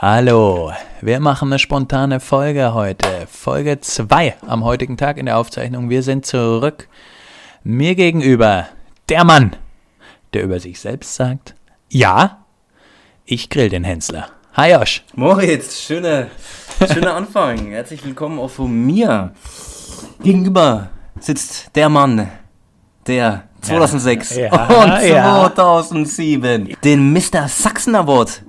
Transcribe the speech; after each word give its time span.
Hallo, 0.00 0.70
wir 1.00 1.18
machen 1.18 1.48
eine 1.48 1.58
spontane 1.58 2.20
Folge 2.20 2.72
heute. 2.72 3.26
Folge 3.28 3.80
2 3.80 4.36
am 4.46 4.62
heutigen 4.62 4.96
Tag 4.96 5.16
in 5.18 5.26
der 5.26 5.36
Aufzeichnung. 5.36 5.90
Wir 5.90 6.04
sind 6.04 6.24
zurück. 6.24 6.86
Mir 7.64 7.96
gegenüber 7.96 8.68
der 9.08 9.24
Mann, 9.24 9.56
der 10.34 10.44
über 10.44 10.60
sich 10.60 10.78
selbst 10.78 11.16
sagt, 11.16 11.56
ja, 11.88 12.44
ich 13.24 13.50
grill 13.50 13.70
den 13.70 13.82
Hensler. 13.82 14.28
Hi 14.54 14.70
Josh. 14.70 15.02
Moritz, 15.16 15.80
schöner, 15.80 16.28
schöner 16.92 17.16
Anfang. 17.16 17.66
Herzlich 17.70 18.04
willkommen 18.04 18.38
auch 18.38 18.50
von 18.50 18.70
mir. 18.70 19.32
Gegenüber 20.22 20.90
sitzt 21.18 21.74
der 21.74 21.88
Mann, 21.88 22.28
der 23.08 23.48
2006 23.62 24.36
Ja, 24.36 24.64
und 24.68 25.08
ja. 25.08 25.52
2007 25.52 26.76
den 26.84 27.12
Mr. 27.12 27.48
Sachsen 27.48 27.96
Award 27.96 28.44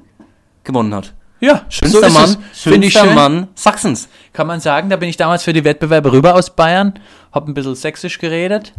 gewonnen 0.63 0.93
hat. 0.93 1.15
Ja, 1.39 1.65
Schönster 1.69 2.07
ist 2.07 2.13
Mann. 2.13 2.37
Finde 2.53 2.87
ich 2.87 2.93
schön. 2.93 3.15
Mann 3.15 3.47
Sachsens. 3.55 4.09
Kann 4.33 4.47
man 4.47 4.59
sagen, 4.59 4.89
da 4.89 4.97
bin 4.97 5.09
ich 5.09 5.17
damals 5.17 5.43
für 5.43 5.53
die 5.53 5.63
Wettbewerbe 5.63 6.11
rüber 6.11 6.35
aus 6.35 6.49
Bayern, 6.55 6.93
hab 7.31 7.47
ein 7.47 7.53
bisschen 7.53 7.75
sächsisch 7.75 8.19
geredet. 8.19 8.73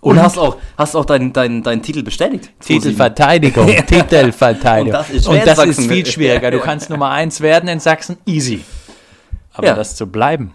Und, 0.00 0.20
hast 0.22 0.38
auch, 0.38 0.56
hast 0.76 0.94
auch 0.94 1.04
deinen 1.04 1.32
dein, 1.32 1.62
dein 1.64 1.82
Titel 1.82 2.02
bestätigt. 2.04 2.50
2007. 2.60 2.82
Titelverteidigung, 2.82 3.66
Titelverteidigung. 3.86 4.86
Und 4.86 4.92
das 4.92 5.10
ist 5.10 5.26
Und 5.26 5.44
das 5.46 5.58
ist 5.58 5.80
viel 5.88 6.06
schwieriger. 6.06 6.50
Du 6.52 6.60
kannst 6.60 6.88
Nummer 6.90 7.10
eins 7.10 7.40
werden 7.40 7.68
in 7.68 7.80
Sachsen, 7.80 8.16
easy. 8.24 8.64
Aber 9.52 9.66
Ja. 9.66 9.74
das 9.74 9.96
zu 9.96 10.06
bleiben, 10.06 10.52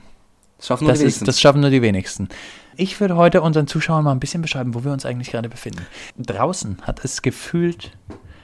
Das 0.58 0.68
schaffen 0.68 0.86
nur 0.86 0.94
das, 0.94 1.00
die 1.02 1.06
ist, 1.08 1.28
das 1.28 1.42
schaffen 1.42 1.60
nur 1.60 1.70
die 1.72 1.82
wenigsten. 1.82 2.30
Ich 2.78 3.00
würde 3.02 3.18
heute 3.18 3.42
unseren 3.42 3.68
Zuschauern 3.68 4.04
mal 4.06 4.12
ein 4.14 4.20
bisschen 4.22 4.42
beschreiben, 4.42 4.74
wo 4.74 4.84
wir 4.86 4.94
uns 4.94 5.06
eigentlich 5.06 5.30
gerade 5.30 5.50
befinden. 5.50 5.86
Draußen 6.18 6.78
hat 6.84 7.04
es 7.04 7.22
gefühlt 7.22 7.92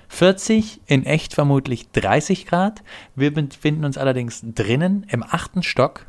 40, 0.10 0.82
in 0.88 1.06
echt 1.06 1.34
vermutlich 1.34 1.90
30 1.92 2.46
Grad. 2.46 2.84
Wir 3.16 3.34
befinden 3.34 3.86
uns 3.86 3.98
allerdings 3.98 4.42
drinnen 4.44 5.06
im 5.10 5.24
achten 5.24 5.64
Stock. 5.64 6.08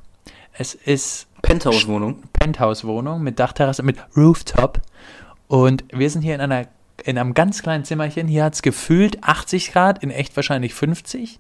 Es 0.53 0.75
ist 0.75 1.29
Penthouse-Wohnung. 1.43 2.25
Penthouse-Wohnung 2.33 3.23
mit 3.23 3.39
Dachterrasse, 3.39 3.83
mit 3.83 3.99
Rooftop. 4.17 4.81
Und 5.47 5.85
wir 5.93 6.11
sind 6.11 6.23
hier 6.23 6.35
in 6.35 6.41
einer 6.41 6.67
in 7.05 7.19
einem 7.19 7.35
ganz 7.35 7.63
kleinen 7.63 7.85
Zimmerchen. 7.85 8.29
Hier 8.29 8.45
hat 8.45 8.55
es 8.55 8.63
gefühlt 8.63 9.23
80 9.23 9.73
Grad, 9.73 10.03
in 10.03 10.11
echt 10.11 10.37
wahrscheinlich 10.37 10.75
50. 10.75 11.39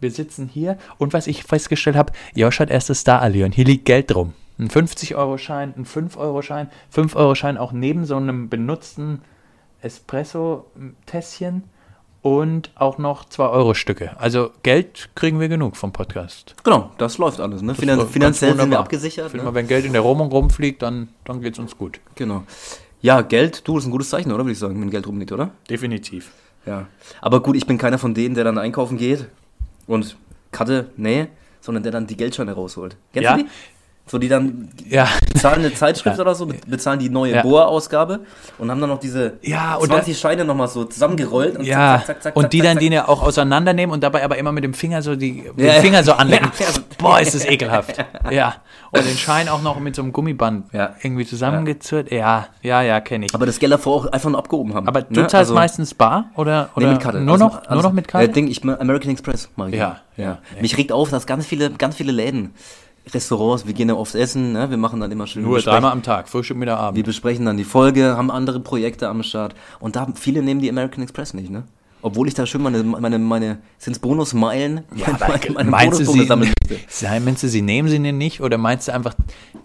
Wir 0.00 0.10
sitzen 0.10 0.48
hier 0.48 0.78
und 0.98 1.12
was 1.12 1.26
ich 1.26 1.44
festgestellt 1.44 1.96
habe, 1.96 2.12
Josh 2.34 2.58
hat 2.60 2.70
erstes 2.70 3.00
Star-Allüren. 3.00 3.52
Hier 3.52 3.66
liegt 3.66 3.84
Geld 3.84 4.10
drum. 4.10 4.32
Ein 4.58 4.68
50-Euro-Schein, 4.68 5.74
ein 5.76 5.86
5-Euro-Schein, 5.86 6.70
5-Euro-Schein 6.94 7.58
auch 7.58 7.72
neben 7.72 8.04
so 8.04 8.16
einem 8.16 8.48
benutzten 8.48 9.22
Espresso-Tässchen 9.82 11.64
und 12.22 12.70
auch 12.74 12.98
noch 12.98 13.24
2-Euro-Stücke. 13.28 14.16
Also 14.18 14.50
Geld 14.62 15.08
kriegen 15.14 15.40
wir 15.40 15.48
genug 15.48 15.76
vom 15.76 15.92
Podcast. 15.92 16.54
Genau, 16.64 16.90
das 16.98 17.18
läuft 17.18 17.40
alles. 17.40 17.62
Ne? 17.62 17.74
Finan 17.74 18.06
finanziell 18.08 18.56
sind 18.56 18.70
wir 18.70 18.78
abgesichert. 18.78 19.26
Ich 19.26 19.30
finde 19.30 19.44
Ne? 19.46 19.50
mal, 19.50 19.54
wenn 19.54 19.66
Geld 19.66 19.84
in 19.86 19.92
der 19.92 20.04
Wohnung 20.04 20.28
rumfliegt, 20.30 20.82
dann, 20.82 21.08
dann 21.24 21.40
geht 21.40 21.54
es 21.54 21.58
uns 21.58 21.76
gut. 21.78 22.00
Genau. 22.16 22.44
Ja, 23.00 23.22
Geld, 23.22 23.66
du, 23.66 23.78
ist 23.78 23.86
ein 23.86 23.90
gutes 23.90 24.10
Zeichen, 24.10 24.30
oder? 24.30 24.44
Würde 24.44 24.52
ich 24.52 24.58
sagen, 24.58 24.78
wenn 24.80 24.90
Geld 24.90 25.06
rumliegt, 25.06 25.32
oder? 25.32 25.50
Definitiv. 25.70 26.30
Ja. 26.66 26.88
Aber 27.22 27.40
gut, 27.40 27.56
ich 27.56 27.66
bin 27.66 27.78
keiner 27.78 27.96
von 27.96 28.12
denen, 28.12 28.34
der 28.34 28.44
dann 28.44 28.58
einkaufen 28.58 28.98
geht 28.98 29.26
und 29.86 30.16
Karte, 30.52 30.90
nee, 30.98 31.28
sondern 31.62 31.82
der 31.82 31.92
dann 31.92 32.06
die 32.06 32.16
Geldscheine 32.16 32.52
rausholt. 32.52 32.96
Kennst 33.14 33.24
Ja. 33.30 33.38
So, 34.10 34.18
die 34.18 34.28
dann 34.28 34.68
Ja, 34.88 35.06
bezahlen 35.32 35.60
eine 35.60 35.72
Zeitschrift 35.72 36.16
Ja. 36.16 36.22
oder 36.22 36.34
so, 36.34 36.46
be- 36.46 36.56
bezahlen 36.66 36.98
die 36.98 37.08
neue 37.08 37.32
Ja. 37.36 37.42
Boa-Ausgabe 37.42 38.18
und 38.58 38.68
haben 38.68 38.80
dann 38.80 38.90
noch 38.90 38.98
diese 38.98 39.34
Ja, 39.42 39.76
und 39.76 39.86
20 39.86 40.18
Scheine 40.18 40.44
nochmal 40.44 40.66
so 40.66 40.82
zusammengerollt 40.84 41.56
und 41.58 41.64
ja. 41.64 41.98
zack, 41.98 42.06
zack, 42.06 42.22
zack, 42.24 42.36
und 42.36 42.42
zack, 42.42 42.50
die 42.50 42.58
zack, 42.58 42.66
dann 42.66 42.76
zack. 42.78 42.80
die 42.80 42.88
ja 42.92 43.06
auch 43.06 43.22
auseinandernehmen 43.22 43.92
und 43.94 44.02
dabei 44.02 44.24
aber 44.24 44.36
immer 44.36 44.50
mit 44.50 44.64
dem 44.64 44.74
Finger 44.74 45.00
so 45.02 45.14
die 45.14 45.44
den. 45.56 45.80
Finger 45.80 46.02
so 46.02 46.14
anlecken. 46.14 46.50
Boah, 46.98 47.20
ist 47.20 47.34
das 47.36 47.44
ekelhaft. 47.46 48.04
Ja. 48.30 48.56
Und 48.92 49.06
den 49.06 49.16
Schein 49.16 49.48
auch 49.48 49.62
noch 49.62 49.78
mit 49.78 49.94
so 49.94 50.02
einem 50.02 50.12
Gummiband 50.12 50.64
Ja. 50.72 50.94
irgendwie 51.00 51.24
zusammengezurrt. 51.24 52.10
Ja, 52.10 52.48
ja, 52.62 52.82
ja, 52.82 53.00
kenne 53.00 53.26
ich. 53.26 53.34
Aber 53.34 53.46
das 53.46 53.60
Geld 53.60 53.70
davor 53.72 53.94
auch 53.94 54.06
einfach 54.12 54.28
nur 54.30 54.38
abgehoben 54.40 54.74
haben. 54.74 54.88
Aber 54.88 55.02
du 55.02 55.12
ne? 55.20 55.20
zahlst 55.28 55.34
Also- 55.34 55.54
meistens 55.54 55.94
bar 55.94 56.30
oder, 56.34 56.70
oder 56.74 56.86
Nee, 56.88 56.92
mit 56.94 57.02
Karte. 57.02 57.20
nur 57.20 57.34
Also, 57.34 57.44
noch 57.44 57.60
also, 57.60 57.74
nur 57.74 57.82
noch 57.84 57.92
mit 57.92 58.08
Äh, 58.08 58.10
Karte? 58.10 58.28
Ding, 58.30 58.48
ich 58.48 58.64
American 58.64 59.12
Express 59.12 59.48
mache 59.54 59.70
ich. 59.70 59.76
Ja, 59.76 59.98
ja. 60.16 60.38
Mich 60.60 60.76
regt 60.76 60.90
auf, 60.90 61.10
dass 61.10 61.26
ganz 61.28 61.46
viele, 61.46 61.70
ganz 61.70 61.94
viele 61.94 62.10
Läden, 62.10 62.52
Restaurants, 63.14 63.66
wir 63.66 63.72
gehen 63.74 63.88
ja 63.88 63.94
oft 63.94 64.14
essen, 64.14 64.52
ne? 64.52 64.70
wir 64.70 64.76
machen 64.76 65.00
dann 65.00 65.10
immer 65.12 65.26
schön 65.26 65.42
nur 65.42 65.60
dreimal 65.60 65.92
am 65.92 66.02
Tag, 66.02 66.28
Frühstück, 66.28 66.56
Mittag, 66.56 66.76
Wir 66.78 66.82
Abend. 66.84 67.04
besprechen 67.04 67.44
dann 67.46 67.56
die 67.56 67.64
Folge, 67.64 68.16
haben 68.16 68.30
andere 68.30 68.60
Projekte 68.60 69.08
am 69.08 69.22
Start 69.22 69.54
und 69.80 69.96
da 69.96 70.06
viele 70.14 70.42
nehmen 70.42 70.60
die 70.60 70.68
American 70.68 71.02
Express 71.02 71.34
nicht, 71.34 71.50
ne? 71.50 71.64
Obwohl 72.02 72.28
ich 72.28 72.34
da 72.34 72.46
schön 72.46 72.62
meine, 72.62 72.82
meine, 72.82 73.18
meine 73.18 73.58
sind 73.76 73.92
es 73.92 73.98
Bonusmeilen, 73.98 74.84
Ja, 74.96 75.08
meine, 75.20 75.52
meine 75.54 75.70
meinst 75.70 76.00
du, 76.00 76.04
sie, 76.06 76.24
sammeln 76.24 76.50
möchte. 76.70 76.82
Sei- 76.88 77.20
meinst 77.20 77.42
du, 77.42 77.48
sie 77.48 77.60
nehmen 77.60 77.88
sie 77.90 77.98
denn 78.02 78.16
nicht? 78.16 78.40
Oder 78.40 78.56
meinst 78.56 78.88
du 78.88 78.94
einfach, 78.94 79.14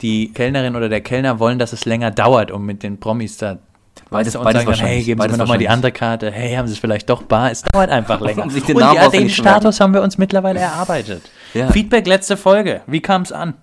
die 0.01 0.33
Kellnerin 0.33 0.75
oder 0.75 0.89
der 0.89 0.99
Kellner 0.99 1.39
wollen, 1.39 1.59
dass 1.59 1.71
es 1.71 1.85
länger 1.85 2.11
dauert, 2.11 2.51
um 2.51 2.65
mit 2.65 2.83
den 2.83 2.99
Promis 2.99 3.37
da 3.37 3.59
Beides- 4.09 4.35
und 4.35 4.43
beides 4.43 4.63
sagen 4.63 4.77
dann, 4.77 4.87
hey, 4.87 5.03
geben 5.03 5.21
Sie 5.21 5.27
mir 5.29 5.37
nochmal 5.37 5.57
die 5.57 5.69
andere 5.69 5.91
Karte. 5.91 6.31
Hey, 6.31 6.55
haben 6.55 6.67
Sie 6.67 6.73
es 6.73 6.79
vielleicht 6.79 7.09
doch 7.09 7.23
bar? 7.23 7.51
Es 7.51 7.63
dauert 7.63 7.89
einfach 7.89 8.21
länger. 8.21 8.43
Um 8.43 8.49
sich 8.49 8.63
den 8.63 8.75
und 8.75 8.81
Namen 8.81 8.95
ja, 8.95 9.09
den. 9.09 9.29
Status 9.29 9.79
haben 9.79 9.93
wir 9.93 10.01
uns 10.01 10.17
mittlerweile 10.17 10.59
erarbeitet. 10.59 11.23
Ja. 11.53 11.71
Feedback 11.71 12.05
letzte 12.07 12.37
Folge. 12.37 12.81
Wie 12.87 13.01
kam 13.01 13.23
es 13.23 13.31
an? 13.31 13.55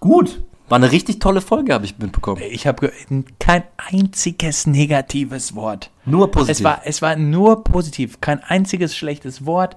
Gut. 0.00 0.40
War 0.70 0.76
eine 0.76 0.92
richtig 0.92 1.18
tolle 1.18 1.40
Folge, 1.40 1.74
habe 1.74 1.84
ich 1.84 1.98
mitbekommen. 1.98 2.40
Ich 2.48 2.64
habe 2.68 2.92
kein 3.40 3.64
einziges 3.76 4.68
negatives 4.68 5.56
Wort. 5.56 5.90
Nur 6.04 6.30
positiv. 6.30 6.58
Es 6.58 6.64
war, 6.64 6.80
es 6.84 7.02
war 7.02 7.16
nur 7.16 7.64
positiv, 7.64 8.20
kein 8.20 8.40
einziges 8.44 8.96
schlechtes 8.96 9.44
Wort. 9.44 9.74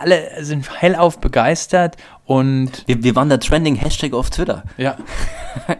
Alle 0.00 0.42
sind 0.42 0.80
hellauf 0.80 1.18
begeistert 1.20 1.98
und 2.24 2.70
wir, 2.86 3.04
wir 3.04 3.14
waren 3.14 3.28
der 3.28 3.40
Trending 3.40 3.74
Hashtag 3.74 4.14
auf 4.14 4.30
Twitter. 4.30 4.62
ja, 4.78 4.96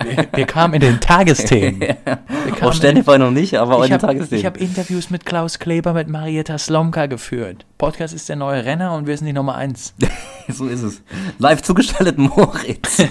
wir, 0.05 0.29
wir 0.35 0.45
kamen 0.45 0.75
in 0.75 0.81
den 0.81 1.01
Tagesthemen. 1.01 1.81
Wir 2.45 2.67
Auf 2.67 2.75
Sternify 2.75 3.19
noch 3.19 3.31
nicht, 3.31 3.55
aber 3.55 3.79
ich 3.79 3.85
in 3.85 3.99
den 3.99 4.03
habe 4.03 4.07
Tagesthemen. 4.15 4.45
hab 4.45 4.57
Interviews 4.59 5.09
mit 5.09 5.25
Klaus 5.25 5.59
Kleber, 5.59 5.95
mit 5.95 6.09
Marietta 6.09 6.59
Slomka 6.59 7.07
geführt. 7.07 7.65
Podcast 7.79 8.13
ist 8.13 8.29
der 8.29 8.37
neue 8.37 8.65
Renner 8.67 8.95
und 8.95 9.07
wir 9.07 9.17
sind 9.17 9.29
die 9.29 9.33
Nummer 9.33 9.55
eins. 9.55 9.95
so 10.53 10.67
ist 10.67 10.83
es. 10.83 11.03
Live 11.39 11.63
zugeschaltet 11.63 12.19
Moritz. 12.19 13.03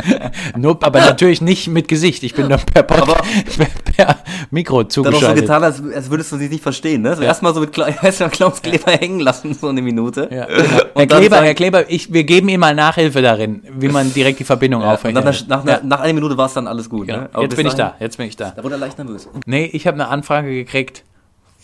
Nur, 0.56 0.82
aber 0.82 1.00
natürlich 1.00 1.40
nicht 1.40 1.68
mit 1.68 1.88
Gesicht. 1.88 2.22
Ich 2.22 2.34
bin 2.34 2.48
nur 2.48 2.58
per, 2.58 2.82
Pod 2.82 3.02
Aber- 3.02 3.22
per, 3.56 3.66
per 4.06 4.18
Mikro 4.50 4.82
Dann 4.82 4.86
auch 4.86 4.92
so 4.92 5.02
zugeschaltet. 5.02 5.42
getan, 5.42 5.64
als, 5.64 5.82
als 5.94 6.10
würdest 6.10 6.32
du 6.32 6.36
sie 6.38 6.48
nicht 6.48 6.62
verstehen, 6.62 7.02
ne? 7.02 7.16
So 7.16 7.22
erstmal 7.22 7.54
so 7.54 7.60
mit 7.60 7.72
Kla 7.72 7.90
Klaus 7.92 8.62
Kleber 8.62 8.92
hängen 8.92 9.20
lassen, 9.20 9.54
so 9.54 9.68
eine 9.68 9.82
Minute. 9.82 10.28
Ja. 10.30 10.46
Herr 10.48 11.06
Kleber, 11.06 11.36
sagen- 11.36 11.44
Herr 11.46 11.54
Kleber, 11.54 11.90
ich, 11.90 12.12
wir 12.12 12.24
geben 12.24 12.48
Ihnen 12.48 12.60
mal 12.60 12.74
Nachhilfe 12.74 13.22
darin, 13.22 13.62
wie 13.78 13.88
man 13.88 14.12
direkt 14.12 14.40
die 14.40 14.44
Verbindung 14.44 14.82
Ja, 14.82 14.94
aufrechnet. 14.94 15.24
nach, 15.24 15.64
nach, 15.64 15.82
nach, 15.82 16.00
einer 16.00 16.12
Minute 16.14 16.36
war 16.36 16.46
es 16.46 16.54
dann 16.54 16.66
alles 16.66 16.88
gut. 16.88 17.06
Genau. 17.06 17.20
Ne? 17.20 17.30
Jetzt 17.40 17.56
bin 17.56 17.66
ich 17.66 17.74
da, 17.74 17.94
jetzt 18.00 18.16
bin 18.16 18.26
ich 18.26 18.36
da. 18.36 18.50
Da 18.50 18.62
wurde 18.64 18.74
er 18.76 18.78
leicht 18.78 18.98
nervös. 18.98 19.28
Nee, 19.46 19.66
ich 19.72 19.86
habe 19.86 19.94
eine 19.94 20.08
Anfrage 20.08 20.50
gekriegt 20.52 21.04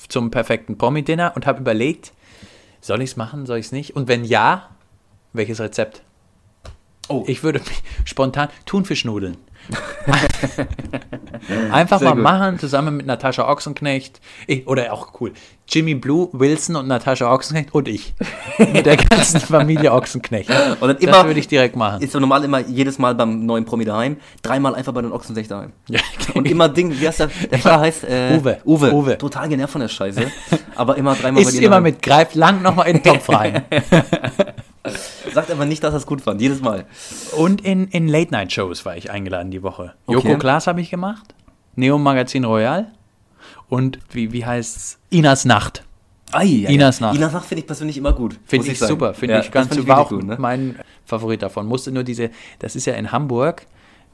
zum 0.08 0.30
perfekten 0.30 0.78
Promi-Dinner 0.78 1.32
und 1.34 1.46
habe 1.46 1.60
überlegt, 1.60 2.12
soll 2.80 3.02
ich 3.02 3.10
es 3.10 3.16
machen, 3.16 3.46
soll 3.46 3.58
ich 3.58 3.66
es 3.66 3.72
nicht? 3.72 3.96
Und 3.96 4.06
wenn 4.08 4.24
ja, 4.24 4.68
welches 5.36 5.60
Rezept? 5.60 6.02
Oh. 7.08 7.22
Ich 7.28 7.44
würde 7.44 7.60
mich 7.60 7.82
spontan 8.04 8.48
Thunfischnudeln. 8.66 9.36
Einfach 11.72 11.98
Sehr 11.98 12.08
mal 12.10 12.14
gut. 12.14 12.22
machen, 12.22 12.58
zusammen 12.58 12.96
mit 12.96 13.06
Natascha 13.06 13.48
Ochsenknecht. 13.48 14.20
Ich, 14.46 14.66
oder 14.66 14.92
auch 14.92 15.20
cool. 15.20 15.32
Jimmy 15.68 15.94
Blue, 15.94 16.28
Wilson 16.32 16.76
und 16.76 16.86
Natascha 16.88 17.32
Ochsenknecht 17.32 17.74
und 17.74 17.88
ich. 17.88 18.14
mit 18.58 18.86
der 18.86 18.96
ganzen 18.96 19.40
Familie 19.40 19.92
Ochsenknecht. 19.92 20.48
Und 20.80 20.88
dann 20.88 20.96
das 20.96 21.00
immer- 21.00 21.24
würde 21.26 21.40
ich 21.40 21.48
direkt 21.48 21.74
machen. 21.76 22.02
Ist 22.02 22.12
so 22.12 22.20
normal 22.20 22.44
immer 22.44 22.60
jedes 22.60 22.98
Mal 22.98 23.14
beim 23.14 23.44
neuen 23.46 23.64
Promi 23.64 23.84
daheim, 23.84 24.16
dreimal 24.42 24.74
einfach 24.74 24.92
bei 24.92 25.02
den 25.02 25.12
Ochsensech 25.12 25.48
daheim. 25.48 25.72
Ja, 25.88 26.00
Und 26.34 26.48
immer 26.48 26.68
Ding, 26.68 26.92
wie 27.00 27.06
heißt 27.06 27.20
der? 27.20 27.26
Der 27.50 27.58
Pfarrer 27.58 27.80
heißt 27.80 28.04
äh, 28.04 28.36
Uwe. 28.38 28.58
Uwe. 28.64 28.92
Uwe. 28.92 29.18
Total 29.18 29.48
genervt 29.48 29.72
von 29.72 29.80
der 29.80 29.88
Scheiße. 29.88 30.30
Aber 30.76 30.96
immer 30.96 31.14
dreimal 31.14 31.42
ist 31.42 31.52
dir 31.52 31.58
immer 31.62 31.70
daheim. 31.70 31.82
mit, 31.84 32.02
greift 32.02 32.34
lang 32.36 32.62
nochmal 32.62 32.88
in 32.88 33.02
den 33.02 33.02
Topf 33.04 33.28
rein. 33.30 33.64
Sagt 35.34 35.50
aber 35.50 35.64
nicht, 35.64 35.82
dass 35.82 35.94
er 35.94 35.98
es 35.98 36.06
gut 36.06 36.20
fand. 36.20 36.40
Jedes 36.40 36.60
Mal. 36.60 36.86
Und 37.36 37.62
in, 37.64 37.88
in 37.88 38.08
Late-Night-Shows 38.08 38.84
war 38.84 38.96
ich 38.96 39.10
eingeladen 39.10 39.50
die 39.50 39.62
Woche. 39.62 39.94
Okay. 40.06 40.28
Joko 40.28 40.38
Klaas 40.38 40.66
habe 40.66 40.80
ich 40.80 40.90
gemacht, 40.90 41.34
Neo 41.74 41.98
Magazin 41.98 42.44
Royal 42.44 42.92
und 43.68 43.98
wie, 44.10 44.32
wie 44.32 44.44
heißt's? 44.44 44.98
Inas 45.10 45.44
Nacht. 45.44 45.84
Ei, 46.32 46.44
ja, 46.44 46.70
Inas. 46.70 47.00
Nacht. 47.00 47.16
Inas 47.16 47.32
Nacht 47.32 47.46
finde 47.46 47.60
ich 47.60 47.66
persönlich 47.66 47.96
immer 47.96 48.12
gut. 48.12 48.38
Finde 48.46 48.70
ich 48.70 48.78
sagen. 48.78 48.90
super, 48.90 49.14
finde 49.14 49.34
Ja, 49.34 49.40
ich 49.40 49.50
ganz 49.50 49.72
find 49.74 49.86
war 49.86 50.00
auch 50.00 50.08
gut, 50.08 50.24
ne? 50.24 50.36
mein 50.38 50.76
Favorit 51.04 51.42
davon. 51.42 51.66
Musste 51.66 51.92
nur 51.92 52.02
diese, 52.02 52.30
das 52.58 52.74
ist 52.74 52.86
ja 52.86 52.94
in 52.94 53.12
Hamburg, 53.12 53.66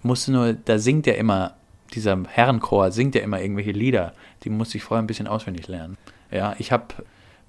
musste 0.03 0.33
nur, 0.33 0.53
da 0.53 0.79
singt 0.79 1.07
ja 1.07 1.15
immer, 1.15 1.55
dieser 1.95 2.19
Herrenchor 2.29 2.91
singt 2.91 3.15
ja 3.15 3.23
immer 3.23 3.41
irgendwelche 3.41 3.73
Lieder. 3.73 4.13
Die 4.45 4.51
musste 4.51 4.77
ich 4.77 4.85
vorher 4.85 5.03
ein 5.03 5.07
bisschen 5.07 5.27
auswendig 5.27 5.69
lernen. 5.69 5.97
Ja, 6.31 6.55
ich 6.59 6.71
habe 6.73 6.87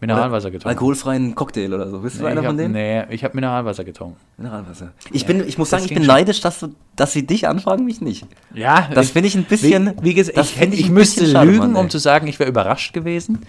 Mineralwasser 0.08 0.52
getrunken. 0.52 0.70
Alkoholfreien 0.70 1.36
Cocktail 1.36 1.74
oder 1.74 1.90
so. 1.90 2.00
Bist 2.00 2.20
du 2.20 2.24
Nee, 2.24 2.30
einer 2.30 2.42
ich 2.42 2.46
hab, 2.46 2.50
von 2.52 2.58
denen? 2.58 2.74
Nee, 2.74 3.04
ich 3.10 3.24
habe 3.24 3.36
Mineralwasser 3.36 3.84
getrunken. 3.84 4.18
Mineralwasser. 4.38 4.92
Ich, 5.12 5.26
bin, 5.26 5.48
ich 5.48 5.58
muss 5.58 5.70
sagen, 5.70 5.86
ich 5.86 5.94
bin 5.94 6.06
neidisch, 6.06 6.42
dass, 6.42 6.60
du, 6.60 6.76
dass 6.96 7.14
sie 7.14 7.26
dich 7.26 7.48
anfragen, 7.48 7.86
mich 7.86 8.02
nicht. 8.02 8.26
Ja, 8.54 8.90
Das 8.94 9.12
finde 9.12 9.28
ich 9.28 9.36
ein 9.36 9.46
bisschen. 9.46 9.94
Wie, 10.02 10.10
wie 10.10 10.14
gesagt, 10.14 10.38
ich, 10.38 10.62
ich, 10.62 10.86
ein 10.88 10.94
müsste 10.94 11.26
schade, 11.28 11.50
lügen, 11.50 11.74
Mann, 11.74 11.76
um 11.76 11.90
zu 11.90 11.98
sagen, 11.98 12.28
ich 12.28 12.40
wäre 12.40 12.50
überrascht 12.50 12.94
gewesen. 12.94 13.40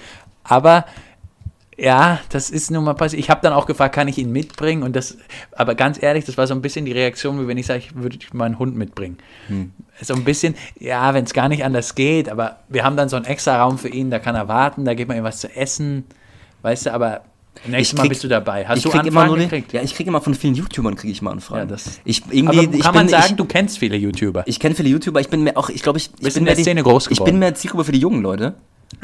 Aber 0.44 0.84
Ja, 1.76 2.20
das 2.28 2.50
ist 2.50 2.70
nun 2.70 2.84
mal 2.84 2.94
passiert. 2.94 3.18
Ich 3.18 3.30
habe 3.30 3.40
dann 3.42 3.52
auch 3.52 3.66
gefragt, 3.66 3.94
kann 3.94 4.06
ich 4.06 4.16
ihn 4.18 4.30
mitbringen? 4.30 4.84
Und 4.84 4.94
das, 4.94 5.18
aber 5.52 5.74
ganz 5.74 6.00
ehrlich, 6.00 6.24
das 6.24 6.38
war 6.38 6.46
so 6.46 6.54
ein 6.54 6.62
bisschen 6.62 6.84
die 6.84 6.92
Reaktion, 6.92 7.40
wie 7.40 7.48
wenn 7.48 7.58
ich 7.58 7.66
sage, 7.66 7.80
ich 7.80 7.96
würde 7.96 8.16
meinen 8.32 8.60
Hund 8.60 8.76
mitbringen. 8.76 9.18
Hm. 9.48 9.72
So 10.00 10.14
ein 10.14 10.22
bisschen, 10.24 10.54
ja, 10.78 11.14
wenn 11.14 11.24
es 11.24 11.32
gar 11.32 11.48
nicht 11.48 11.64
anders 11.64 11.94
geht, 11.96 12.28
aber 12.28 12.58
wir 12.68 12.84
haben 12.84 12.96
dann 12.96 13.08
so 13.08 13.16
einen 13.16 13.24
extra 13.24 13.60
Raum 13.60 13.78
für 13.78 13.88
ihn, 13.88 14.10
da 14.10 14.20
kann 14.20 14.36
er 14.36 14.46
warten, 14.46 14.84
da 14.84 14.94
gibt 14.94 15.08
man 15.08 15.16
ihm 15.16 15.24
was 15.24 15.38
zu 15.40 15.54
essen, 15.56 16.04
weißt 16.64 16.86
du, 16.86 16.92
aber 16.92 17.20
nächstes 17.66 17.92
Ich 17.92 17.94
Mal 17.96 18.02
krieg- 18.02 18.08
bist 18.08 18.24
du 18.24 18.28
dabei. 18.28 18.66
Hast 18.66 18.78
ich 18.78 18.82
du 18.84 18.90
krieg 18.90 19.00
Anfragen 19.02 19.28
nur 19.28 19.36
die- 19.36 19.44
gekriegt? 19.44 19.72
Ja, 19.72 19.82
ich 19.82 19.94
kriege 19.94 20.08
immer 20.08 20.20
von 20.20 20.34
vielen 20.34 20.54
YouTubern 20.54 20.96
kriege 20.96 21.12
ich 21.12 21.22
mal 21.22 21.30
Anfragen. 21.30 21.70
Ja, 21.70 21.76
ich 22.04 22.22
aber 22.24 22.34
irgendwie, 22.34 22.56
kann 22.66 22.74
ich 22.78 22.84
man 22.84 22.94
bin, 22.94 23.08
sagen, 23.08 23.26
ich, 23.30 23.36
du 23.36 23.44
kennst 23.44 23.78
viele 23.78 23.96
YouTuber? 23.96 24.42
ich 24.46 24.58
kenne 24.58 24.74
viele 24.74 24.88
YouTuber, 24.88 25.20
ich 25.20 25.28
bin 25.28 25.42
mehr 25.44 25.56
auch, 25.56 25.68
ich 25.68 25.82
glaube, 25.82 25.98
ich, 25.98 26.10
ich 26.18 26.34
bin 26.34 26.44
mehr 26.44 26.54
die- 26.56 26.62
Szene 26.62 26.82
groß 26.82 27.04
Ich 27.06 27.10
geworden. 27.18 27.30
bin 27.32 27.38
mehr 27.38 27.54
Zielgruppe 27.54 27.84
für 27.84 27.92
die 27.92 28.00
jungen 28.00 28.22
Leute. 28.22 28.54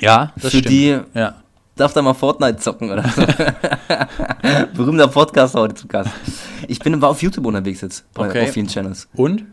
ja, 0.00 0.32
das 0.36 0.50
für 0.52 0.58
stimmt. 0.58 0.68
die 0.70 0.98
ja. 1.14 1.34
darf 1.76 1.92
da 1.92 2.02
mal 2.02 2.14
Fortnite 2.14 2.56
zocken 2.56 2.90
oder 2.90 3.04
so. 3.08 3.22
Berühmter 4.74 5.08
Podcast 5.08 5.54
heute 5.54 5.74
zu 5.74 5.86
Gast. 5.86 6.10
Ich 6.68 6.78
bin 6.78 7.00
war 7.00 7.10
auf 7.10 7.22
YouTube 7.22 7.46
unterwegs 7.46 7.80
jetzt 7.82 8.04
bei 8.14 8.28
Okay. 8.28 8.42
auf 8.44 8.52
vielen 8.52 8.66
Channels. 8.68 9.08
Und? 9.14 9.44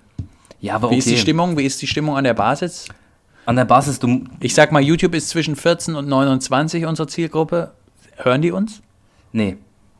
Ja, 0.60 0.76
aber 0.76 0.88
Wie 0.90 0.94
okay. 0.94 0.98
ist 1.00 1.10
die 1.10 1.18
Stimmung? 1.18 1.58
Wie 1.58 1.66
ist 1.66 1.82
die 1.82 1.88
Stimmung 1.88 2.18
an 2.18 2.24
der 2.24 2.34
Basis? 2.34 2.88
An 3.46 3.56
der 3.56 3.66
Basis 3.66 4.00
du 4.00 4.24
Ich 4.40 4.54
sag 4.56 4.72
mal, 4.72 4.82
YouTube 4.82 5.14
ist 5.16 5.30
zwischen 5.30 5.56
14 5.56 5.96
und 5.96 6.08
29 6.08 6.86
unsere 6.86 7.08
Zielgruppe. 7.08 7.72
Hören 8.18 8.42
die 8.42 8.52
uns? 8.52 8.82
nee. 9.32 9.58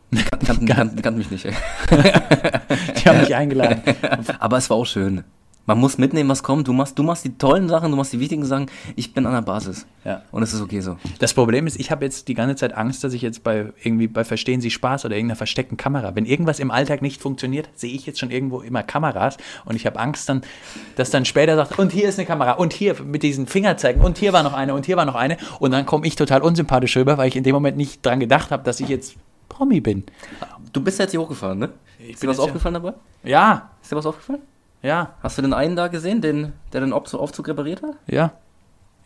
Kann, 0.10 0.40
kann, 0.40 0.66
kann, 0.66 1.02
kann 1.02 1.18
mich 1.18 1.30
nicht. 1.32 1.46
Die 1.46 3.10
haben 3.10 3.20
mich 3.20 3.36
eingeladen. 3.36 3.82
Aber 4.40 4.58
es 4.58 4.70
war 4.70 4.78
auch 4.78 4.86
schön. 4.86 5.26
Man 5.68 5.80
muss 5.80 5.98
mitnehmen, 5.98 6.30
was 6.30 6.44
kommt. 6.44 6.70
Du 6.70 6.72
machst, 6.72 6.98
du 6.98 7.04
machst 7.04 7.26
die 7.26 7.38
tollen 7.38 7.68
Sachen, 7.68 7.92
du 7.92 7.98
machst 7.98 8.14
die 8.14 8.22
wichtigen 8.22 8.46
Sachen. 8.46 8.68
Ich 8.96 9.14
bin 9.14 9.26
an 9.26 9.34
der 9.34 9.42
Basis. 9.42 9.86
Ja. 10.06 10.24
Und 10.32 10.42
es 10.42 10.54
ist 10.54 10.62
okay 10.62 10.80
so. 10.80 10.96
Das 11.20 11.34
Problem 11.34 11.68
ist, 11.68 11.78
ich 11.78 11.92
habe 11.92 12.06
jetzt 12.06 12.30
die 12.30 12.36
ganze 12.36 12.56
Zeit 12.56 12.74
Angst, 12.74 13.04
dass 13.04 13.12
ich 13.12 13.22
jetzt 13.22 13.44
bei 13.44 13.74
irgendwie 13.84 14.08
bei 14.08 14.24
Verstehen 14.24 14.62
Sie 14.62 14.72
Spaß 14.72 15.04
oder 15.04 15.18
irgendeiner 15.18 15.36
versteckten 15.36 15.76
Kamera, 15.76 16.16
wenn 16.16 16.26
irgendwas 16.26 16.60
im 16.60 16.72
Alltag 16.72 17.02
nicht 17.02 17.22
funktioniert, 17.22 17.68
sehe 17.76 17.94
ich 17.94 18.06
jetzt 18.06 18.18
schon 18.18 18.32
irgendwo 18.32 18.62
immer 18.62 18.82
Kameras 18.82 19.36
und 19.66 19.76
ich 19.76 19.86
habe 19.86 20.00
Angst 20.00 20.30
dann, 20.30 20.42
dass 20.96 21.10
dann 21.10 21.26
später 21.26 21.58
sagt, 21.58 21.78
und 21.78 21.92
hier 21.92 22.08
ist 22.08 22.18
eine 22.18 22.26
Kamera 22.26 22.54
und 22.54 22.72
hier 22.72 22.96
mit 23.04 23.22
diesen 23.22 23.46
Fingerzeigen 23.46 24.02
und 24.02 24.18
hier 24.18 24.32
war 24.32 24.44
noch 24.44 24.54
eine 24.54 24.74
und 24.74 24.86
hier 24.86 24.96
war 24.96 25.06
noch 25.06 25.16
eine 25.16 25.36
und 25.60 25.72
dann 25.72 25.86
komme 25.86 26.08
ich 26.08 26.16
total 26.16 26.44
unsympathisch 26.44 26.96
rüber, 26.96 27.18
weil 27.18 27.28
ich 27.28 27.36
in 27.36 27.44
dem 27.44 27.54
Moment 27.54 27.76
nicht 27.76 28.06
dran 28.06 28.22
gedacht 28.22 28.52
habe, 28.52 28.64
dass 28.64 28.80
ich 28.80 28.88
jetzt 28.88 29.18
Promi 29.50 29.82
bin. 29.82 30.06
Du 30.72 30.82
bist 30.82 30.98
jetzt 30.98 31.12
hier 31.12 31.20
hochgefahren, 31.20 31.60
ne? 31.60 31.70
ist 32.00 32.24
dir 32.24 32.28
bin 32.28 32.30
was 32.30 32.40
aufgefallen 32.40 32.76
dabei? 32.76 32.94
Ja, 33.26 33.72
Ist 33.82 33.92
dir 33.92 33.98
was 33.98 34.06
aufgefallen? 34.06 34.42
Ja, 34.82 35.14
Hast 35.22 35.38
du 35.38 35.42
den 35.42 35.54
einen 35.54 35.76
da 35.76 35.88
gesehen, 35.88 36.22
den, 36.22 36.54
der 36.74 36.82
den 36.82 36.94
Aufzug, 36.94 37.48
repariert 37.48 37.82
hat? 37.84 37.96
ja. 38.08 38.32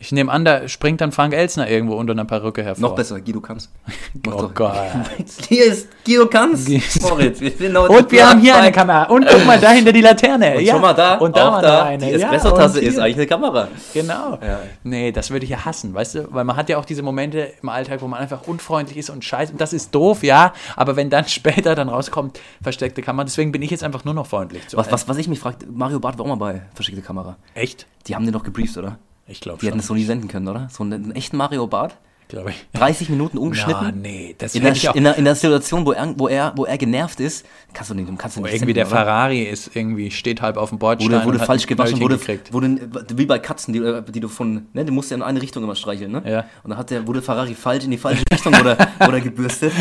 Ich 0.02 0.10
nehme 0.10 0.32
an, 0.32 0.44
da 0.44 0.66
springt 0.66 1.00
dann 1.00 1.12
Frank 1.12 1.32
Elsner 1.32 1.70
irgendwo 1.70 1.94
unter 1.94 2.10
einer 2.10 2.24
Perücke 2.24 2.64
hervor. 2.64 2.88
Noch 2.88 2.96
besser, 2.96 3.20
Guido 3.20 3.40
Kanz. 3.40 3.70
Oh. 4.26 4.50
Gott. 4.54 4.74
Hier 5.48 5.64
ist 5.66 5.88
Guido 6.04 6.26
Kanz. 6.26 6.68
Moritz, 7.00 7.40
wir 7.40 7.50
sind 7.52 7.76
heute 7.76 7.92
Und 7.92 8.10
wir 8.10 8.28
haben 8.28 8.40
hier 8.40 8.56
eine. 8.56 8.72
Kamera. 8.72 9.04
Und 9.04 9.26
guck 9.26 9.44
mal, 9.46 9.58
da 9.60 9.70
hinter 9.72 9.92
die 9.92 10.00
Laterne. 10.00 10.56
Und 10.56 10.62
ja. 10.62 10.72
schon 10.72 10.82
mal 10.82 10.92
da, 10.92 11.14
Und 11.18 11.36
da 11.36 11.52
war 11.52 11.62
da, 11.62 11.84
eine. 11.84 12.04
die 12.04 12.10
Ja, 12.12 12.32
Espresso-Tasse 12.32 12.80
ist 12.80 12.98
eigentlich 12.98 13.16
eine 13.16 13.26
Kamera. 13.26 13.68
Genau. 13.94 14.38
Ja. 14.42 14.60
Nee, 14.82 15.12
das 15.12 15.30
würde 15.30 15.44
ich 15.44 15.50
ja 15.50 15.64
hassen, 15.64 15.94
weißt 15.94 16.14
du? 16.16 16.28
Weil 16.34 16.44
man 16.44 16.56
hat 16.56 16.68
ja 16.68 16.78
auch 16.78 16.84
diese 16.84 17.02
Momente 17.02 17.52
im 17.62 17.68
Alltag, 17.68 18.02
wo 18.02 18.08
man 18.08 18.20
einfach 18.20 18.46
unfreundlich 18.46 18.98
ist 18.98 19.08
und 19.08 19.24
scheiße. 19.24 19.52
Und 19.52 19.60
das 19.60 19.72
ist 19.72 19.94
doof, 19.94 20.22
ja. 20.24 20.52
Aber 20.76 20.96
wenn 20.96 21.10
dann 21.10 21.26
später 21.28 21.74
dann 21.74 21.88
rauskommt, 21.88 22.40
versteckte 22.62 23.02
Kamera, 23.02 23.24
deswegen 23.24 23.52
bin 23.52 23.62
ich 23.62 23.70
jetzt 23.70 23.84
einfach 23.84 24.04
nur 24.04 24.14
noch 24.14 24.26
freundlich. 24.26 24.62
Was, 24.72 24.90
was, 24.90 25.08
was 25.08 25.16
ich 25.16 25.28
mich 25.28 25.38
frage, 25.38 25.58
Mario 25.72 26.00
Barth 26.00 26.18
war 26.18 26.26
auch 26.26 26.36
mal 26.36 26.36
bei 26.36 26.62
Verschickte 26.74 27.02
Kamera. 27.02 27.36
Echt? 27.54 27.86
Die 28.08 28.14
haben 28.16 28.24
den 28.24 28.32
doch 28.32 28.44
gebrieft, 28.44 28.76
oder? 28.76 28.98
Ich 29.32 29.40
glaube 29.40 29.60
Die 29.60 29.66
hätten 29.66 29.76
schon. 29.76 29.80
es 29.80 29.86
so 29.86 29.94
nie 29.94 30.04
senden 30.04 30.28
können, 30.28 30.46
oder? 30.46 30.68
So 30.70 30.84
einen, 30.84 31.04
einen 31.04 31.12
echten 31.12 31.36
Mario 31.38 31.66
Barth. 31.66 31.96
Glaube 32.28 32.50
ich. 32.50 32.66
30 32.74 33.10
Minuten 33.10 33.36
Na, 33.36 33.42
umgeschnitten. 33.42 34.00
nee, 34.00 34.34
das 34.38 34.54
In 34.54 34.62
der, 34.62 34.72
ich 34.72 34.88
auch. 34.88 34.94
in, 34.94 35.04
der, 35.04 35.16
in 35.16 35.24
der 35.24 35.34
Situation, 35.34 35.84
wo 35.84 35.92
er, 35.92 36.14
wo, 36.18 36.28
er, 36.28 36.52
wo 36.56 36.64
er 36.64 36.78
genervt 36.78 37.20
ist, 37.20 37.44
kannst 37.74 37.90
du 37.90 37.94
nicht, 37.94 38.08
kannst 38.16 38.36
du 38.36 38.40
Wo 38.40 38.44
nicht 38.44 38.54
irgendwie 38.54 38.72
der 38.72 38.86
senden, 38.86 38.96
oder? 38.98 39.04
Ferrari 39.06 39.42
ist 39.42 39.74
irgendwie, 39.76 40.10
steht 40.10 40.40
halb 40.40 40.56
auf 40.56 40.70
dem 40.70 40.78
Bordstein. 40.78 41.12
Wurde, 41.12 41.24
wurde 41.26 41.38
falsch 41.40 41.66
gewaschen, 41.66 42.00
wurde, 42.00 42.16
gekriegt. 42.16 42.52
wurde 42.52 42.78
wie 43.14 43.26
bei 43.26 43.38
Katzen, 43.38 43.74
die, 43.74 43.80
äh, 43.80 44.02
die 44.02 44.20
du 44.20 44.28
von, 44.28 44.66
ne, 44.72 44.84
du 44.84 44.92
musst 44.92 45.10
ja 45.10 45.16
in 45.16 45.22
eine 45.22 45.42
Richtung 45.42 45.62
immer 45.62 45.74
streicheln, 45.74 46.10
ne? 46.12 46.22
Ja. 46.24 46.40
Und 46.62 46.70
dann 46.70 46.78
hat 46.78 46.90
der, 46.90 47.06
wurde 47.06 47.20
Ferrari 47.20 47.54
falsch 47.54 47.84
in 47.84 47.90
die 47.90 47.98
falsche 47.98 48.24
Richtung 48.32 48.54
oder, 48.54 48.78
oder 49.06 49.20
gebürstet. 49.20 49.72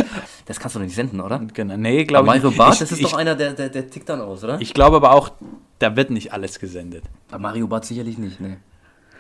Das 0.46 0.60
kannst 0.60 0.76
du 0.76 0.80
doch 0.80 0.86
nicht 0.86 0.96
senden, 0.96 1.22
oder? 1.22 1.40
Genau. 1.54 1.78
Nee, 1.78 2.04
glaube 2.04 2.36
ich 2.36 2.44
Mario. 2.44 2.58
Barth, 2.58 2.82
das 2.82 2.92
ist 2.92 3.00
ich, 3.00 3.06
doch 3.06 3.14
einer, 3.18 3.36
der, 3.36 3.54
der, 3.54 3.70
der 3.70 3.90
tickt 3.90 4.10
dann 4.10 4.20
aus, 4.20 4.44
oder? 4.44 4.60
Ich 4.60 4.74
glaube 4.74 4.98
aber 4.98 5.14
auch, 5.14 5.32
da 5.80 5.96
wird 5.96 6.10
nicht 6.10 6.34
alles 6.34 6.60
gesendet. 6.60 7.04
Aber 7.30 7.40
Mario 7.44 7.68
Barth 7.68 7.86
sicherlich 7.86 8.18
nicht, 8.18 8.42
ne? 8.42 8.58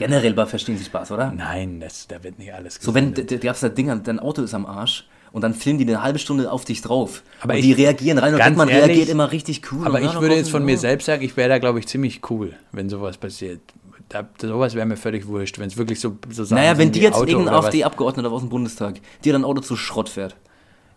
Generell 0.02 0.34
bei 0.34 0.46
Verstehen 0.46 0.78
Sie 0.78 0.84
Spaß, 0.86 1.12
oder? 1.12 1.32
Nein, 1.36 1.80
das, 1.80 2.08
da 2.08 2.24
wird 2.24 2.40
nicht 2.40 2.54
alles 2.54 2.78
So, 2.82 2.94
wenn, 2.94 3.14
du 3.14 3.50
hast 3.50 3.64
das 3.64 3.74
Ding, 3.74 3.88
dein 4.04 4.20
Auto 4.20 4.42
ist 4.42 4.54
am 4.54 4.66
Arsch 4.66 5.08
und 5.32 5.42
dann 5.44 5.54
filmen 5.54 5.80
die 5.80 5.86
eine 5.88 6.04
halbe 6.04 6.20
Stunde 6.20 6.52
auf 6.52 6.66
dich 6.66 6.82
drauf. 6.82 7.24
Aber 7.42 7.54
und 7.54 7.60
ich- 7.60 7.66
die 7.66 7.74
reagieren 7.74 8.18
rein 8.18 8.34
und 8.34 8.40
ganz 8.40 8.58
man 8.58 8.68
ehrlich, 8.70 8.88
reagiert 8.90 9.10
immer 9.10 9.32
richtig 9.32 9.62
cool. 9.72 9.86
Aber 9.86 10.02
ich 10.02 10.14
würde 10.20 10.36
jetzt 10.36 10.52
von 10.52 10.66
mir 10.66 10.78
selbst 10.78 11.06
sagen, 11.06 11.24
ich 11.24 11.38
wäre 11.38 11.50
da, 11.50 11.58
glaube 11.60 11.80
ich, 11.80 11.88
ziemlich 11.88 12.22
cool, 12.30 12.54
wenn 12.72 12.90
sowas 12.90 13.18
passiert. 13.18 13.62
Da, 14.10 14.28
sowas 14.42 14.76
wäre 14.76 14.86
mir 14.86 14.98
völlig 14.98 15.26
wurscht, 15.28 15.58
wenn 15.58 15.68
es 15.68 15.78
wirklich 15.78 16.02
so, 16.02 16.18
so 16.30 16.44
Sachen 16.44 16.62
Naja, 16.62 16.78
wenn 16.78 16.92
die 16.92 17.00
jetzt 17.00 17.16
Auto 17.16 17.28
irgendein. 17.32 17.54
AfD-Abgeordneter 17.56 18.30
aus 18.30 18.42
dem 18.42 18.50
Bundestag 18.50 18.96
dir 19.24 19.32
dein 19.32 19.46
Auto 19.46 19.62
zu 19.62 19.78
Schrott 19.78 20.10
fährt. 20.10 20.36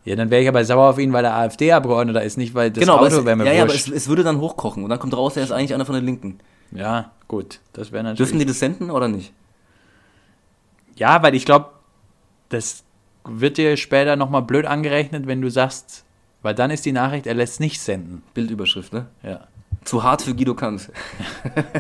Ja, 0.05 0.17
dann 0.17 0.31
wäre 0.31 0.43
ich 0.43 0.49
aber 0.49 0.65
sauer 0.65 0.91
auf 0.91 0.99
ihn, 0.99 1.13
weil 1.13 1.25
er 1.25 1.35
AfD-Abgeordneter 1.37 2.23
ist, 2.25 2.37
nicht 2.37 2.55
weil 2.55 2.71
das 2.73 2.81
genau, 2.81 2.97
aber, 2.97 3.07
Auto 3.07 3.19
es, 3.21 3.25
wäre 3.25 3.37
mir 3.37 3.47
ja, 3.47 3.53
ja, 3.53 3.63
aber 3.63 3.73
es, 3.73 3.87
wurscht. 3.87 3.97
es 3.97 4.09
würde 4.09 4.25
dann 4.25 4.41
hochkochen 4.41 4.83
und 4.83 4.91
dann 4.91 4.99
kommt 4.99 5.17
raus, 5.17 5.37
er 5.37 5.45
ist 5.45 5.53
eigentlich 5.53 5.73
einer 5.75 5.85
von 5.87 5.95
den 5.95 6.05
Linken. 6.05 6.41
Ja, 6.75 7.13
gut, 7.29 7.61
das 7.73 7.93
wäre 7.93 8.03
natürlich. 8.03 8.19
Dürfen 8.19 8.39
die 8.39 8.47
das 8.47 8.59
senden 8.59 8.91
oder 8.91 9.09
nicht? 9.09 9.33
ja, 10.97 11.23
weil 11.23 11.35
ich 11.35 11.45
glaube, 11.45 11.71
das 12.49 12.85
wird 13.25 13.57
dir 13.57 13.77
später 13.77 14.17
nochmal 14.17 14.43
blöd 14.43 14.67
angerechnet, 14.67 15.27
wenn 15.27 15.41
du 15.41 15.51
sagst, 15.51 16.05
weil 16.43 16.55
dann 16.55 16.71
ist 16.71 16.85
die 16.85 16.93
Nachricht, 16.93 17.27
er 17.27 17.35
lässt 17.35 17.61
nicht 17.61 17.81
senden. 17.81 18.23
Bildüberschrift, 18.35 18.93
ne? 18.93 19.07
Ja. 19.23 19.41
Zu 19.85 20.03
hart 20.03 20.23
für 20.23 20.35
Guido 20.35 20.55
Kanz. 20.55 20.91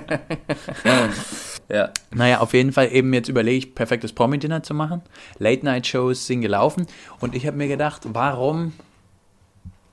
ja. 1.68 1.90
Naja, 2.10 2.40
auf 2.40 2.52
jeden 2.52 2.72
Fall 2.72 2.92
eben 2.92 3.12
jetzt 3.14 3.28
überlege 3.28 3.58
ich, 3.58 3.74
perfektes 3.74 4.12
Promi-Dinner 4.12 4.62
zu 4.62 4.74
machen. 4.74 5.02
Late-Night-Shows 5.38 6.26
sind 6.26 6.42
gelaufen 6.42 6.86
und 7.20 7.34
ich 7.34 7.46
habe 7.46 7.56
mir 7.56 7.68
gedacht, 7.68 8.02
warum 8.04 8.72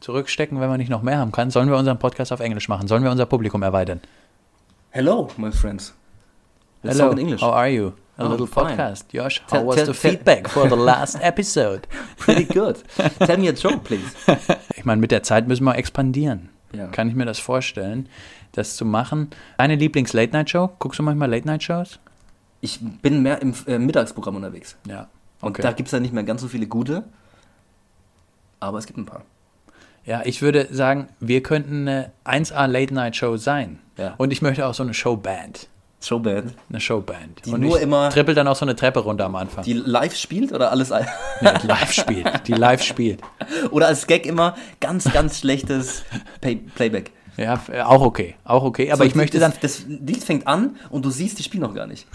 zurückstecken, 0.01 0.59
wenn 0.59 0.69
wir 0.69 0.77
nicht 0.77 0.89
noch 0.89 1.03
mehr 1.03 1.19
haben 1.19 1.31
kann? 1.31 1.51
Sollen 1.51 1.69
wir 1.69 1.77
unseren 1.77 1.99
Podcast 1.99 2.33
auf 2.33 2.39
Englisch 2.39 2.67
machen? 2.67 2.87
Sollen 2.87 3.03
wir 3.03 3.11
unser 3.11 3.25
Publikum 3.25 3.63
erweitern? 3.63 4.01
Hello, 4.91 5.29
my 5.37 5.51
friends. 5.51 5.93
Let's 6.83 6.97
Hello, 6.97 7.09
talk 7.11 7.19
in 7.19 7.25
English. 7.25 7.41
how 7.41 7.51
are 7.51 7.69
you? 7.69 7.93
A 8.17 8.25
Oh, 8.25 8.27
little 8.29 8.47
fine. 8.47 8.75
podcast. 8.77 9.05
Josh, 9.13 9.39
how 9.41 9.47
Tell- 9.47 9.65
was 9.65 9.75
tell- 9.77 9.85
the 9.87 9.93
feedback 9.93 10.47
for 10.49 10.67
the 10.67 10.75
last 10.91 11.17
episode? 11.21 11.87
Pretty 12.17 12.43
good. 12.45 12.83
Tell 13.19 13.37
me 13.37 13.47
a 13.47 13.53
joke, 13.53 13.83
please. 13.83 14.11
Ich 14.75 14.85
meine, 14.85 14.99
mit 14.99 15.11
der 15.11 15.23
Zeit 15.23 15.47
müssen 15.47 15.63
wir 15.63 15.75
expandieren. 15.75 16.49
Ja. 16.73 16.87
Kann 16.87 17.07
ich 17.09 17.15
mir 17.15 17.25
das 17.25 17.39
vorstellen, 17.39 18.07
das 18.53 18.75
zu 18.75 18.85
machen? 18.85 19.29
Deine 19.57 19.75
Lieblings-Late-Night-Show? 19.75 20.71
Guckst 20.79 20.99
du 20.99 21.03
manchmal 21.03 21.29
Late-Night-Shows? 21.29 21.99
Ich 22.61 22.79
bin 22.81 23.21
mehr 23.21 23.41
im 23.41 23.53
äh, 23.67 23.77
Mittagsprogramm 23.77 24.35
unterwegs. 24.37 24.75
Ja. 24.87 25.07
Und 25.41 25.51
Okay. 25.51 25.61
da 25.61 25.71
gibt 25.71 25.87
es 25.87 25.91
ja 25.93 25.99
nicht 25.99 26.13
mehr 26.13 26.23
ganz 26.23 26.41
so 26.41 26.47
viele 26.47 26.67
gute. 26.67 27.03
Aber 28.59 28.77
es 28.77 28.85
gibt 28.87 28.97
ein 28.99 29.05
paar. 29.05 29.23
Ja, 30.05 30.21
ich 30.25 30.41
würde 30.41 30.67
sagen, 30.71 31.09
wir 31.19 31.43
könnten 31.43 31.87
eine 31.87 32.11
1A 32.25 32.65
Late-Night-Show 32.67 33.37
sein. 33.37 33.79
Ja. 33.97 34.15
Und 34.17 34.31
ich 34.33 34.41
möchte 34.41 34.65
auch 34.65 34.73
so 34.73 34.83
eine 34.83 34.93
Showband. 34.93 35.67
Showband. 36.03 36.55
Eine 36.69 36.79
Showband. 36.79 37.45
Die 37.45 37.51
Und 37.51 37.61
nur 37.61 37.79
immer- 37.79 38.09
trippel 38.09 38.33
dann 38.33 38.47
auch 38.47 38.55
so 38.55 38.65
eine 38.65 38.75
Treppe 38.75 39.01
runter 39.01 39.25
am 39.25 39.35
Anfang. 39.35 39.63
Die 39.63 39.73
live 39.73 40.15
spielt 40.15 40.51
oder 40.51 40.71
alles 40.71 40.89
Nee, 40.89 41.49
die 41.61 41.67
live 41.67 41.91
spielt. 41.91 42.47
Die 42.47 42.53
live 42.53 42.81
spielt. 42.81 43.21
oder 43.71 43.87
als 43.87 44.07
Gag 44.07 44.25
immer 44.25 44.55
ganz, 44.79 45.11
ganz 45.13 45.39
schlechtes 45.39 46.03
Pay 46.41 46.55
Playback. 46.73 47.11
Ja, 47.37 47.61
auch 47.85 48.01
okay. 48.01 48.35
Auch 48.43 48.63
okay. 48.63 48.91
Aber 48.91 49.03
So, 49.03 49.07
ich 49.07 49.15
möchte 49.15 49.39
das, 49.39 49.51
dann. 49.51 49.59
Das 49.61 49.85
Lied 49.87 50.23
fängt 50.23 50.47
an 50.47 50.75
und 50.89 51.05
du 51.05 51.11
siehst, 51.11 51.37
die 51.37 51.43
spielen 51.43 51.61
noch 51.61 51.75
gar 51.75 51.85
nicht. 51.87 52.07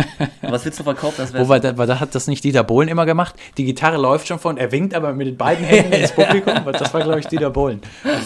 Was 0.42 0.64
willst 0.64 0.80
du 0.80 0.84
verkaufen? 0.84 1.16
Das 1.18 1.34
Wo 1.34 1.48
war, 1.48 1.60
da, 1.60 1.72
da 1.72 2.00
hat 2.00 2.14
das 2.14 2.26
nicht 2.26 2.44
Dieter 2.44 2.64
Bohlen 2.64 2.88
immer 2.88 3.06
gemacht? 3.06 3.34
Die 3.56 3.64
Gitarre 3.64 3.96
läuft 3.96 4.28
schon 4.28 4.38
von, 4.38 4.56
er 4.56 4.72
winkt 4.72 4.94
aber 4.94 5.12
mit 5.12 5.26
den 5.26 5.36
beiden 5.36 5.64
Händen 5.64 5.92
ins 5.92 6.12
Publikum. 6.12 6.54
Das 6.72 6.92
war, 6.92 7.02
glaube 7.02 7.20
ich, 7.20 7.26
Dieter 7.26 7.50
Bohlen. 7.50 7.80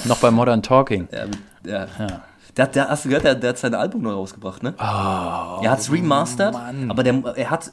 Noch 0.04 0.18
bei 0.18 0.30
Modern 0.30 0.62
Talking. 0.62 1.08
Ja, 1.12 1.26
ja. 1.70 1.86
Ja. 1.98 2.22
Der, 2.56 2.66
der, 2.68 2.88
hast 2.88 3.04
du 3.04 3.10
gehört, 3.10 3.24
der, 3.24 3.34
der 3.34 3.50
hat 3.50 3.58
sein 3.58 3.74
Album 3.74 4.02
neu 4.02 4.12
rausgebracht, 4.12 4.62
ne? 4.62 4.72
Oh, 4.78 4.82
er 4.82 5.70
hat 5.70 5.80
es 5.80 5.92
remastered, 5.92 6.54
Mann. 6.54 6.90
aber 6.90 7.02
der, 7.02 7.22
er 7.36 7.50
hat, 7.50 7.70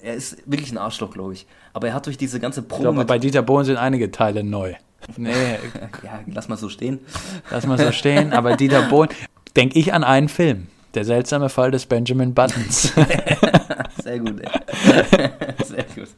er 0.00 0.14
ist 0.14 0.38
wirklich 0.46 0.72
ein 0.72 0.78
Arschloch, 0.78 1.10
glaube 1.10 1.34
ich. 1.34 1.46
Aber 1.74 1.88
er 1.88 1.94
hat 1.94 2.06
durch 2.06 2.16
diese 2.16 2.40
ganze 2.40 2.60
ich 2.60 2.68
Promo 2.68 2.82
glaube, 2.82 3.04
bei 3.04 3.18
Dieter 3.18 3.42
Bohlen 3.42 3.66
sind 3.66 3.76
einige 3.76 4.10
Teile 4.10 4.42
neu. 4.42 4.72
Nee, 5.18 5.32
ja, 6.02 6.20
lass 6.32 6.48
mal 6.48 6.56
so 6.56 6.70
stehen. 6.70 7.00
lass 7.50 7.66
mal 7.66 7.76
so 7.76 7.92
stehen. 7.92 8.32
Aber 8.32 8.56
Dieter 8.56 8.82
Bohlen, 8.82 9.10
denke 9.54 9.78
ich 9.78 9.92
an 9.92 10.02
einen 10.02 10.30
Film. 10.30 10.68
Der 10.96 11.04
seltsame 11.04 11.50
Fall 11.50 11.70
des 11.70 11.84
Benjamin 11.84 12.32
Buttons. 12.32 12.94
Sehr 14.02 14.18
gut, 14.18 14.40
ey. 14.40 14.48
Sehr 15.64 15.84
gut. 15.94 16.08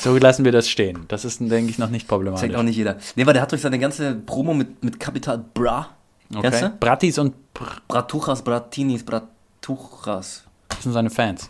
So 0.00 0.16
lassen 0.18 0.44
wir 0.44 0.50
das 0.50 0.68
stehen. 0.68 1.04
Das 1.06 1.24
ist, 1.24 1.40
denke 1.40 1.70
ich, 1.70 1.78
noch 1.78 1.88
nicht 1.88 2.02
Checkt 2.02 2.08
problematisch. 2.08 2.54
auch 2.56 2.64
nicht 2.64 2.76
jeder. 2.76 2.96
Nee, 3.14 3.26
weil 3.26 3.34
der 3.34 3.42
hat 3.42 3.52
durch 3.52 3.62
seine 3.62 3.78
ganze 3.78 4.16
Promo 4.16 4.54
mit, 4.54 4.82
mit 4.82 4.98
Kapital 4.98 5.44
Bra. 5.54 5.90
Okay. 6.34 6.70
Bratis 6.80 7.18
und 7.18 7.54
Br 7.54 7.76
Bratuchas, 7.86 8.42
Bratinis, 8.42 9.04
Bratuchas. 9.04 10.42
das 10.68 10.82
sind 10.82 10.92
seine 10.92 11.10
Fans. 11.10 11.48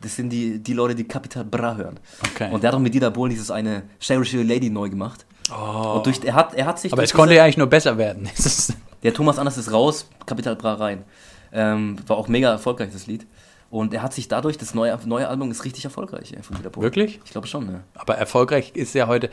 Das 0.00 0.14
sind 0.14 0.30
die, 0.30 0.60
die 0.60 0.74
Leute, 0.74 0.94
die 0.94 1.04
Capital 1.04 1.44
Bra 1.44 1.74
hören. 1.74 1.98
Okay. 2.30 2.52
Und 2.52 2.62
der 2.62 2.68
hat 2.68 2.76
auch 2.76 2.80
mit 2.80 2.94
Dieter 2.94 3.10
Bohlen 3.10 3.30
dieses 3.30 3.50
eine 3.50 3.82
Cherish 3.98 4.32
Lady 4.32 4.70
neu 4.70 4.88
gemacht. 4.88 5.26
Und 5.50 6.06
durch, 6.06 6.20
er, 6.22 6.34
hat, 6.34 6.54
er 6.54 6.66
hat 6.66 6.78
sich. 6.78 6.92
Oh. 6.92 6.94
Aber 6.94 7.02
es 7.02 7.12
konnte 7.12 7.34
ja 7.34 7.42
eigentlich 7.42 7.56
nur 7.56 7.66
besser 7.66 7.98
werden. 7.98 8.28
Der 9.02 9.12
Thomas 9.12 9.38
Anders 9.38 9.58
ist 9.58 9.72
raus, 9.72 10.08
Capital 10.24 10.54
Bra 10.54 10.74
rein. 10.74 11.04
Ähm, 11.52 11.96
war 12.06 12.16
auch 12.16 12.28
mega 12.28 12.50
erfolgreich, 12.50 12.90
das 12.92 13.06
Lied. 13.06 13.26
Und 13.70 13.92
er 13.94 14.02
hat 14.02 14.12
sich 14.14 14.28
dadurch, 14.28 14.58
das 14.58 14.74
neue, 14.74 14.96
neue 15.06 15.28
Album 15.28 15.50
ist 15.50 15.64
richtig 15.64 15.84
erfolgreich 15.84 16.32
ey, 16.36 16.42
von 16.42 16.56
Dieter 16.56 16.70
Bohlen. 16.70 16.84
Wirklich? 16.84 17.20
Ich 17.24 17.30
glaube 17.32 17.46
schon, 17.46 17.66
ne? 17.66 17.82
Aber 17.94 18.16
erfolgreich 18.16 18.72
ist 18.74 18.94
ja 18.94 19.06
heute, 19.08 19.28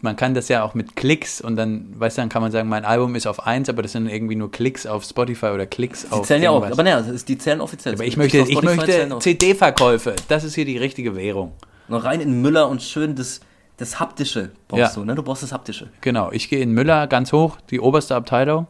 man 0.00 0.16
kann 0.16 0.34
das 0.34 0.48
ja 0.48 0.62
auch 0.62 0.74
mit 0.74 0.96
Klicks 0.96 1.40
und 1.40 1.56
dann, 1.56 1.88
weißt 1.98 2.16
du, 2.16 2.22
dann 2.22 2.28
kann 2.30 2.40
man 2.42 2.52
sagen, 2.52 2.68
mein 2.68 2.84
Album 2.84 3.14
ist 3.14 3.26
auf 3.26 3.46
1, 3.46 3.68
aber 3.68 3.82
das 3.82 3.92
sind 3.92 4.08
irgendwie 4.08 4.34
nur 4.34 4.50
Klicks 4.50 4.86
auf 4.86 5.04
Spotify 5.04 5.46
oder 5.46 5.66
Klicks 5.66 6.02
Die 6.06 6.12
auf 6.12 6.26
zählen 6.26 6.42
ja 6.42 6.50
auch, 6.50 6.64
aber 6.64 6.82
naja, 6.82 6.98
das 7.00 7.08
ist- 7.08 7.28
die 7.28 7.36
zählen 7.38 7.60
offiziell. 7.60 7.94
Aber 7.94 8.04
ich 8.04 8.14
Die 8.14 8.18
möchte, 8.18 8.38
ich 8.38 8.62
möchte. 8.62 9.18
CD-Verkäufe. 9.18 10.16
Das 10.28 10.44
ist 10.44 10.54
hier 10.54 10.64
die 10.64 10.78
richtige 10.78 11.14
Währung. 11.16 11.52
Noch 11.88 12.04
rein 12.04 12.20
in 12.20 12.40
Müller 12.42 12.68
und 12.68 12.82
schön 12.82 13.14
das, 13.14 13.40
das 13.76 14.00
Haptische 14.00 14.50
brauchst 14.68 14.80
Ja. 14.96 15.00
du, 15.00 15.04
ne? 15.04 15.14
Du 15.14 15.22
brauchst 15.22 15.42
das 15.42 15.52
Haptische. 15.52 15.88
Genau. 16.00 16.30
Ich 16.32 16.48
gehe 16.48 16.60
in 16.60 16.72
Müller 16.72 17.06
ganz 17.06 17.32
hoch, 17.32 17.58
die 17.70 17.78
oberste 17.80 18.14
Abteilung. 18.16 18.66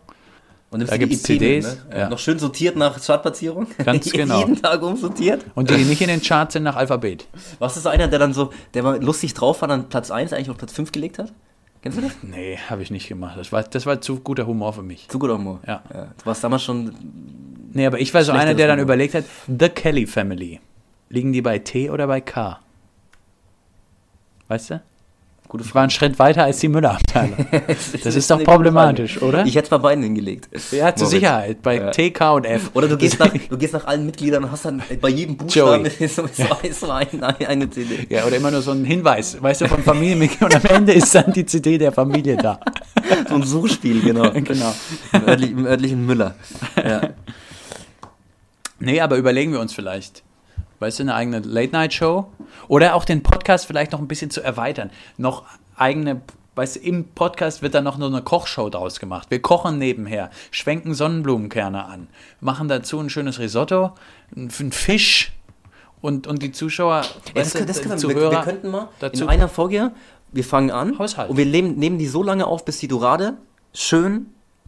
Und 0.76 0.90
nimmst 0.90 0.92
Da 0.92 0.96
EP 0.96 1.10
mit, 1.10 1.22
CDs, 1.22 1.78
Ne? 1.90 1.98
ja. 1.98 2.08
Noch 2.08 2.18
schön 2.18 2.38
sortiert 2.38 2.76
nach 2.76 3.00
Chartplatzierung. 3.04 3.66
Ganz 3.84 4.10
genau. 4.12 4.38
Jeden 4.40 4.60
Tag 4.60 4.82
umsortiert. 4.82 5.44
Und 5.54 5.70
die, 5.70 5.76
die 5.76 5.84
nicht 5.84 6.00
in 6.00 6.08
den 6.08 6.22
Charts 6.22 6.52
sind, 6.54 6.62
nach 6.62 6.76
Alphabet. 6.76 7.26
Was 7.58 7.76
ist 7.76 7.82
so 7.84 7.88
einer, 7.88 8.08
der 8.08 8.18
dann 8.18 8.32
so, 8.32 8.50
der 8.74 8.82
mal 8.82 9.02
lustig 9.02 9.34
drauf 9.34 9.60
war, 9.62 9.68
dann 9.68 9.88
Platz 9.88 10.10
1 10.10 10.32
eigentlich 10.32 10.50
auf 10.50 10.56
Platz 10.58 10.72
5 10.72 10.92
gelegt 10.92 11.18
hat? 11.18 11.32
Kennst 11.82 11.98
du 11.98 12.02
das? 12.02 12.12
Nee, 12.22 12.58
habe 12.68 12.82
ich 12.82 12.90
nicht 12.90 13.06
gemacht. 13.08 13.38
Das 13.38 13.52
war, 13.52 13.62
das 13.62 13.86
war 13.86 14.00
zu 14.00 14.20
guter 14.20 14.46
Humor 14.46 14.72
für 14.72 14.82
mich. 14.82 15.08
Zu 15.08 15.18
guter 15.18 15.34
Humor. 15.34 15.60
Ja. 15.66 15.82
Du 15.92 16.26
warst 16.26 16.42
damals 16.44 16.62
schon. 16.64 16.92
Nee, 17.72 17.86
aber 17.86 18.00
ich 18.00 18.12
war 18.14 18.24
so 18.24 18.32
einer, 18.32 18.54
der 18.54 18.66
dann 18.66 18.78
Humor. 18.78 18.84
überlegt 18.84 19.14
hat, 19.14 19.24
The 19.46 19.68
Kelly 19.68 20.06
Family. 20.06 20.60
Liegen 21.08 21.32
die 21.32 21.42
bei 21.42 21.58
T 21.60 21.90
oder 21.90 22.06
bei 22.08 22.20
K? 22.20 22.58
Weißt 24.48 24.70
du? 24.70 24.82
Gute 25.48 25.62
Ich 25.64 25.74
war 25.74 25.82
einen 25.82 25.90
Schritt 25.90 26.18
weiter 26.18 26.44
als 26.44 26.58
die 26.58 26.68
Müller-Abteilung. 26.68 27.46
Das 28.04 28.14
ist 28.16 28.30
doch 28.30 28.36
eine 28.36 28.44
problematisch, 28.44 29.14
Frage. 29.18 29.26
oder? 29.26 29.46
Ich 29.46 29.54
hätte 29.54 29.64
es 29.64 29.70
bei 29.70 29.78
beiden 29.78 30.02
hingelegt. 30.02 30.48
Ja, 30.72 30.94
zur 30.94 31.06
Moritz. 31.06 31.10
Sicherheit. 31.10 31.62
Bei 31.62 31.76
Ja. 31.76 31.90
T, 31.90 32.10
K 32.10 32.32
und 32.32 32.44
F. 32.46 32.70
Oder 32.74 32.88
du 32.88 32.96
gehst, 32.96 33.18
nach, 33.20 33.30
du 33.50 33.56
gehst 33.56 33.72
nach 33.74 33.86
allen 33.86 34.06
Mitgliedern 34.06 34.44
und 34.44 34.50
hast 34.52 34.64
dann 34.64 34.82
bei 35.00 35.08
jedem 35.08 35.36
Buchstaben 35.36 35.84
so, 36.00 36.26
so, 36.26 36.26
so 36.72 36.90
ein, 36.90 37.22
ein, 37.22 37.46
eine 37.46 37.70
CD. 37.70 38.06
Ja, 38.08 38.24
oder 38.24 38.36
immer 38.36 38.50
nur 38.50 38.62
so 38.62 38.72
ein 38.72 38.84
Hinweis, 38.84 39.40
weißt 39.40 39.60
du, 39.62 39.68
von 39.68 39.82
Familienmitgliedern. 39.82 40.52
Und 40.60 40.70
am 40.70 40.76
Ende 40.76 40.92
ist 40.92 41.14
dann 41.14 41.32
die 41.32 41.46
CD 41.46 41.78
der 41.78 41.92
Familie 41.92 42.36
da. 42.36 42.58
So 43.28 43.36
ein 43.36 43.42
Suchspiel, 43.44 44.00
genau. 44.02 44.30
Genau. 44.32 44.74
Im, 45.12 45.28
örtlich, 45.28 45.50
Im 45.52 45.66
örtlichen 45.66 46.06
Müller. 46.06 46.34
Ja. 46.76 47.00
Nee, 48.78 49.00
aber 49.00 49.16
überlegen 49.16 49.52
wir 49.52 49.60
uns 49.60 49.72
vielleicht. 49.72 50.22
Weißt 50.78 50.98
du, 50.98 51.04
eine 51.04 51.14
eigene 51.14 51.40
Late-Night-Show? 51.40 52.26
Oder 52.68 52.94
auch 52.94 53.04
den 53.04 53.22
Podcast 53.22 53.66
vielleicht 53.66 53.92
noch 53.92 54.00
ein 54.00 54.08
bisschen 54.08 54.30
zu 54.30 54.42
erweitern. 54.42 54.90
Noch 55.16 55.44
eigene, 55.76 56.20
weißt 56.54 56.76
du, 56.76 56.80
im 56.80 57.04
Podcast 57.08 57.62
wird 57.62 57.74
dann 57.74 57.84
noch 57.84 57.96
nur 57.98 58.08
eine 58.08 58.22
Kochshow 58.22 58.68
draus 58.68 59.00
gemacht. 59.00 59.30
Wir 59.30 59.40
kochen 59.40 59.78
nebenher, 59.78 60.30
schwenken 60.50 60.94
Sonnenblumenkerne 60.94 61.84
an, 61.84 62.08
machen 62.40 62.68
dazu 62.68 62.98
ein 63.00 63.10
schönes 63.10 63.38
Risotto, 63.38 63.92
einen 64.34 64.50
Fisch 64.72 65.32
und, 66.02 66.26
und 66.26 66.42
die 66.42 66.52
Zuschauer, 66.52 67.02
Ja, 67.02 67.08
das, 67.34 67.52
können- 67.54 67.66
das 67.66 67.76
die 67.76 67.82
können 67.82 67.92
wir, 68.02 68.08
Zuhörer 68.08 68.30
wir 68.32 68.40
könnten 68.42 68.70
mal 68.70 68.88
dazu. 69.00 69.24
in 69.24 69.28
einer 69.30 69.48
Folge, 69.48 69.92
wir 70.32 70.44
fangen 70.44 70.70
an 70.70 70.98
Haushalt. 70.98 71.30
und 71.30 71.36
wir 71.38 71.46
nehmen, 71.46 71.76
nehmen 71.76 71.98
die 71.98 72.06
so 72.06 72.22
lange 72.22 72.46
auf, 72.46 72.64
bis 72.64 72.78
die 72.78 72.88
Dorade 72.88 73.36
schön 73.74 74.26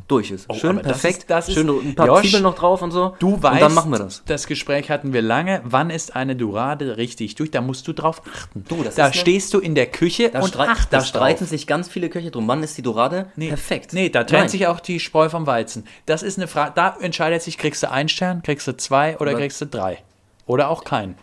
durch 0.09 0.31
ist. 0.31 0.47
Oh, 0.49 0.55
schön, 0.55 0.71
aber 0.79 0.83
das 0.83 1.01
perfekt. 1.03 1.19
ist- 1.19 1.31
das 1.31 1.49
ist- 1.49 1.55
schön 1.55 1.69
ein 1.69 1.95
paar 1.95 2.07
Josh, 2.07 2.23
Zwiebeln 2.23 2.43
noch 2.43 2.55
drauf 2.55 2.83
und 2.83 2.91
so. 2.91 3.15
Du 3.19 3.43
weißt, 3.43 3.55
und 3.55 3.61
dann 3.61 3.75
machen 3.75 3.91
wir 3.93 3.99
das. 3.99 4.23
Das 4.27 4.47
Gespräch 4.47 4.91
hatten 4.91 5.13
wir 5.13 5.23
lange. 5.23 5.61
Wann 5.65 5.91
ist 5.91 6.17
eine 6.17 6.35
Dorade 6.35 6.97
richtig 6.97 7.35
durch? 7.35 7.51
Da 7.51 7.61
musst 7.61 7.87
du 7.87 7.93
drauf 7.93 8.23
achten. 8.35 8.65
Du, 8.69 8.83
das 8.83 8.95
da 8.97 9.05
eine- 9.07 9.15
stehst 9.15 9.55
du 9.55 9.59
in 9.61 9.75
der 9.75 9.87
Küche 9.87 10.31
Da, 10.31 10.41
und 10.41 10.49
streit, 10.49 10.69
achtest 10.71 10.93
da 10.93 11.01
streiten 11.03 11.41
drauf. 11.41 11.49
sich 11.51 11.67
ganz 11.67 11.89
viele 11.89 12.09
Köche 12.09 12.31
drum. 12.31 12.49
Wann 12.49 12.63
ist 12.63 12.77
die 12.79 12.83
Dorade 12.83 13.31
Nee, 13.37 13.49
perfekt? 13.49 13.93
Nee, 13.93 14.09
da 14.09 14.25
trennt 14.25 14.43
Nein. 14.45 14.49
sich 14.49 14.67
auch 14.67 14.81
die 14.81 14.99
Spreu 14.99 15.29
vom 15.29 15.47
Weizen. 15.47 15.85
Das 16.07 16.23
ist 16.23 16.39
eine 16.39 16.49
Frage, 16.49 16.73
da 16.75 16.97
entscheidet 17.01 17.43
sich, 17.43 17.59
kriegst 17.59 17.83
du 17.83 17.91
einen 17.91 18.09
Stern, 18.09 18.43
kriegst 18.43 18.67
du 18.67 18.77
zwei 18.77 19.17
oder 19.19 19.31
Oder- 19.33 19.41
kriegst 19.41 19.61
du 19.61 19.67
drei. 19.67 19.99
Oder 20.47 20.71
auch 20.71 20.85
keinen. 20.85 21.15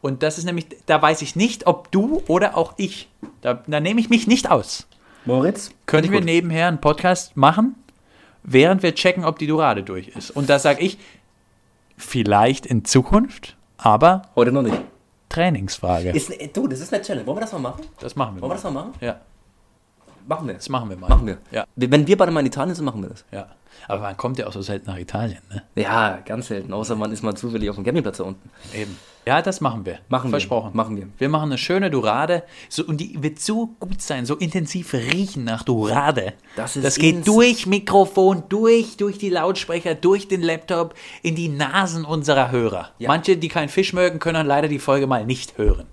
Und 0.00 0.22
das 0.22 0.38
ist 0.38 0.44
nämlich, 0.44 0.66
da 0.86 1.02
weiß 1.02 1.22
ich 1.22 1.34
nicht, 1.34 1.66
ob 1.66 1.90
du 1.90 2.22
oder 2.28 2.56
auch 2.56 2.74
ich, 2.76 3.08
da, 3.40 3.62
da 3.66 3.80
nehme 3.80 4.00
ich 4.00 4.08
mich 4.08 4.28
nicht 4.28 4.48
aus. 4.48 4.86
Moritz? 5.24 5.72
Können 5.86 6.04
Finde 6.04 6.12
wir 6.18 6.20
gut. 6.20 6.26
nebenher 6.26 6.68
einen 6.68 6.80
Podcast 6.80 7.36
machen, 7.36 7.74
während 8.50 8.82
wir 8.82 8.94
checken, 8.94 9.24
ob 9.24 9.38
die 9.38 9.46
Dorade 9.46 9.82
durch 9.82 10.08
ist. 10.08 10.30
Und 10.30 10.48
da 10.48 10.58
sage 10.58 10.80
ich, 10.82 10.98
vielleicht 11.96 12.66
in 12.66 12.84
Zukunft, 12.84 13.56
aber 13.76 14.22
Heute 14.36 14.52
noch 14.52 14.62
nicht. 14.62 14.80
Trainingsfrage. 15.28 16.10
Ist, 16.10 16.30
ne- 16.30 16.48
du, 16.52 16.66
das 16.68 16.80
ist 16.80 16.92
eine 16.92 17.02
Challenge. 17.02 17.26
Wollen 17.26 17.36
wir 17.36 17.42
das 17.42 17.52
mal 17.52 17.58
machen? 17.58 17.82
das 18.00 18.16
machen 18.16 18.36
wir 18.36 18.42
Wollen 18.42 18.50
wir 18.50 18.54
das 18.54 18.64
mal. 18.64 18.70
mal 18.70 18.84
machen? 18.86 18.94
Ja, 19.00 19.20
Machen 20.26 20.46
wir. 20.46 20.54
das 20.54 20.68
machen 20.68 20.90
wir 20.90 20.96
mal. 20.96 21.08
Machen 21.08 21.26
wir. 21.26 21.38
Ja, 21.50 21.64
Wenn 21.76 22.06
wir 22.06 22.16
beide 22.16 22.30
mal 22.32 22.40
in 22.40 22.46
Italien 22.46 22.74
sind, 22.74 22.84
machen 22.84 23.02
wir 23.02 23.10
das. 23.10 23.24
ja. 23.30 23.46
Aber 23.86 24.02
man 24.02 24.16
kommt 24.16 24.38
ja 24.38 24.46
auch 24.46 24.52
so 24.52 24.62
selten 24.62 24.90
nach 24.90 24.98
Italien, 24.98 25.40
ne? 25.50 25.62
Ja, 25.76 26.18
ganz 26.24 26.48
selten. 26.48 26.72
Außer 26.72 26.96
man 26.96 27.12
ist 27.12 27.22
mal 27.22 27.34
zufällig 27.34 27.70
auf 27.70 27.76
dem 27.76 27.84
Campingplatz 27.84 28.18
da 28.18 28.24
unten. 28.24 28.50
Eben. 28.74 28.98
Ja, 29.26 29.42
das 29.42 29.60
machen 29.60 29.84
wir. 29.84 29.98
Machen 30.08 30.30
Versprochen. 30.30 30.72
wir. 30.72 30.76
Machen 30.76 30.96
wir. 30.96 31.06
Wir 31.18 31.28
machen 31.28 31.50
eine 31.50 31.58
schöne 31.58 31.90
Dorade. 31.90 32.44
So, 32.70 32.84
und 32.84 32.96
die 32.98 33.22
wird 33.22 33.38
so 33.40 33.68
gut 33.78 34.00
sein, 34.00 34.24
so 34.24 34.36
intensiv 34.36 34.94
riechen 34.94 35.44
nach 35.44 35.64
Dorade. 35.64 36.32
Das 36.56 36.76
ist 36.76 36.84
das 36.84 36.96
geht 36.96 37.26
durch 37.26 37.66
Mikrofon, 37.66 38.44
durch, 38.48 38.96
durch 38.96 39.18
die 39.18 39.28
Lautsprecher, 39.28 39.94
durch 39.94 40.28
den 40.28 40.40
Laptop, 40.40 40.94
in 41.22 41.34
die 41.34 41.50
Nasen 41.50 42.06
unserer 42.06 42.50
Hörer. 42.50 42.88
Ja. 42.98 43.08
Manche, 43.08 43.36
die 43.36 43.48
keinen 43.48 43.68
Fisch 43.68 43.92
mögen, 43.92 44.18
können 44.18 44.46
leider 44.46 44.68
die 44.68 44.78
Folge 44.78 45.06
mal 45.06 45.26
nicht 45.26 45.58
hören. 45.58 45.86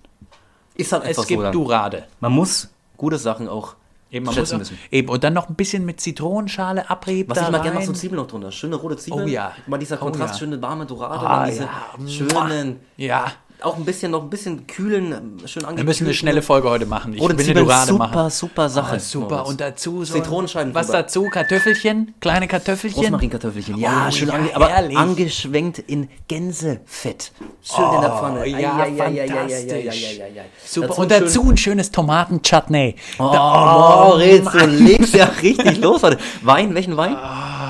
Ist 0.76 0.94
halt 0.94 1.04
einfach 1.04 1.24
Es 1.24 1.28
gibt. 1.28 1.44
Dann. 1.44 1.52
Dorade. 1.52 2.06
Man 2.22 2.32
muss 2.32 2.70
gute 2.96 3.18
Sachen 3.18 3.50
auch 3.50 3.76
Eben, 4.16 4.26
man 4.26 4.34
muss 4.36 4.54
auch, 4.54 4.58
müssen. 4.58 4.78
eben, 4.92 5.10
und 5.10 5.24
dann 5.26 5.34
noch 5.34 5.50
ein 5.50 5.56
bisschen 5.56 5.84
mit 5.84 6.00
Zitronenschale 6.00 6.90
abrieb 6.90 7.28
Was 7.30 7.38
da 7.38 7.46
ich 7.46 7.52
mal 7.52 7.58
gerne 7.62 7.76
mache, 7.76 7.88
so 7.88 7.92
Zwiebeln 7.94 8.22
noch 8.22 8.28
drunter. 8.28 8.50
Schöne 8.50 8.78
rote 8.78 8.96
Zwiebeln. 8.96 9.26
Oh 9.26 9.28
ja. 9.28 9.52
Mal 9.68 9.78
dieser 9.78 9.98
Oh 9.98 10.06
Kontrast, 10.06 10.36
ja. 10.36 10.40
schöne 10.40 10.62
warme 10.62 10.86
Dorade. 10.86 11.28
Ah, 11.28 11.46
diese 11.46 11.64
ja. 11.64 12.08
schönen, 12.08 12.80
Ja, 12.96 13.26
auch 13.66 13.76
ein 13.78 13.86
bisschen, 13.86 14.12
noch 14.12 14.22
ein 14.24 14.30
bisschen 14.30 14.68
kühlen, 14.68 15.38
schön 15.46 15.64
angekühlt. 15.64 15.78
wir 15.78 15.84
müssen 15.84 16.06
eine 16.06 16.14
schnelle 16.14 16.42
Folge 16.42 16.70
heute 16.70 16.86
machen. 16.86 17.14
Ich 17.14 17.22
Rote 17.22 17.38
will 17.38 17.46
eine 17.46 17.54
Dorade 17.66 17.88
super, 17.92 18.08
machen. 18.08 18.30
super 18.30 18.70
Sache. 18.70 18.96
Ah, 18.96 19.00
super. 19.00 19.36
Moritz. 19.38 19.50
Und 19.50 19.62
dazu 19.62 20.04
so 20.06 20.14
Zitronenscheiben 20.14 20.74
Was 20.76 20.88
drüber. 20.88 20.98
dazu? 21.04 21.30
Kartoffelchen? 21.30 22.14
Kleine 22.22 22.48
Kartoffelchen? 22.48 23.04
Rosmarinkartoffelchen, 23.04 23.78
ja, 23.78 24.06
Oh, 24.08 24.12
schön 24.12 24.28
ja, 24.30 24.34
ange 24.36 24.56
aber 24.56 24.68
herrlich. 24.70 24.98
angeschwenkt 24.98 25.80
in 25.80 26.10
Gänsefett. 26.28 27.32
Schön 27.64 27.86
in 27.96 28.02
der 28.02 28.12
Pfanne. 28.12 28.42
Oh, 28.42 28.44
ja, 28.46 28.78
ei, 28.80 28.96
fantastisch. 28.96 29.72
ei, 29.74 29.90
ei, 29.90 30.24
ei, 30.24 30.40
ei. 30.42 30.46
Super. 30.66 30.88
Dazu 30.88 31.02
und 31.02 31.10
schön- 31.12 31.22
dazu 31.24 31.50
ein 31.50 31.58
schönes 31.58 31.92
Tomaten-Chutney. 31.92 32.96
Oh, 33.20 33.30
Da- 33.34 34.06
Moritz, 34.10 34.52
du 34.52 34.66
legst 34.66 35.16
ja 35.16 35.26
richtig 35.42 35.80
los 35.80 36.04
heute. 36.04 36.18
Wein, 36.44 36.74
welchen 36.76 36.96
Wein? 36.98 37.16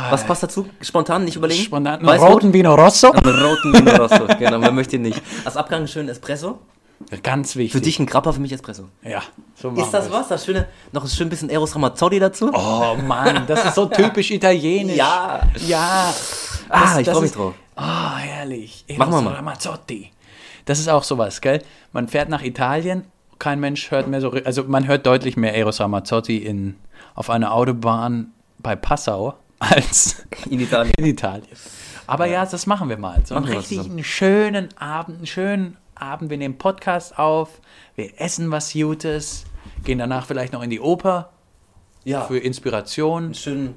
Was 0.10 0.26
passt 0.26 0.44
dazu? 0.44 0.68
Spontan, 0.82 1.24
nicht 1.26 1.36
überlegen? 1.36 1.64
Spontan 1.64 2.08
einen 2.08 2.20
roten 2.24 2.54
Vino 2.54 2.74
Rosso. 2.76 3.12
Einen 3.12 3.44
roten 3.44 3.74
Vino 3.74 3.96
Rosso, 3.96 4.26
genau, 4.40 4.62
wer 4.62 4.72
möchte 4.72 4.96
ihn 4.98 5.04
nicht. 5.04 5.22
Als 5.44 5.58
Abgang 5.58 5.80
einen 5.80 5.88
schönen 5.88 6.10
Espresso. 6.10 6.60
Ganz 7.24 7.56
wichtig. 7.58 7.74
Für 7.74 7.82
dich 7.82 8.00
ein 8.00 8.06
Grappa, 8.06 8.32
für 8.32 8.40
mich 8.40 8.54
Espresso. 8.54 8.86
Ja, 9.04 9.22
so 9.56 9.70
machen 9.70 9.84
Ist 9.84 9.92
das 9.94 10.06
wir's. 10.06 10.14
was? 10.14 10.28
Das 10.30 10.46
schöne, 10.46 10.68
noch 10.94 11.04
ein 11.04 11.10
schön 11.10 11.28
bisschen 11.30 11.50
Eros 11.50 11.76
Ramazzotti 11.76 12.20
dazu? 12.20 12.50
Oh 12.54 12.96
Mann, 13.06 13.44
das 13.48 13.66
ist 13.66 13.76
so 13.76 13.86
typisch 13.88 14.32
italienisch. 14.32 14.96
Ja. 14.96 15.42
Ja. 15.68 16.14
ah, 16.70 16.82
Das- 16.82 16.98
ich 17.00 17.06
das 17.06 17.14
freue 17.14 17.22
mich 17.24 17.32
ist- 17.32 17.38
drauf. 17.38 17.54
Oh, 17.78 18.16
herrlich. 18.18 18.86
Machen 18.98 19.10
wir 19.12 19.16
Eros 19.18 19.24
mal. 19.26 19.34
Ramazzotti. 19.34 20.12
Das 20.64 20.80
ist 20.80 20.88
auch 20.88 21.04
sowas, 21.04 21.42
gell? 21.42 21.62
Man 21.92 22.08
fährt 22.08 22.30
nach 22.30 22.42
Italien, 22.42 23.04
kein 23.40 23.60
Mensch 23.60 23.92
hört 23.92 24.08
mehr 24.08 24.22
so, 24.22 24.32
also 24.32 24.64
man 24.64 24.88
hört 24.88 25.06
deutlich 25.06 25.36
mehr 25.36 25.54
Eros 25.54 25.82
Ramazzotti 25.82 26.38
in, 26.38 26.76
auf 27.14 27.30
einer 27.30 27.54
Autobahn 27.54 28.32
bei 28.60 28.78
Passau 28.78 29.36
als 29.70 30.24
In 30.50 30.60
Italien. 30.60 30.94
in 30.98 31.06
Italien. 31.06 31.48
Aber 32.08 32.26
ja, 32.28 32.46
das 32.46 32.68
machen 32.68 32.90
wir 32.90 32.98
mal. 32.98 33.22
So 33.26 33.36
einen 33.36 33.44
Machen 33.44 33.52
wir 33.54 33.58
was 33.60 33.64
richtig 33.64 33.78
zusammen. 33.78 33.96
einen 33.98 34.04
schönen 34.04 34.78
Abend, 34.78 35.18
einen 35.18 35.28
schönen 35.28 35.78
Abend. 35.96 36.30
Wir 36.30 36.38
nehmen 36.38 36.58
Podcast 36.58 37.18
auf, 37.18 37.50
wir 37.96 38.20
essen 38.22 38.52
was 38.52 38.74
Gutes, 38.74 39.46
gehen 39.84 39.98
danach 40.00 40.26
vielleicht 40.26 40.54
noch 40.54 40.62
in 40.62 40.70
die 40.70 40.80
Oper 40.80 41.32
Ja, 42.04 42.22
für 42.22 42.38
Inspiration. 42.38 43.34
schön. 43.34 43.74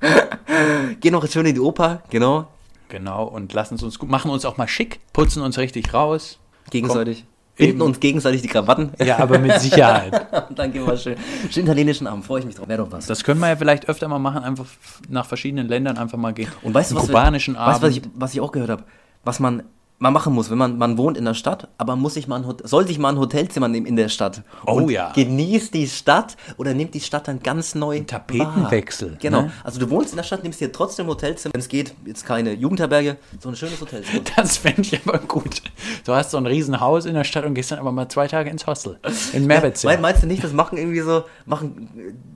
Geh 1.00 1.10
noch 1.10 1.26
schön 1.28 1.46
in 1.46 1.54
die 1.54 1.60
Oper, 1.60 2.02
genau. 2.10 2.48
Genau, 2.88 3.24
und 3.24 3.52
lassen 3.54 3.82
uns 3.82 3.98
gut, 3.98 4.08
machen 4.10 4.30
uns 4.30 4.44
auch 4.44 4.56
mal 4.56 4.68
schick, 4.68 5.00
putzen 5.12 5.42
uns 5.42 5.58
richtig 5.58 5.92
raus. 5.94 6.38
Gegenseitig. 6.70 7.24
Binden 7.56 7.82
uns 7.82 8.00
gegenseitig 8.00 8.42
die 8.42 8.48
Krawatten. 8.48 8.90
Ja, 8.98 9.18
aber 9.18 9.38
mit 9.38 9.60
Sicherheit. 9.60 10.26
Und 10.48 10.58
dann 10.58 10.72
gehen 10.72 10.86
wir 10.86 10.96
schön. 10.96 11.16
Schön 11.50 11.64
italienischen 11.64 12.06
Abend, 12.06 12.24
freue 12.24 12.40
ich 12.40 12.46
mich 12.46 12.54
drauf. 12.56 12.66
Wäre 12.68 12.82
doch 12.84 12.90
was. 12.92 13.06
Das 13.06 13.22
können 13.22 13.40
wir 13.40 13.48
ja 13.48 13.56
vielleicht 13.56 13.88
öfter 13.88 14.08
mal 14.08 14.18
machen, 14.18 14.42
einfach 14.42 14.66
nach 15.08 15.26
verschiedenen 15.26 15.68
Ländern 15.68 15.96
einfach 15.96 16.18
mal 16.18 16.32
gehen. 16.32 16.48
Und 16.62 16.74
weißt 16.74 16.90
du, 16.90 16.96
was, 16.96 17.04
wir- 17.04 17.06
kubanischen 17.08 17.54
weißt, 17.56 17.82
du, 17.82 17.86
was, 17.86 17.92
ich, 17.96 18.02
Abend. 18.02 18.12
was 18.16 18.34
ich 18.34 18.40
auch 18.40 18.50
gehört 18.52 18.70
habe? 18.70 18.82
Was 19.22 19.40
man 19.40 19.62
man 19.98 20.12
machen 20.12 20.34
muss, 20.34 20.50
wenn 20.50 20.58
man, 20.58 20.76
man 20.76 20.98
wohnt 20.98 21.16
in 21.16 21.24
der 21.24 21.34
Stadt, 21.34 21.68
aber 21.78 21.94
muss 21.96 22.14
sich 22.14 22.26
mal 22.26 22.42
ein, 22.44 22.54
soll 22.64 22.86
sich 22.86 22.98
mal 22.98 23.10
ein 23.10 23.18
Hotelzimmer 23.18 23.68
nehmen 23.68 23.86
in 23.86 23.96
der 23.96 24.08
Stadt. 24.08 24.42
Oh 24.66 24.88
ja. 24.90 25.12
Genießt 25.12 25.72
die 25.72 25.86
Stadt 25.86 26.36
oder 26.56 26.74
nimmt 26.74 26.94
die 26.94 27.00
Stadt 27.00 27.28
dann 27.28 27.40
ganz 27.40 27.74
neu. 27.74 27.96
Ein 27.96 28.06
Tapetenwechsel, 28.06 29.16
Genau. 29.20 29.42
ne? 29.42 29.52
Also 29.62 29.78
du 29.78 29.88
wohnst 29.90 30.10
in 30.10 30.16
der 30.16 30.24
Stadt, 30.24 30.42
nimmst 30.42 30.60
dir 30.60 30.72
trotzdem 30.72 31.06
ein 31.06 31.10
Hotelzimmer. 31.10 31.54
Wenn 31.54 31.60
es 31.60 31.68
geht, 31.68 31.94
jetzt 32.04 32.26
keine 32.26 32.52
Jugendherberge, 32.54 33.16
so 33.40 33.48
ein 33.48 33.56
schönes 33.56 33.80
Hotelzimmer. 33.80 34.22
Das 34.36 34.56
fände 34.56 34.82
ich 34.82 35.00
aber 35.06 35.18
gut. 35.20 35.62
Du 36.04 36.12
hast 36.12 36.32
so 36.32 36.38
ein 36.38 36.46
Riesenhaus 36.46 37.06
in 37.06 37.14
der 37.14 37.24
Stadt 37.24 37.44
und 37.44 37.54
gehst 37.54 37.70
dann 37.70 37.78
aber 37.78 37.92
mal 37.92 38.08
zwei 38.08 38.26
Tage 38.26 38.50
ins 38.50 38.66
Hostel. 38.66 38.98
In 39.32 39.46
Mehrbettzimmer. 39.46 39.92
Mein, 39.92 40.02
meinst 40.02 40.22
du 40.22 40.26
nicht, 40.26 40.42
das 40.42 40.52
machen 40.52 40.76
irgendwie 40.76 41.00
so, 41.00 41.22
machen, 41.46 41.88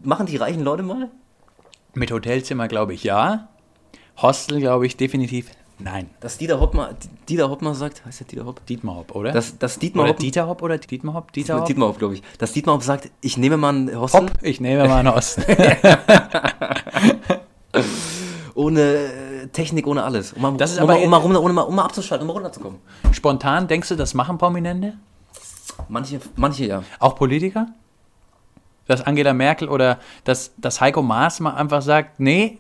machen 0.05 0.27
die 0.27 0.37
reichen 0.37 0.63
Leute 0.63 0.83
mal? 0.85 1.11
Mit 1.95 2.13
Hotelzimmer 2.13 2.69
glaube 2.69 2.95
ich 2.95 3.03
ja. 3.05 3.49
Hostel 4.17 4.61
glaube 4.61 4.87
ich 4.87 4.97
definitiv 4.97 5.51
nein. 5.79 6.11
Dass 6.21 6.39
Dieter 6.39 6.61
Hopp 6.61 6.75
mal, 6.75 6.95
Dieter 7.29 7.49
Hopp 7.51 7.63
mal 7.63 7.75
sagt, 7.75 8.05
heißt 8.05 8.21
der 8.21 8.27
Dieter 8.27 8.45
Hopp? 8.47 8.65
Dietmar 8.67 8.97
Hopp, 8.97 9.15
oder? 9.15 9.33
Dass, 9.33 9.59
dass 9.59 9.79
Dietmar 9.79 10.05
oder 10.05 10.13
Hopp, 10.13 10.19
Dieter 10.21 10.47
Hopp 10.49 10.63
oder 10.63 10.79
Dietmar 10.79 11.15
Hopp? 11.15 11.33
Dieter 11.33 11.59
Hopp? 11.59 11.67
Dietmar 11.67 11.89
Hopp, 11.89 11.99
glaube 11.99 12.15
ich. 12.15 12.23
Dass 12.39 12.53
Dietmar 12.53 12.75
Hopp 12.77 12.83
sagt, 12.83 13.11
ich 13.21 13.37
nehme 13.37 13.57
mal 13.57 13.73
ein 13.73 13.99
Hostel 14.01 14.23
Hopp, 14.23 14.33
ich 14.43 14.61
nehme 14.61 14.87
mal 14.89 14.99
einen 15.01 15.15
Hostel. 15.15 15.45
ohne 18.55 18.81
äh, 18.81 19.47
Technik, 19.49 19.87
ohne 19.87 20.03
alles. 20.05 20.33
Um 20.33 20.43
mal, 20.43 20.57
Das 20.57 20.73
ist 20.73 20.79
um, 20.81 20.85
aber- 20.91 20.95
mal, 20.99 21.05
um, 21.05 21.11
mal, 21.11 21.17
rum- 21.19 21.37
um, 21.51 21.55
mal, 21.55 21.63
um 21.63 21.75
mal 21.77 21.85
abzuschalten, 21.85 22.23
um 22.29 22.35
mal 22.35 22.41
runterzukommen. 22.41 22.79
Spontan 23.13 23.69
denkst 23.69 23.89
du, 23.89 23.95
das 23.97 24.15
machen 24.15 24.39
Prominente? 24.39 24.95
Manche, 25.89 26.21
manche 26.37 26.67
ja. 26.67 26.83
Auch 26.99 27.15
Politiker? 27.15 27.69
Dass 28.87 29.03
Angela 29.03 29.33
Merkel 29.35 29.69
oder 29.69 29.99
dass, 30.25 30.53
dass 30.57 30.81
Heiko 30.81 31.03
Maas 31.03 31.41
mal 31.41 31.55
einfach 31.55 31.83
sagt, 31.83 32.21
nee, 32.21 32.59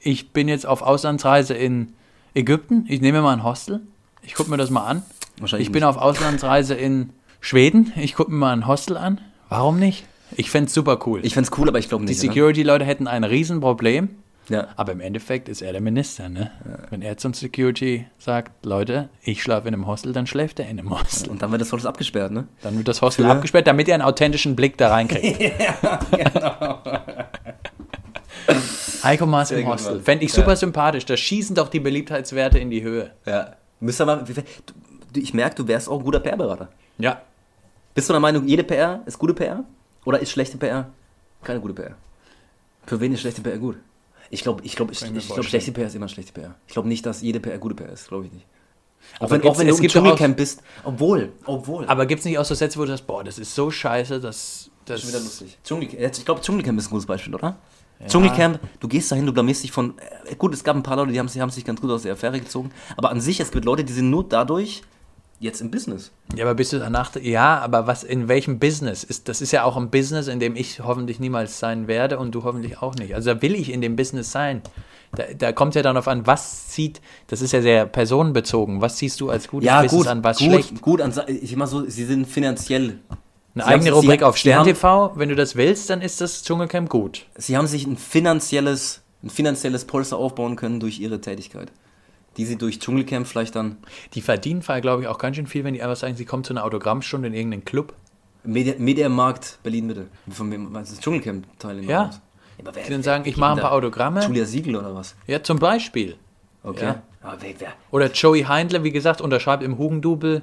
ich 0.00 0.32
bin 0.32 0.48
jetzt 0.48 0.66
auf 0.66 0.82
Auslandsreise 0.82 1.54
in 1.54 1.94
Ägypten, 2.34 2.84
ich 2.88 3.00
nehme 3.00 3.22
mal 3.22 3.32
ein 3.32 3.44
Hostel, 3.44 3.80
ich 4.22 4.34
gucke 4.34 4.50
mir 4.50 4.56
das 4.56 4.70
mal 4.70 4.84
an. 4.86 5.02
Wahrscheinlich 5.38 5.68
Ich 5.68 5.72
bin 5.72 5.80
nicht. 5.80 5.88
auf 5.88 5.96
Auslandsreise 5.96 6.74
in 6.74 7.10
Schweden, 7.40 7.92
ich 7.96 8.14
gucke 8.14 8.30
mir 8.30 8.36
mal 8.38 8.52
ein 8.52 8.66
Hostel 8.66 8.96
an. 8.96 9.20
Warum 9.48 9.78
nicht? 9.78 10.04
Ich 10.36 10.50
fände 10.50 10.68
es 10.68 10.74
super 10.74 10.98
cool. 11.06 11.20
Ich 11.24 11.34
fände 11.34 11.50
es 11.50 11.58
cool, 11.58 11.68
aber 11.68 11.78
ich 11.78 11.88
glaube 11.88 12.04
Die 12.04 12.10
nicht. 12.12 12.22
ne? 12.22 12.28
Security-Leute 12.28 12.84
hätten 12.84 13.08
ein 13.08 13.24
Riesenproblem, 13.24 14.10
Ja. 14.48 14.68
aber 14.76 14.92
im 14.92 15.00
Endeffekt 15.00 15.48
ist 15.48 15.60
er 15.62 15.72
der 15.72 15.80
Minister. 15.80 16.28
Ne? 16.28 16.52
Wenn 16.90 17.02
er 17.02 17.16
zum 17.16 17.34
Security 17.34 18.06
sagt, 18.18 18.64
Leute, 18.64 19.08
ich 19.22 19.42
schlafe 19.42 19.66
in 19.66 19.74
einem 19.74 19.86
Hostel, 19.88 20.12
dann 20.12 20.26
schläft 20.28 20.60
er 20.60 20.68
in 20.68 20.78
einem 20.78 20.90
Hostel. 20.90 21.30
Und 21.30 21.42
dann 21.42 21.50
wird 21.50 21.62
das 21.62 21.72
Hostel 21.72 21.88
abgesperrt, 21.88 22.30
ne? 22.32 22.46
Dann 22.62 22.76
wird 22.76 22.86
das 22.86 23.02
Hostel 23.02 23.24
Für- 23.24 23.30
abgesperrt, 23.32 23.66
damit 23.66 23.88
er 23.88 23.94
einen 23.94 24.02
authentischen 24.04 24.54
Blick 24.54 24.76
da 24.76 24.90
reinkriegt. 24.90 25.40
Heiko 29.04 29.26
Maas 29.26 29.48
Sehr 29.48 29.58
im 29.58 29.66
Hostel. 29.68 30.00
Fände 30.00 30.24
ich 30.24 30.30
Ja. 30.32 30.36
super 30.42 30.56
sympathisch. 30.56 31.04
Da 31.06 31.16
schießen 31.16 31.54
doch 31.56 31.68
die 31.68 31.80
Beliebtheitswerte 31.80 32.58
in 32.58 32.70
die 32.70 32.82
Höhe. 32.82 33.12
Ja. 33.26 33.54
Müsste 33.80 34.02
aber, 34.04 34.24
ich 35.14 35.34
merke, 35.34 35.56
du 35.56 35.66
wärst 35.68 35.88
auch 35.88 35.98
ein 35.98 36.04
guter 36.04 36.20
PR-Berater. 36.20 36.68
Ja. 36.98 37.22
Bist 37.94 38.08
du 38.08 38.12
der 38.12 38.20
Meinung, 38.20 38.46
jede 38.46 38.62
PR 38.64 39.02
ist 39.06 39.18
gute 39.18 39.34
PR? 39.34 39.64
Oder 40.04 40.20
ist 40.20 40.30
schlechte 40.30 40.56
PR 40.58 40.88
keine 41.42 41.60
gute 41.60 41.74
PR? 41.74 41.96
Für 42.86 43.00
wen 43.00 43.12
ist 43.12 43.20
schlechte 43.20 43.40
PR 43.42 43.58
gut? 43.58 43.76
Ich 44.30 44.42
glaube, 44.42 44.62
ich 44.64 44.76
glaube, 44.76 44.92
ich, 44.92 45.02
ich 45.02 45.10
ich 45.16 45.26
glaube, 45.26 45.42
schlechte 45.42 45.72
PR 45.72 45.86
ist 45.86 45.94
immer 45.96 46.08
schlechte 46.08 46.32
PR. 46.32 46.54
Ich 46.66 46.72
glaube 46.74 46.88
nicht, 46.88 47.04
dass 47.04 47.20
jede 47.22 47.40
PR 47.40 47.58
gute 47.58 47.74
PR 47.74 47.90
ist, 47.90 48.08
glaube 48.08 48.26
ich 48.26 48.32
nicht. 48.32 48.46
Auch 49.18 49.22
Aber 49.22 49.30
wenn, 49.32 49.42
auch 49.50 49.58
wenn 49.58 49.66
du 49.66 49.72
es 49.72 49.80
im 49.80 49.88
Dschungelcamp 49.88 50.36
bist. 50.36 50.62
Obwohl, 50.84 51.32
obwohl. 51.46 51.86
Aber 51.86 52.04
gibt 52.06 52.20
es 52.20 52.26
nicht 52.26 52.38
auch 52.38 52.44
so 52.44 52.54
Sätze, 52.54 52.78
wo 52.78 52.82
du 52.82 52.88
sagst, 52.88 53.06
boah, 53.06 53.24
das 53.24 53.38
ist 53.38 53.54
so 53.54 53.70
scheiße, 53.70 54.20
dass 54.20 54.70
das. 54.84 55.00
Schon 55.00 55.08
wieder 55.10 55.20
lustig. 55.20 55.58
Dschungel, 55.64 55.88
jetzt- 55.94 56.18
ich 56.18 56.24
glaube, 56.24 56.42
Dschungelcamp 56.42 56.78
ist 56.78 56.86
ein 56.88 56.90
gutes 56.90 57.06
Beispiel, 57.06 57.34
oder? 57.34 57.56
Dschungelcamp, 58.08 58.58
du 58.80 58.88
gehst 58.88 59.12
dahin, 59.12 59.26
du 59.26 59.32
blamierst 59.32 59.62
dich 59.62 59.72
von. 59.72 59.94
Äh, 60.28 60.34
gut, 60.36 60.54
es 60.54 60.64
gab 60.64 60.76
ein 60.76 60.82
paar 60.82 60.96
Leute, 60.96 61.12
die 61.12 61.18
haben, 61.18 61.28
sich- 61.28 61.40
haben 61.40 61.50
sich 61.50 61.64
ganz 61.64 61.80
gut 61.80 61.90
aus 61.90 62.02
der 62.02 62.12
Affäre 62.14 62.40
gezogen. 62.40 62.70
Aber 62.96 63.10
an 63.10 63.20
sich, 63.20 63.40
es 63.40 63.50
gibt 63.50 63.64
Leute, 63.64 63.84
die 63.84 63.92
sind 63.92 64.08
nur 64.10 64.24
dadurch 64.28 64.82
jetzt 65.38 65.60
im 65.60 65.70
Business. 65.70 66.10
Ja, 66.36 66.44
aber 66.44 66.54
bist 66.54 66.72
du 66.72 66.78
danach. 66.78 67.14
Ja, 67.16 67.58
aber 67.60 67.86
was 67.86 68.04
in 68.04 68.28
welchem 68.28 68.58
Business? 68.58 69.04
Ist, 69.04 69.28
das 69.28 69.40
ist 69.40 69.52
ja 69.52 69.64
auch 69.64 69.76
ein 69.76 69.90
Business, 69.90 70.28
in 70.28 70.38
dem 70.40 70.54
ich 70.56 70.80
hoffentlich 70.80 71.18
niemals 71.20 71.58
sein 71.58 71.88
werde 71.88 72.18
und 72.18 72.34
du 72.34 72.44
hoffentlich 72.44 72.80
auch 72.82 72.94
nicht. 72.94 73.14
Also 73.14 73.34
da 73.34 73.42
will 73.42 73.54
ich 73.54 73.70
in 73.72 73.80
dem 73.80 73.96
Business 73.96 74.32
sein. 74.32 74.62
Da, 75.16 75.24
da 75.36 75.52
kommt 75.52 75.74
ja 75.74 75.82
dann 75.82 75.96
auf 75.96 76.06
an, 76.08 76.26
was 76.26 76.68
zieht, 76.68 77.00
das 77.26 77.40
ist 77.42 77.52
ja 77.52 77.60
sehr 77.62 77.84
personenbezogen, 77.86 78.80
was 78.80 78.96
ziehst 78.96 79.20
du 79.20 79.28
als 79.30 79.48
gutes 79.48 79.66
Ja, 79.66 79.82
Business 79.82 79.98
gut, 80.02 80.06
an, 80.08 80.22
was 80.24 80.38
gut, 80.38 80.46
schlecht? 80.46 80.80
gut. 80.82 81.00
An, 81.00 81.12
ich 81.26 81.56
mal 81.56 81.66
so, 81.66 81.84
sie 81.88 82.04
sind 82.04 82.26
finanziell. 82.28 82.98
Eine 83.54 83.64
Sie 83.64 83.70
eigene 83.70 83.92
Rubrik 83.92 84.20
sie- 84.20 84.24
auf 84.24 84.36
Stern 84.36 84.64
TV, 84.64 85.12
wenn 85.16 85.28
du 85.28 85.34
das 85.34 85.56
willst, 85.56 85.90
dann 85.90 86.02
ist 86.02 86.20
das 86.20 86.44
Dschungelcamp 86.44 86.88
gut. 86.88 87.26
Sie 87.36 87.56
haben 87.56 87.66
sich 87.66 87.86
ein 87.86 87.96
finanzielles, 87.96 89.02
ein 89.22 89.30
finanzielles 89.30 89.84
Polster 89.84 90.16
aufbauen 90.16 90.56
können 90.56 90.80
durch 90.80 91.00
ihre 91.00 91.20
Tätigkeit. 91.20 91.72
Die 92.36 92.44
sie 92.44 92.56
durch 92.56 92.78
Dschungelcamp 92.78 93.26
vielleicht 93.26 93.56
dann 93.56 93.78
Die 94.14 94.20
verdienen, 94.22 94.60
glaube 94.80 95.02
ich, 95.02 95.08
auch 95.08 95.18
ganz 95.18 95.34
schön 95.36 95.46
viel, 95.48 95.64
wenn 95.64 95.74
die 95.74 95.82
einfach 95.82 95.96
sagen, 95.96 96.14
sie 96.16 96.24
kommen 96.24 96.44
zu 96.44 96.52
einer 96.52 96.64
Autogrammstunde 96.64 97.26
in 97.28 97.34
irgendeinen 97.34 97.64
Club. 97.64 97.94
Media, 98.44 98.74
Mediamarkt 98.78 99.58
Berlin-Mitte. 99.64 100.06
Von 100.30 100.50
wem 100.52 100.70
meinst 100.70 100.92
du 100.92 100.96
das 100.96 101.02
Dschungelcamp-Teilnehmer? 101.04 101.90
Ja. 101.90 102.08
aus? 102.08 102.20
aber 102.60 102.74
wer, 102.76 102.84
Die 102.84 102.90
dann 102.90 103.02
sagen, 103.02 103.24
ich 103.26 103.36
mache 103.36 103.54
ein 103.56 103.60
paar 103.60 103.72
Autogramme. 103.72 104.24
Julia 104.24 104.44
Siegel 104.44 104.76
oder 104.76 104.94
was? 104.94 105.14
Ja, 105.26 105.42
zum 105.42 105.58
Beispiel. 105.58 106.16
Okay. 106.62 106.84
Ja. 106.84 107.02
Aber 107.22 107.36
wer, 107.40 107.54
wer? 107.58 107.72
Oder 107.90 108.10
Joey 108.12 108.42
Heindler, 108.44 108.84
wie 108.84 108.92
gesagt, 108.92 109.20
unterschreibt 109.20 109.62
im 109.62 109.76
Hugendubel. 109.76 110.42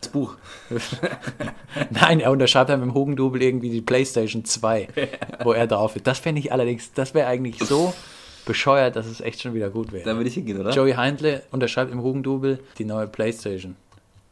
Das 0.00 0.10
Buch. 0.10 0.36
Nein, 1.90 2.20
er 2.20 2.30
unterschreibt 2.30 2.70
dann 2.70 2.82
im 2.82 2.94
Hugendubel 2.94 3.42
irgendwie 3.42 3.70
die 3.70 3.80
PlayStation 3.80 4.44
2, 4.44 4.88
wo 5.42 5.52
er 5.52 5.66
drauf 5.66 5.96
ist. 5.96 6.06
Das 6.06 6.18
fände 6.18 6.40
ich 6.40 6.52
allerdings, 6.52 6.92
das 6.92 7.14
wäre 7.14 7.26
eigentlich 7.28 7.58
so 7.58 7.92
bescheuert, 8.44 8.96
dass 8.96 9.06
es 9.06 9.20
echt 9.20 9.42
schon 9.42 9.54
wieder 9.54 9.70
gut 9.70 9.88
Da 9.88 9.92
wäre. 9.92 10.16
würde 10.16 10.28
ich 10.28 10.34
hingehen, 10.34 10.60
oder? 10.60 10.70
Joey 10.70 10.92
Heindle 10.94 11.42
unterschreibt 11.50 11.92
im 11.92 12.02
Hugendubel 12.02 12.60
die 12.78 12.84
neue 12.84 13.06
PlayStation. 13.08 13.76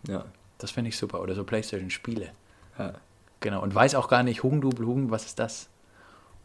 Ja. 0.09 0.25
Das 0.59 0.71
fände 0.71 0.89
ich 0.89 0.97
super. 0.97 1.21
Oder 1.21 1.35
so 1.35 1.45
PlayStation-Spiele. 1.45 2.31
ja. 2.79 2.95
Genau. 3.41 3.63
Und 3.63 3.75
weiß 3.75 3.95
auch 3.97 4.09
gar 4.09 4.23
nicht, 4.23 4.43
Hugendubel, 4.43 4.87
Hugend, 4.87 5.11
was 5.11 5.27
ist 5.27 5.39
das? 5.39 5.69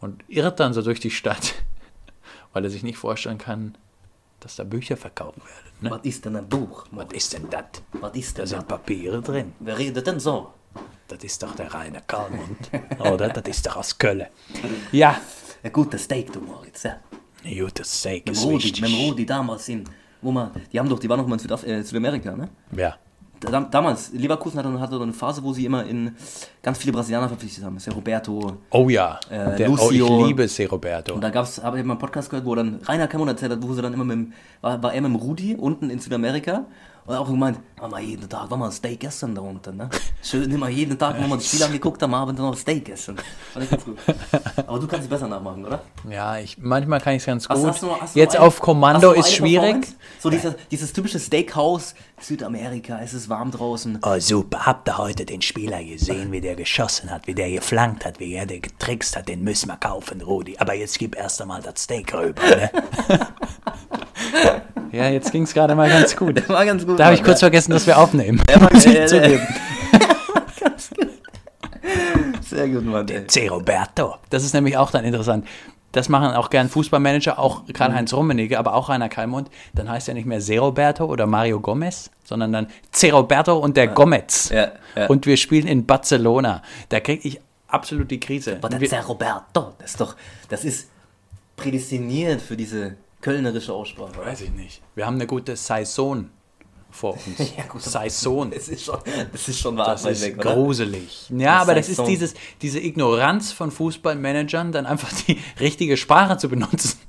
Und 0.01 0.23
irrt 0.27 0.59
dann 0.59 0.73
so 0.73 0.81
durch 0.81 0.99
die 0.99 1.09
Stadt, 1.09 1.53
weil 2.53 2.65
er 2.65 2.69
sich 2.69 2.83
nicht 2.83 2.97
vorstellen 2.97 3.37
kann, 3.37 3.75
dass 4.41 4.55
da 4.57 4.63
Bücher 4.63 4.97
verkauft 4.97 5.37
werden. 5.37 5.71
Ne? 5.81 5.91
Was 5.91 6.01
ist 6.03 6.25
denn 6.25 6.35
ein 6.35 6.47
Buch? 6.47 6.85
Was 6.91 7.07
ist 7.13 7.33
denn 7.33 7.47
das? 7.49 7.63
Was 7.93 8.13
ist 8.15 8.37
Da 8.37 8.41
denn 8.43 8.43
das? 8.43 8.49
sind 8.51 8.67
Papiere 8.67 9.21
drin. 9.21 9.53
Wer 9.59 9.77
redet 9.77 10.05
denn 10.05 10.19
so? 10.19 10.49
Das 11.07 11.23
ist 11.23 11.41
doch 11.43 11.55
der 11.55 11.73
reine 11.73 12.01
Kalmund, 12.07 12.69
oder? 12.99 13.29
Das 13.29 13.43
ist 13.47 13.65
doch 13.65 13.75
aus 13.77 13.97
Köln. 13.97 14.25
Ja, 14.91 15.19
Ein 15.63 15.71
gutes 15.73 16.03
Steak, 16.03 16.31
du 16.31 16.39
Moritz. 16.41 16.83
Ja. 16.83 16.97
gutes 17.43 17.99
Steak 17.99 18.25
Mit 18.27 18.35
ist 18.35 18.43
Rudi, 18.43 18.63
wichtig. 18.65 18.81
mit 18.81 18.91
dem 18.91 18.99
Rudi 18.99 19.25
damals 19.25 19.67
in, 19.69 19.83
wo 20.21 20.31
man, 20.31 20.51
die 20.71 20.79
haben 20.79 20.87
doch, 20.89 20.99
die 20.99 21.09
waren 21.09 21.19
noch 21.19 21.27
mal 21.27 21.35
in 21.35 21.39
Südaf 21.39 21.63
äh, 21.65 21.81
Südamerika, 21.83 22.35
ne? 22.35 22.49
Ja. 22.75 22.95
Da, 23.41 23.59
damals, 23.59 24.11
Leverkusen 24.13 24.59
hatte, 24.59 24.79
hatte 24.79 24.95
so 24.95 25.01
eine 25.01 25.13
Phase, 25.13 25.43
wo 25.43 25.51
sie 25.51 25.65
immer 25.65 25.83
in 25.85 26.15
ganz 26.61 26.77
viele 26.77 26.91
Brasilianer 26.93 27.27
verpflichtet 27.27 27.63
haben. 27.63 27.77
Ja 27.79 27.91
Roberto. 27.91 28.57
Oh 28.69 28.87
ja, 28.87 29.19
Äh, 29.29 29.55
der, 29.57 29.69
oh, 29.69 29.75
Lucio. 29.75 30.19
ich 30.21 30.27
liebe 30.27 30.47
Se 30.47 30.67
Roberto. 30.69 31.15
Und 31.15 31.21
da 31.21 31.29
gab's, 31.31 31.61
habe 31.61 31.79
ich 31.79 31.83
mal 31.85 31.93
einen 31.93 31.99
Podcast 31.99 32.29
gehört, 32.29 32.45
wo 32.45 32.53
dann 32.53 32.79
Rainer 32.85 33.07
Kammern 33.07 33.29
erzählt 33.29 33.51
hat, 33.51 33.63
wo 33.63 33.73
sie 33.73 33.81
dann 33.81 33.93
immer 33.93 34.05
mit 34.05 34.15
dem, 34.15 34.33
war, 34.61 34.81
war 34.83 34.93
er 34.93 35.01
mit 35.01 35.09
dem 35.11 35.15
Rudi 35.15 35.55
unten 35.55 35.89
in 35.89 35.99
Südamerika 35.99 36.65
und 37.05 37.15
auch 37.15 37.27
gemeint, 37.27 37.59
haben 37.79 37.91
wir 37.91 37.99
jeden 37.99 38.29
Tag, 38.29 38.49
war 38.51 38.57
mal 38.57 38.67
ein 38.67 38.71
Steak 38.71 39.03
essen 39.03 39.33
da 39.33 39.41
unten, 39.41 39.75
ne? 39.75 39.89
Schön 40.21 40.49
immer 40.51 40.69
jeden 40.69 40.97
Tag, 40.99 41.19
wenn 41.19 41.27
wir 41.27 41.35
das 41.35 41.47
Spiel 41.47 41.63
angeguckt 41.63 42.01
haben, 42.03 42.13
abends 42.13 42.39
noch 42.39 42.51
ein 42.51 42.57
Steak 42.57 42.89
essen. 42.89 43.17
Fand 43.53 43.65
ich 43.65 43.71
ganz 43.71 43.83
gut. 43.85 43.97
Aber 44.67 44.79
du 44.79 44.87
kannst 44.87 45.05
es 45.05 45.09
besser 45.09 45.27
nachmachen, 45.27 45.65
oder? 45.65 45.81
Ja, 46.09 46.37
ich, 46.37 46.57
manchmal 46.59 47.01
kann 47.01 47.13
ich 47.13 47.21
es 47.23 47.25
ganz 47.25 47.49
Hast- 47.49 47.59
gut. 47.59 47.67
hast 47.69 47.81
du 47.83 47.91
hast 48.01 48.15
du 48.15 48.19
Jetzt 48.19 48.33
noch 48.33 48.39
eine- 48.41 48.47
auf 48.47 48.59
Kommando 48.59 49.09
hast 49.15 49.17
ist 49.29 49.33
schwierig. 49.35 49.87
So 50.19 50.29
dieses, 50.29 50.53
dieses 50.69 50.93
typische 50.93 51.19
Steakhouse, 51.19 51.95
Südamerika, 52.19 52.99
es 53.01 53.13
ist 53.15 53.29
warm 53.29 53.49
draußen. 53.49 53.99
Oh 54.03 54.19
super, 54.19 54.67
habt 54.67 54.87
ihr 54.87 54.97
heute 54.99 55.25
den 55.25 55.41
Spieler 55.41 55.83
gesehen, 55.83 56.31
wie 56.31 56.39
der 56.41 56.55
geschossen 56.55 57.09
hat, 57.09 57.25
wie 57.25 57.33
der 57.33 57.49
geflankt 57.49 58.05
hat, 58.05 58.19
wie 58.19 58.33
er 58.33 58.45
der 58.45 58.59
getrickst 58.59 59.15
hat, 59.17 59.27
den 59.27 59.43
müssen 59.43 59.69
wir 59.69 59.77
kaufen, 59.77 60.21
Rudi. 60.21 60.55
Aber 60.59 60.75
jetzt 60.75 60.99
gib 60.99 61.15
erst 61.15 61.41
einmal 61.41 61.61
das 61.63 61.81
Steak 61.83 62.13
rüber, 62.13 62.41
ne? 62.43 62.69
ja, 64.91 65.09
jetzt 65.09 65.31
ging 65.31 65.43
es 65.43 65.53
gerade 65.53 65.75
mal 65.75 65.89
ganz 65.89 66.15
gut. 66.15 66.47
War 66.49 66.65
ganz 66.65 66.85
gut. 66.85 66.99
Da 66.99 67.05
habe 67.05 67.15
ich 67.15 67.23
kurz 67.23 67.39
vergessen, 67.39 67.71
dass 67.71 67.87
wir 67.87 67.97
aufnehmen. 67.97 68.41
Muss 68.73 68.85
ich 68.85 69.05
zugeben. 69.07 69.47
Sehr 72.41 72.67
gut, 72.67 72.85
Mann. 72.85 73.07
Ey. 73.07 73.27
C. 73.27 73.47
Roberto. 73.47 74.15
Das 74.29 74.43
ist 74.43 74.53
nämlich 74.53 74.77
auch 74.77 74.91
dann 74.91 75.05
interessant. 75.05 75.47
Das 75.93 76.07
machen 76.07 76.33
auch 76.33 76.49
gern 76.49 76.69
Fußballmanager, 76.69 77.37
auch 77.37 77.63
Karl-Heinz 77.73 78.13
Rummenigge, 78.13 78.57
aber 78.57 78.75
auch 78.75 78.89
Rainer 78.89 79.09
Kalmund. 79.09 79.49
Dann 79.73 79.89
heißt 79.89 80.07
er 80.07 80.13
nicht 80.13 80.25
mehr 80.25 80.39
Se 80.39 80.57
Roberto 80.57 81.05
oder 81.05 81.27
Mario 81.27 81.59
Gomez, 81.59 82.11
sondern 82.23 82.53
dann 82.53 82.67
C. 82.91 83.11
Roberto 83.11 83.57
und 83.57 83.75
der 83.75 83.87
Gomez. 83.87 84.49
Ja, 84.49 84.71
ja. 84.95 85.07
Und 85.07 85.25
wir 85.25 85.35
spielen 85.35 85.67
in 85.67 85.85
Barcelona. 85.85 86.61
Da 86.89 87.01
kriege 87.01 87.27
ich 87.27 87.41
absolut 87.71 88.11
die 88.11 88.19
Krise. 88.19 88.57
Aber 88.57 88.69
der 88.69 88.79
wir, 88.79 88.89
Zé 88.89 89.01
Roberto, 89.01 89.73
das 89.79 89.91
ist 89.91 90.01
doch, 90.01 90.15
das 90.49 90.65
ist 90.65 90.89
prädestiniert 91.55 92.41
für 92.41 92.57
diese 92.57 92.95
kölnerische 93.21 93.73
Aussprache. 93.73 94.11
oder? 94.17 94.25
weiß 94.27 94.41
ich 94.41 94.51
nicht. 94.51 94.81
Wir 94.95 95.05
haben 95.05 95.15
eine 95.15 95.27
gute 95.27 95.55
Saison 95.55 96.29
vor 96.89 97.13
uns. 97.13 97.39
Ja, 97.57 97.63
gut. 97.69 97.81
Saison. 97.81 98.51
Das 98.51 98.67
ist 98.67 98.83
schon, 98.85 98.99
das 99.31 99.47
ist 99.47 99.59
schon 99.59 99.77
wahr 99.77 99.87
Das 99.91 100.05
ist 100.05 100.21
weg, 100.23 100.37
oder? 100.39 100.53
gruselig. 100.55 101.29
Ja, 101.29 101.59
aber 101.61 101.75
das 101.75 101.87
ist 101.87 101.95
Saison. 101.97 102.07
dieses, 102.07 102.33
diese 102.61 102.79
Ignoranz 102.79 103.51
von 103.53 103.71
Fußballmanagern, 103.71 104.71
dann 104.71 104.85
einfach 104.85 105.09
die 105.27 105.39
richtige 105.59 105.95
Sprache 105.97 106.37
zu 106.37 106.49
benutzen. 106.49 106.99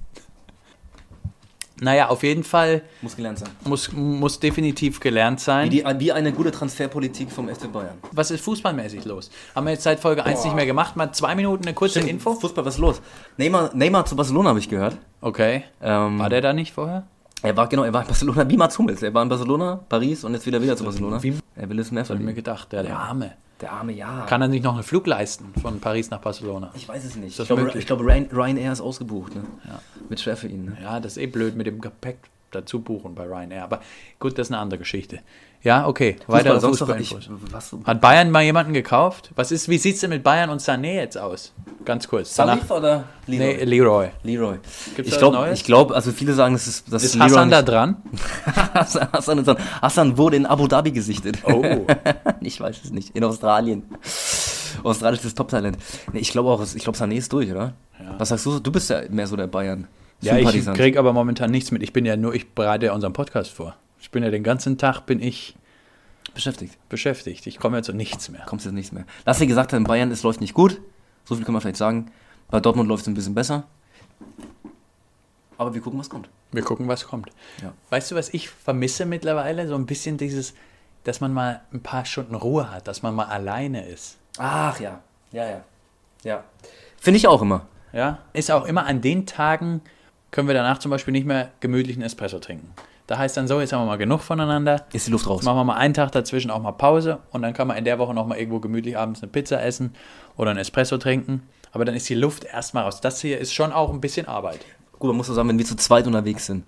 Naja, 1.82 2.08
auf 2.08 2.22
jeden 2.22 2.44
Fall 2.44 2.82
Muss 3.00 3.16
gelernt 3.16 3.38
sein. 3.40 3.48
muss, 3.64 3.90
muss 3.92 4.38
definitiv 4.38 5.00
gelernt 5.00 5.40
Wie, 5.40 5.44
sein. 5.44 5.70
die, 5.70 5.84
wie 5.98 6.12
eine 6.12 6.32
gute 6.32 6.52
Transferpolitik 6.52 7.30
vom 7.30 7.48
FC 7.48 7.70
Bayern. 7.72 7.98
Was 8.12 8.30
ist 8.30 8.44
fußballmäßig 8.44 9.04
los? 9.04 9.30
Haben 9.54 9.66
wir 9.66 9.72
jetzt 9.72 9.82
seit 9.82 9.98
Folge 9.98 10.24
1 10.24 10.44
nicht 10.44 10.54
mehr 10.54 10.66
gemacht? 10.66 10.94
Mal 10.96 11.12
zwei 11.12 11.34
Minuten 11.34 11.64
eine 11.64 11.74
kurze 11.74 12.00
Info? 12.00 12.34
Fußball, 12.34 12.64
was 12.64 12.74
ist 12.74 12.80
los? 12.80 13.02
Neymar, 13.36 13.70
Neymar 13.74 14.04
zu 14.06 14.14
Barcelona 14.14 14.50
habe 14.50 14.60
ich 14.60 14.68
gehört. 14.68 14.96
Okay. 15.20 15.64
Ähm, 15.82 16.18
War 16.18 16.28
der 16.30 16.40
da 16.40 16.52
nicht 16.52 16.72
vorher? 16.72 17.04
Er 17.42 17.56
war 17.56 17.68
genau, 17.68 17.82
er 17.82 17.92
war 17.92 18.02
in 18.02 18.06
Barcelona 18.06 18.48
wie 18.48 18.56
Mats 18.56 18.78
Hummels. 18.78 19.02
Er 19.02 19.12
war 19.12 19.22
in 19.24 19.28
Barcelona, 19.28 19.80
Paris 19.88 20.22
und 20.22 20.34
jetzt 20.34 20.46
wieder 20.46 20.62
wieder 20.62 20.76
zu 20.76 20.84
Barcelona. 20.84 21.20
Wie- 21.22 21.34
Er 21.56 21.68
will 21.68 21.80
es 21.80 21.90
mehr 21.90 22.02
Hab 22.04 22.10
ich 22.10 22.10
mir 22.10 22.16
verdienen. 22.18 22.34
gedacht, 22.36 22.70
der, 22.72 22.84
der 22.84 22.96
Arme. 22.98 23.32
Der 23.62 23.72
arme 23.72 23.92
ja. 23.92 24.26
Kann 24.28 24.42
er 24.42 24.50
sich 24.50 24.60
noch 24.60 24.74
einen 24.74 24.82
Flug 24.82 25.06
leisten 25.06 25.52
von 25.62 25.80
Paris 25.80 26.10
nach 26.10 26.20
Barcelona? 26.20 26.72
ich 26.74 26.88
weiß 26.88 27.04
es 27.04 27.16
nicht. 27.16 27.38
Ich 27.38 27.46
glaube, 27.46 27.72
ich 27.78 27.86
glaube 27.86 28.04
Ryan, 28.04 28.28
Ryanair 28.32 28.72
ist 28.72 28.80
ausgebucht. 28.80 29.36
Ne? 29.36 29.44
Wird 30.08 30.20
schwer 30.20 30.36
für 30.36 30.48
ihn. 30.48 30.66
Ne? 30.66 30.78
Ja, 30.82 30.98
das 30.98 31.12
ist 31.12 31.18
eh 31.22 31.26
blöd 31.26 31.56
mit 31.56 31.66
dem 31.68 31.80
Gepäck 31.80 32.18
dazu 32.50 32.80
buchen 32.80 33.14
bei 33.14 33.24
Ryanair. 33.24 33.62
Aber 33.62 33.80
gut, 34.18 34.36
das 34.36 34.48
ist 34.48 34.52
eine 34.52 34.60
andere 34.60 34.78
Geschichte. 34.78 35.20
Ja, 35.62 35.86
okay. 35.86 36.16
Weitere 36.26 36.58
sonst 36.58 36.80
noch, 36.80 36.96
ich, 36.96 37.14
was, 37.52 37.74
Hat 37.84 38.00
Bayern 38.00 38.32
mal 38.32 38.42
jemanden 38.42 38.72
gekauft? 38.72 39.30
Was 39.36 39.52
ist, 39.52 39.68
wie 39.68 39.78
sieht 39.78 39.94
es 39.94 40.00
denn 40.00 40.10
mit 40.10 40.24
Bayern 40.24 40.50
und 40.50 40.60
Sané 40.60 40.94
jetzt 40.94 41.16
aus? 41.16 41.52
Ganz 41.84 42.08
kurz. 42.08 42.34
Salif 42.34 42.68
oder 42.68 43.04
Leroy? 43.28 43.56
Nee, 43.56 43.64
Leroy. 43.64 44.08
Leroy. 44.24 44.58
Gibt's 44.96 45.12
ich 45.12 45.18
glaube, 45.18 45.54
glaube, 45.64 45.94
also 45.94 46.10
viele 46.10 46.32
sagen, 46.32 46.54
das 46.54 46.66
ist 46.66 46.92
das 46.92 47.04
Ist 47.04 47.14
Leroy 47.14 47.30
Hassan 47.30 47.50
da 47.50 47.62
dran? 47.62 47.96
Hassan, 48.74 49.38
ist 49.38 49.46
dran. 49.46 49.56
Hassan 49.80 50.18
wurde 50.18 50.36
in 50.36 50.46
Abu 50.46 50.66
Dhabi 50.66 50.90
gesichtet. 50.90 51.38
Oh. 51.44 51.86
ich 52.40 52.60
weiß 52.60 52.80
es 52.84 52.90
nicht. 52.90 53.14
In 53.14 53.22
Australien. 53.22 53.84
Australisches 54.82 55.34
Top-Talent. 55.34 55.76
Nee, 56.12 56.20
ich 56.20 56.32
glaube 56.32 56.50
auch, 56.50 56.60
ich 56.62 56.82
glaube, 56.82 56.98
Sané 56.98 57.14
ist 57.14 57.32
durch, 57.32 57.50
oder? 57.50 57.74
Ja. 58.00 58.18
Was 58.18 58.30
sagst 58.30 58.46
du? 58.46 58.58
Du 58.58 58.72
bist 58.72 58.90
ja 58.90 59.02
mehr 59.10 59.28
so 59.28 59.36
der 59.36 59.46
Bayern. 59.46 59.86
Ja, 60.22 60.36
ich 60.38 60.66
kriege 60.74 60.98
aber 60.98 61.12
momentan 61.12 61.50
nichts 61.50 61.70
mit. 61.70 61.82
Ich 61.82 61.92
bin 61.92 62.04
ja 62.04 62.16
nur, 62.16 62.34
ich 62.34 62.52
bereite 62.52 62.86
ja 62.86 62.94
unseren 62.94 63.12
Podcast 63.12 63.52
vor. 63.52 63.76
Ich 64.02 64.10
bin 64.10 64.24
ja 64.24 64.30
den 64.30 64.42
ganzen 64.42 64.78
Tag 64.78 65.06
bin 65.06 65.22
ich 65.22 65.54
beschäftigt. 66.34 66.76
beschäftigt. 66.88 67.46
Ich 67.46 67.58
komme 67.58 67.76
ja 67.78 67.82
zu 67.84 67.92
nichts 67.92 68.28
mehr. 68.28 68.42
Kommst 68.46 68.66
jetzt 68.66 68.74
nichts 68.74 68.90
mehr. 68.90 69.04
Lass 69.24 69.38
dir 69.38 69.46
gesagt 69.46 69.72
haben, 69.72 69.84
Bayern, 69.84 70.10
es 70.10 70.24
läuft 70.24 70.40
nicht 70.40 70.54
gut. 70.54 70.80
So 71.24 71.36
viel 71.36 71.44
kann 71.44 71.52
man 71.52 71.62
vielleicht 71.62 71.76
sagen. 71.76 72.10
Bei 72.50 72.58
Dortmund 72.58 72.88
läuft 72.88 73.02
es 73.02 73.08
ein 73.08 73.14
bisschen 73.14 73.34
besser. 73.34 73.62
Aber 75.56 75.72
wir 75.72 75.80
gucken, 75.80 76.00
was 76.00 76.10
kommt. 76.10 76.28
Wir 76.50 76.62
gucken, 76.62 76.88
was 76.88 77.06
kommt. 77.06 77.30
Ja. 77.62 77.72
Weißt 77.90 78.10
du, 78.10 78.16
was 78.16 78.34
ich 78.34 78.50
vermisse 78.50 79.06
mittlerweile? 79.06 79.68
So 79.68 79.76
ein 79.76 79.86
bisschen 79.86 80.18
dieses, 80.18 80.54
dass 81.04 81.20
man 81.20 81.32
mal 81.32 81.62
ein 81.72 81.80
paar 81.80 82.04
Stunden 82.04 82.34
Ruhe 82.34 82.72
hat, 82.72 82.88
dass 82.88 83.02
man 83.02 83.14
mal 83.14 83.26
alleine 83.26 83.86
ist. 83.86 84.18
Ach 84.36 84.80
ja. 84.80 85.00
Ja, 85.30 85.48
ja. 85.48 85.64
Ja. 86.24 86.44
Finde 87.00 87.18
ich 87.18 87.28
auch 87.28 87.40
immer. 87.40 87.66
Ja, 87.92 88.18
ist 88.32 88.50
auch 88.50 88.64
immer 88.64 88.86
an 88.86 89.00
den 89.00 89.26
Tagen, 89.26 89.80
können 90.32 90.48
wir 90.48 90.54
danach 90.54 90.78
zum 90.78 90.90
Beispiel 90.90 91.12
nicht 91.12 91.26
mehr 91.26 91.52
gemütlichen 91.60 92.02
Espresso 92.02 92.40
trinken. 92.40 92.72
Da 93.12 93.18
heißt 93.18 93.36
dann 93.36 93.46
so, 93.46 93.60
jetzt 93.60 93.74
haben 93.74 93.82
wir 93.82 93.86
mal 93.88 93.98
genug 93.98 94.22
voneinander. 94.22 94.86
Ist 94.90 95.06
die 95.06 95.10
Luft 95.10 95.28
raus. 95.28 95.40
Jetzt 95.40 95.44
machen 95.44 95.58
wir 95.58 95.64
mal 95.64 95.74
einen 95.76 95.92
Tag 95.92 96.12
dazwischen 96.12 96.50
auch 96.50 96.62
mal 96.62 96.72
Pause 96.72 97.18
und 97.30 97.42
dann 97.42 97.52
kann 97.52 97.68
man 97.68 97.76
in 97.76 97.84
der 97.84 97.98
Woche 97.98 98.14
noch 98.14 98.26
mal 98.26 98.38
irgendwo 98.38 98.58
gemütlich 98.58 98.96
abends 98.96 99.22
eine 99.22 99.30
Pizza 99.30 99.62
essen 99.62 99.92
oder 100.38 100.50
ein 100.52 100.56
Espresso 100.56 100.96
trinken. 100.96 101.42
Aber 101.72 101.84
dann 101.84 101.94
ist 101.94 102.08
die 102.08 102.14
Luft 102.14 102.44
erstmal 102.44 102.84
raus. 102.84 103.02
Das 103.02 103.20
hier 103.20 103.36
ist 103.38 103.52
schon 103.52 103.70
auch 103.70 103.92
ein 103.92 104.00
bisschen 104.00 104.28
Arbeit. 104.28 104.60
Gut, 104.98 105.08
man 105.08 105.18
muss 105.18 105.26
so 105.26 105.34
sagen, 105.34 105.46
wenn 105.50 105.58
wir 105.58 105.66
zu 105.66 105.76
zweit 105.76 106.06
unterwegs 106.06 106.46
sind, 106.46 106.64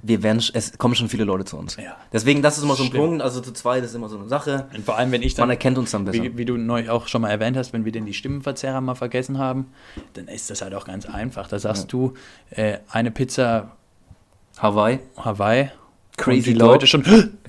wir 0.00 0.22
werden, 0.22 0.40
es 0.54 0.78
kommen 0.78 0.94
schon 0.94 1.08
viele 1.08 1.24
Leute 1.24 1.44
zu 1.44 1.56
uns. 1.56 1.74
Ja. 1.74 1.96
Deswegen, 2.12 2.40
das 2.40 2.56
ist 2.56 2.62
immer 2.62 2.76
so 2.76 2.84
ein 2.84 2.90
Stimmt. 2.90 3.04
Punkt. 3.04 3.22
Also 3.22 3.40
zu 3.40 3.52
zweit 3.52 3.82
ist 3.82 3.92
immer 3.92 4.08
so 4.08 4.16
eine 4.16 4.28
Sache. 4.28 4.68
Und 4.72 4.84
vor 4.84 4.96
allem, 4.96 5.10
wenn 5.10 5.22
ich 5.22 5.34
dann, 5.34 5.48
Man 5.48 5.50
erkennt 5.50 5.76
uns 5.76 5.90
dann 5.90 6.04
besser. 6.04 6.22
wie, 6.22 6.36
wie 6.36 6.44
du 6.44 6.56
neulich 6.56 6.88
auch 6.88 7.08
schon 7.08 7.22
mal 7.22 7.30
erwähnt 7.30 7.56
hast, 7.56 7.72
wenn 7.72 7.84
wir 7.84 7.90
denn 7.90 8.06
die 8.06 8.14
Stimmenverzerrer 8.14 8.80
mal 8.80 8.94
vergessen 8.94 9.38
haben, 9.38 9.72
dann 10.12 10.28
ist 10.28 10.50
das 10.50 10.62
halt 10.62 10.72
auch 10.72 10.84
ganz 10.84 11.06
einfach. 11.06 11.48
Da 11.48 11.58
sagst 11.58 11.92
du, 11.92 12.14
äh, 12.50 12.78
eine 12.92 13.10
Pizza 13.10 13.72
Hawaii. 14.58 15.00
Hawaii. 15.16 15.70
Crazy. 16.20 16.52
Leute 16.52 16.86
schon, 16.86 17.02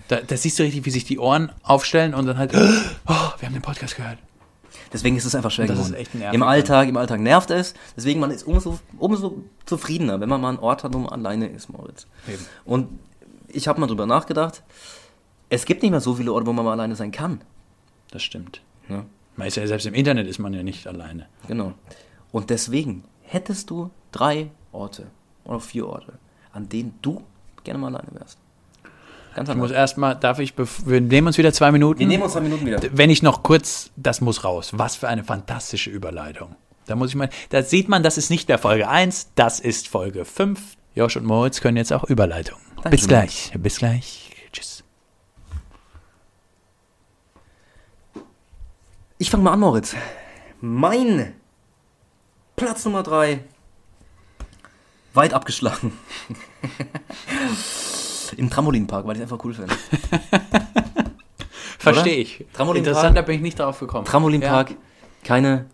da, 0.08 0.18
da 0.22 0.38
siehst 0.38 0.58
du 0.60 0.64
richtig, 0.64 0.86
wie 0.86 0.90
sich 0.92 1.04
die 1.06 1.20
Ohren 1.20 1.52
aufstellen 1.64 2.14
und 2.14 2.26
dann 2.26 2.38
halt, 2.38 2.54
oh, 2.54 2.60
wir 3.06 3.46
haben 3.46 3.54
den 3.54 3.62
Podcast 3.62 3.96
gehört. 3.96 4.18
Deswegen 4.94 5.16
ist 5.16 5.24
es 5.26 5.36
einfach 5.36 5.52
schwer 5.52 5.68
Das 5.68 5.78
ist 5.80 5.86
geworden. 5.86 6.02
echt 6.02 6.16
nervig, 6.16 6.34
Im. 6.36 6.44
Alltag, 6.44 6.90
im 6.90 6.98
Alltag 6.98 7.20
nervt 7.22 7.50
es. 7.50 7.74
Deswegen 7.96 8.20
man 8.20 8.30
ist 8.32 8.44
umso, 8.44 8.80
umso 8.98 9.44
zufriedener, 9.66 10.20
wenn 10.20 10.28
man 10.28 10.42
mal 10.42 10.50
einen 10.50 10.60
Ort 10.60 10.84
hat, 10.84 10.94
wo 10.94 11.00
man 11.00 11.10
alleine 11.12 11.48
ist, 11.48 11.70
Moritz. 11.70 12.08
Eben. 12.28 12.46
Und 12.66 13.00
ich 13.48 13.68
habe 13.70 13.80
mal 13.80 13.88
drüber 13.88 14.06
nachgedacht. 14.06 14.64
Es 15.50 15.66
gibt 15.66 15.82
nicht 15.82 15.92
mehr 15.92 16.02
so 16.02 16.16
viele 16.16 16.34
Orte, 16.34 16.46
wo 16.46 16.54
man 16.54 16.66
mal 16.66 16.74
alleine 16.74 16.96
sein 16.96 17.12
kann. 17.12 17.42
Das 18.12 18.22
stimmt. 18.24 18.62
Ja, 18.90 19.06
Man 19.38 19.48
ist 19.48 19.56
ja 19.56 19.66
selbst 19.68 19.86
im 19.86 19.94
Internet 19.94 20.28
ist 20.28 20.40
man 20.40 20.54
ja 20.54 20.64
nicht 20.64 20.88
alleine. 20.88 21.28
genau. 21.48 21.74
Und 22.34 22.50
deswegen 22.50 23.04
hättest 23.24 23.70
du 23.70 23.92
drei 24.14 24.52
Orte 24.74 25.08
oder 25.46 25.60
vier 25.60 25.88
Orte, 25.88 26.14
an 26.54 26.68
denen 26.70 26.94
du 27.02 27.24
gerne 27.64 27.80
mal 27.80 27.88
alleine 27.96 28.08
wärst. 28.20 28.38
Ganz 29.36 29.50
Ich 29.50 29.56
muss 29.56 29.72
erstmal, 29.72 30.16
darf 30.16 30.40
ich, 30.40 30.54
wir 30.58 31.02
nehmen 31.02 31.28
uns 31.28 31.38
wieder 31.38 31.54
zwei 31.54 31.72
Minuten. 31.72 32.00
Wir 32.00 32.08
nehmen 32.08 32.24
uns 32.24 32.34
zwei 32.34 32.42
Minuten 32.42 32.66
wieder. 32.66 32.80
Wenn 32.92 33.10
ich 33.10 33.24
noch 33.24 33.44
kurz, 33.44 33.92
das 33.96 34.22
muss 34.22 34.44
raus. 34.44 34.72
Was 34.74 34.96
für 34.96 35.08
eine 35.08 35.24
fantastische 35.24 35.90
Überleitung. 35.90 36.56
Da 36.86 36.96
muss 36.96 37.10
ich 37.10 37.16
mal, 37.16 37.30
da 37.50 37.64
sieht 37.64 37.88
man, 37.88 38.04
das 38.04 38.18
ist 38.18 38.30
nicht 38.30 38.48
mehr 38.50 38.58
Folge 38.58 38.90
1, 38.90 39.32
das 39.36 39.60
ist 39.60 39.88
Folge 39.88 40.26
5. 40.26 40.60
Josh 40.96 41.16
und 41.16 41.26
Moritz 41.26 41.62
können 41.62 41.78
jetzt 41.78 41.94
auch 41.94 42.04
Überleitungen. 42.04 42.62
Bis 42.90 43.08
Dankeschön. 43.08 43.08
gleich. 43.08 43.52
Bis 43.56 43.78
gleich. 43.78 44.32
Tschüss. 44.52 44.84
Ich 49.18 49.30
fange 49.30 49.44
mal 49.44 49.54
an, 49.54 49.60
Moritz. 49.60 49.96
Mein 50.60 51.34
Platz 52.56 52.84
Nummer 52.86 53.04
drei. 53.04 53.44
Weit 55.14 55.34
abgeschlagen. 55.34 55.98
Im 58.38 58.50
Trampolinpark, 58.50 59.06
weil 59.06 59.16
ich 59.18 59.22
es 59.22 59.32
einfach 59.32 59.44
cool 59.46 59.54
finde. 59.54 59.74
Verstehe 61.80 62.16
ich. 62.18 62.46
Trampolinpark? 62.54 62.88
Interessant, 62.96 63.18
da 63.18 63.22
bin 63.22 63.36
ich 63.36 63.42
nicht 63.42 63.60
drauf 63.60 63.80
gekommen. 63.80 64.06
Trampolinpark, 64.06 64.72
Ja. 64.72 64.76
keine 65.24 65.66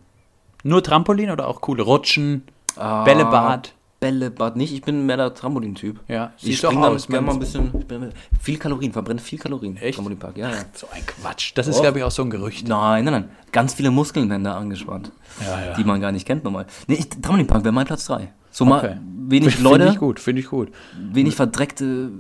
Nur 0.64 0.84
Trampolin 0.84 1.30
oder 1.30 1.48
auch 1.48 1.62
coole 1.62 1.84
Rutschen, 1.84 2.44
Ah, 2.76 3.04
Bällebad? 3.04 3.74
Bällebad 4.00 4.56
nicht. 4.58 4.72
Ich 4.74 4.82
bin 4.84 5.06
mehr 5.08 5.18
der 5.18 5.34
Trampolintyp. 5.34 6.00
Ja, 6.08 6.32
Ich 6.40 6.58
springe 6.58 6.82
da 6.82 6.96
gerne 6.96 7.26
mal 7.26 7.34
ein 7.34 7.40
bisschen. 7.40 7.72
Bin, 7.88 8.12
viel 8.40 8.58
Kalorien, 8.60 8.94
verbrennt 8.94 9.20
viel 9.22 9.40
Kalorien. 9.40 9.76
Echt? 9.78 9.96
Trampolinpark, 9.96 10.38
ja, 10.38 10.50
ja. 10.52 10.58
So 10.74 10.88
ein 10.94 11.04
Quatsch. 11.06 11.54
Das 11.56 11.68
ist, 11.68 11.78
Doch. 11.78 11.82
glaube 11.82 11.98
ich, 12.00 12.04
auch 12.04 12.12
so 12.12 12.22
ein 12.22 12.30
Gerücht. 12.30 12.68
Nein, 12.68 13.06
nein, 13.06 13.14
nein. 13.14 13.30
Ganz 13.52 13.74
viele 13.74 13.90
Muskeln 13.90 14.30
werden 14.30 14.44
da 14.44 14.56
angespannt. 14.58 15.12
Ja, 15.44 15.66
ja. 15.66 15.74
Die 15.74 15.84
man 15.84 16.00
gar 16.00 16.12
nicht 16.12 16.28
kennt 16.28 16.44
normal. 16.44 16.68
Nee, 16.88 16.98
Trampolinpark 17.22 17.64
wäre 17.64 17.74
mein 17.74 17.88
Platz 17.88 18.06
3. 18.06 18.32
So 18.52 18.66
mal 18.66 18.78
Okay. 18.86 18.98
wenig 19.28 19.56
Finde 19.56 19.70
Leute, 19.70 19.90
ich 19.90 19.98
gut, 19.98 20.20
finde 20.20 20.42
ich 20.42 20.48
gut. 20.48 20.70
wenig 21.12 21.36
verdreckte 21.36 22.12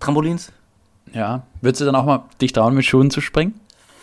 Trampolins. 0.00 0.52
Ja. 1.12 1.42
Würdest 1.60 1.80
du 1.80 1.84
dann 1.84 1.94
auch 1.94 2.04
mal 2.04 2.24
dich 2.40 2.52
trauen, 2.52 2.74
mit 2.74 2.84
Schuhen 2.84 3.10
zu 3.10 3.20
springen? 3.20 3.54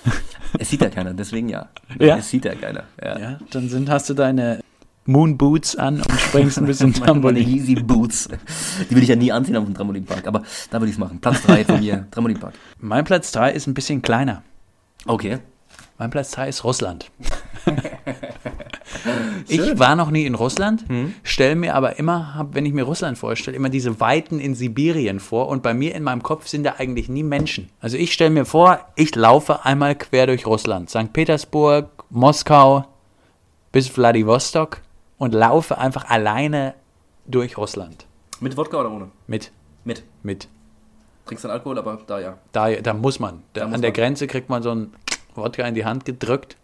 Es 0.59 0.69
sieht 0.69 0.79
ja 0.81 0.89
keiner, 0.89 1.13
deswegen 1.13 1.49
ja. 1.49 1.67
Ja? 1.99 2.15
Es 2.17 2.29
sieht 2.29 2.45
ja 2.45 2.55
keiner. 2.55 2.83
Ja. 3.03 3.19
Ja. 3.19 3.39
Dann 3.51 3.67
sind, 3.67 3.89
hast 3.89 4.09
du 4.09 4.13
deine 4.13 4.61
Moon 5.05 5.37
Boots 5.37 5.75
an 5.75 5.97
und 6.01 6.19
springst 6.19 6.57
ein 6.59 6.65
bisschen 6.67 6.91
Meine, 6.91 6.99
meine 7.01 7.11
Trampolin. 7.11 7.47
Yeezy 7.47 7.75
Boots. 7.75 8.29
Die 8.89 8.95
will 8.95 9.03
ich 9.03 9.09
ja 9.09 9.17
nie 9.17 9.29
anziehen 9.31 9.57
auf 9.57 9.65
dem 9.65 9.73
Trampolinpark. 9.73 10.25
Aber 10.25 10.43
da 10.71 10.79
würde 10.79 10.87
ich 10.87 10.93
es 10.93 10.99
machen. 10.99 11.19
Platz 11.19 11.41
3 11.43 11.65
von 11.65 11.79
mir, 11.81 12.07
Trampolinpark. 12.11 12.53
Mein 12.79 13.03
Platz 13.03 13.33
3 13.33 13.51
ist 13.51 13.67
ein 13.67 13.73
bisschen 13.73 14.01
kleiner. 14.01 14.41
Okay. 15.05 15.39
Mein 15.97 16.11
Platz 16.11 16.31
3 16.31 16.47
ist 16.47 16.63
Russland. 16.63 17.11
Ich 19.47 19.79
war 19.79 19.95
noch 19.95 20.11
nie 20.11 20.25
in 20.25 20.35
Russland, 20.35 20.85
stelle 21.23 21.55
mir 21.55 21.75
aber 21.75 21.99
immer, 21.99 22.35
hab, 22.35 22.55
wenn 22.55 22.65
ich 22.65 22.73
mir 22.73 22.83
Russland 22.83 23.17
vorstelle, 23.17 23.55
immer 23.55 23.69
diese 23.69 23.99
Weiten 23.99 24.39
in 24.39 24.55
Sibirien 24.55 25.19
vor 25.19 25.47
und 25.47 25.63
bei 25.63 25.73
mir 25.73 25.95
in 25.95 26.03
meinem 26.03 26.23
Kopf 26.23 26.47
sind 26.47 26.63
da 26.63 26.75
eigentlich 26.77 27.09
nie 27.09 27.23
Menschen. 27.23 27.69
Also 27.79 27.97
ich 27.97 28.13
stelle 28.13 28.29
mir 28.29 28.45
vor, 28.45 28.79
ich 28.95 29.15
laufe 29.15 29.65
einmal 29.65 29.95
quer 29.95 30.27
durch 30.27 30.45
Russland, 30.45 30.89
St. 30.89 31.13
Petersburg, 31.13 31.89
Moskau 32.09 32.85
bis 33.71 33.87
Vladivostok 33.87 34.81
und 35.17 35.33
laufe 35.33 35.77
einfach 35.77 36.09
alleine 36.09 36.73
durch 37.25 37.57
Russland. 37.57 38.05
Mit 38.39 38.55
Wodka 38.55 38.79
oder 38.79 38.91
ohne? 38.91 39.07
Mit, 39.27 39.51
Mit. 39.83 40.03
mit. 40.23 40.47
Trinkst 41.25 41.43
dann 41.43 41.51
Alkohol, 41.51 41.77
aber 41.77 41.99
da 42.07 42.19
ja. 42.19 42.37
Da, 42.53 42.71
da 42.71 42.93
muss 42.93 43.19
man. 43.19 43.43
Da, 43.53 43.65
muss 43.65 43.75
an 43.75 43.81
der 43.81 43.89
man. 43.89 43.95
Grenze 43.95 44.27
kriegt 44.27 44.49
man 44.49 44.63
so 44.63 44.71
ein 44.71 44.93
Wodka 45.35 45.67
in 45.67 45.75
die 45.75 45.85
Hand 45.85 46.05
gedrückt 46.05 46.55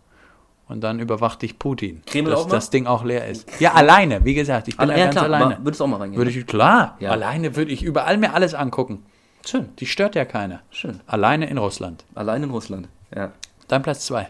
und 0.67 0.81
dann 0.81 0.99
überwacht 0.99 1.41
dich 1.41 1.59
Putin. 1.59 2.01
Kreml 2.05 2.31
dass 2.31 2.39
auch 2.41 2.47
mal? 2.47 2.55
das 2.55 2.69
Ding 2.69 2.87
auch 2.87 3.03
leer 3.03 3.27
ist. 3.27 3.47
Ja, 3.59 3.73
alleine, 3.73 4.23
wie 4.25 4.33
gesagt, 4.33 4.67
ich 4.67 4.77
bin 4.77 4.89
Ah, 4.89 4.93
da 4.93 4.97
ja, 4.97 5.03
ganz 5.05 5.15
klar. 5.15 5.25
alleine. 5.25 5.57
Würdest 5.63 5.79
du 5.79 5.83
auch 5.83 5.87
mal 5.89 5.97
reingehen? 5.97 6.17
Würde 6.17 6.31
ich, 6.31 6.45
klar, 6.47 6.97
Ja. 6.99 7.11
alleine 7.11 7.55
würde 7.55 7.71
ich 7.71 7.83
überall 7.83 8.17
mir 8.17 8.33
alles 8.33 8.53
angucken. 8.53 9.05
Schön. 9.45 9.69
Die 9.79 9.85
stört 9.85 10.15
ja 10.15 10.23
keiner. 10.25 10.61
Schön. 10.71 11.01
Alleine 11.05 11.49
in 11.49 11.57
Russland. 11.57 12.05
Allein 12.15 12.43
in 12.43 12.49
Russland. 12.49 12.87
Ja. 13.13 13.33
Dein 13.67 13.81
Platz 13.81 14.05
zwei. 14.05 14.29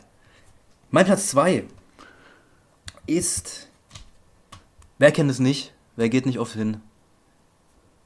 Mein 0.89 1.06
Platz 1.06 1.28
2 1.30 1.63
ist. 3.08 3.69
Wer 5.00 5.12
kennt 5.12 5.30
es 5.32 5.39
nicht? 5.39 5.74
Wer 5.96 6.10
geht 6.10 6.26
nicht 6.26 6.39
oft 6.39 6.54
hin? 6.54 6.82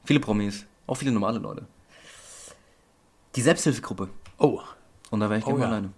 Viele 0.04 0.20
Promis, 0.20 0.64
auch 0.86 0.94
viele 0.94 1.12
normale 1.12 1.38
Leute. 1.38 1.66
Die 3.36 3.42
Selbsthilfegruppe. 3.42 4.08
Oh, 4.38 4.60
Und 5.10 5.20
da 5.20 5.28
wäre 5.28 5.38
ich 5.40 5.46
Oh 5.46 5.58
ja. 5.58 5.66
alleine. 5.66 5.90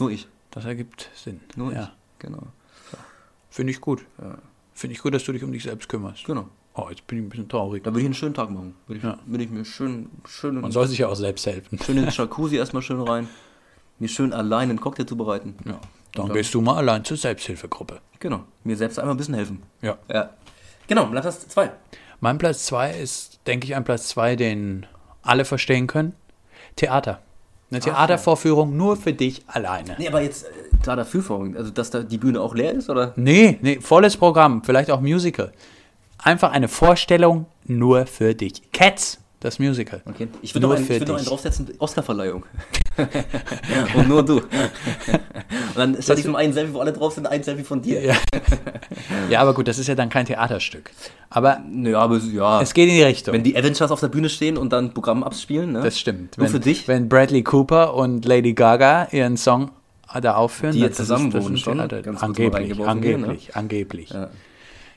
Nur 0.00 0.10
ich. 0.10 0.26
Das 0.56 0.64
ergibt 0.64 1.10
Sinn. 1.14 1.40
Nur 1.54 1.72
ja. 1.72 1.82
ich. 1.82 1.88
Genau. 2.18 2.42
Finde 3.50 3.72
ich 3.72 3.80
gut. 3.80 4.04
Ja. 4.20 4.38
Finde 4.74 4.94
ich 4.94 5.02
gut, 5.02 5.14
dass 5.14 5.24
du 5.24 5.32
dich 5.32 5.44
um 5.44 5.52
dich 5.52 5.62
selbst 5.62 5.88
kümmerst. 5.88 6.24
Genau. 6.24 6.48
Oh, 6.74 6.86
jetzt 6.90 7.06
bin 7.06 7.18
ich 7.18 7.24
ein 7.24 7.28
bisschen 7.28 7.48
traurig. 7.48 7.84
Da 7.84 7.90
würde 7.90 8.00
ich 8.00 8.04
einen 8.06 8.14
schönen 8.14 8.34
Tag 8.34 8.50
machen. 8.50 8.74
Würde 8.86 8.98
ich, 8.98 9.04
Ja. 9.04 9.18
würde 9.24 9.44
ich 9.44 9.50
mir 9.50 9.64
schön, 9.64 10.10
schön, 10.26 10.60
Man 10.60 10.72
soll 10.72 10.86
sich 10.88 10.98
ja 10.98 11.08
auch 11.08 11.14
selbst 11.14 11.46
helfen. 11.46 11.78
schön 11.84 11.96
ins 11.98 12.16
Jacuzzi 12.16 12.56
erstmal 12.56 12.82
schön 12.82 13.00
rein. 13.00 13.28
Mir 13.98 14.08
schön 14.08 14.32
allein 14.32 14.68
einen 14.70 14.80
Cocktail 14.80 15.06
zubereiten. 15.06 15.54
Ja. 15.64 15.80
Dann 16.12 16.26
dann- 16.26 16.32
gehst 16.34 16.52
du 16.54 16.60
mal 16.60 16.76
allein 16.76 17.04
zur 17.04 17.16
Selbsthilfegruppe. 17.16 18.00
Genau. 18.18 18.44
Mir 18.64 18.76
selbst 18.76 18.98
einmal 18.98 19.14
ein 19.14 19.18
bisschen 19.18 19.34
helfen. 19.34 19.62
Ja. 19.82 19.98
Ja. 20.10 20.30
Genau, 20.86 21.06
Platz 21.06 21.24
hast 21.26 21.50
zwei. 21.50 21.72
Mein 22.20 22.38
Platz 22.38 22.64
2 22.66 22.98
ist, 22.98 23.40
denke 23.46 23.66
ich, 23.66 23.74
ein 23.76 23.84
Platz 23.84 24.08
2, 24.08 24.36
den 24.36 24.86
alle 25.22 25.44
verstehen 25.44 25.86
können. 25.86 26.14
Theater. 26.76 27.20
Eine 27.70 27.80
Theatervorführung 27.80 28.76
nur 28.76 28.96
für 28.96 29.12
dich 29.12 29.42
alleine. 29.48 29.96
Nee, 29.98 30.06
aber 30.08 30.22
jetzt 30.22 30.44
äh, 30.44 30.48
dafür 30.84 31.22
vorhin, 31.22 31.56
also 31.56 31.70
dass 31.70 31.90
da 31.90 32.02
die 32.02 32.18
Bühne 32.18 32.40
auch 32.40 32.54
leer 32.54 32.72
ist, 32.72 32.88
oder? 32.88 33.12
Nee, 33.16 33.58
nee, 33.60 33.80
volles 33.80 34.16
Programm, 34.16 34.62
vielleicht 34.62 34.90
auch 34.90 35.00
Musical. 35.00 35.52
Einfach 36.18 36.52
eine 36.52 36.68
Vorstellung 36.68 37.46
nur 37.64 38.06
für 38.06 38.34
dich. 38.34 38.70
Cats, 38.72 39.18
das 39.40 39.58
Musical. 39.58 40.00
Okay. 40.06 40.28
Ich 40.42 40.54
würde 40.54 40.66
noch, 40.68 40.74
einen- 40.76 40.84
ich 40.84 40.90
würd 40.90 41.08
noch 41.08 41.16
einen 41.16 41.26
draufsetzen, 41.26 41.68
Oscarverleihung. 41.78 42.44
Und 43.94 44.08
nur 44.08 44.24
du. 44.24 44.36
Und 44.38 44.48
dann 45.76 46.02
statt 46.02 46.18
diesem 46.18 46.34
einen 46.36 46.52
Selfie, 46.52 46.72
wo 46.74 46.80
alle 46.80 46.92
drauf 46.92 47.12
sind, 47.14 47.26
ein 47.26 47.42
Selfie 47.42 47.64
von 47.64 47.82
dir. 47.82 48.00
Ja. 48.02 48.14
ja, 49.30 49.40
aber 49.40 49.54
gut, 49.54 49.68
das 49.68 49.78
ist 49.78 49.86
ja 49.86 49.94
dann 49.94 50.08
kein 50.08 50.26
Theaterstück. 50.26 50.90
Aber 51.30 51.60
Naja, 51.68 51.98
aber 52.00 52.16
es- 52.16 52.32
ja. 52.32 52.60
es 52.62 52.72
geht 52.74 52.88
in 52.88 52.94
die 52.94 53.02
Richtung. 53.02 53.34
wenn 53.34 53.42
die 53.44 53.56
Avengers 53.56 53.90
auf 53.90 54.00
der 54.00 54.08
Bühne 54.08 54.28
stehen 54.28 54.56
und 54.56 54.72
dann 54.72 54.94
Programm 54.94 55.22
abspielen, 55.22 55.72
ne? 55.72 55.82
das 55.82 55.98
stimmt. 55.98 56.38
Nur 56.38 56.46
wenn, 56.46 56.52
für 56.52 56.60
dich? 56.60 56.88
Wenn 56.88 57.08
Bradley 57.08 57.42
Cooper 57.42 57.94
und 57.94 58.24
Lady 58.24 58.54
Gaga 58.54 59.08
ihren 59.12 59.36
Song 59.36 59.70
da 60.22 60.36
aufführen, 60.36 60.72
Die 60.72 60.80
jetzt 60.80 60.96
zusammen 60.96 61.32
wohnen 61.34 61.58
schon, 61.58 61.78
Angeblich, 61.80 62.78
ne? 62.78 62.86
angeblich, 62.86 63.54
angeblich. 63.56 64.10
Ja. 64.10 64.28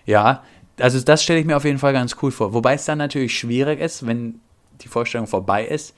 Ja, 0.06 0.44
also 0.80 1.00
das 1.02 1.24
stelle 1.24 1.40
ich 1.40 1.46
mir 1.46 1.58
auf 1.58 1.66
jeden 1.66 1.80
Fall 1.80 1.92
ganz 1.94 2.16
cool 2.22 2.32
vor. 2.32 2.54
Wobei 2.54 2.76
es 2.76 2.86
dann 2.86 3.00
natürlich 3.00 3.38
schwierig 3.38 3.82
ist, 3.82 4.08
wenn 4.08 4.40
die 4.82 4.88
Vorstellung 4.88 5.28
vorbei 5.28 5.66
ist. 5.66 5.94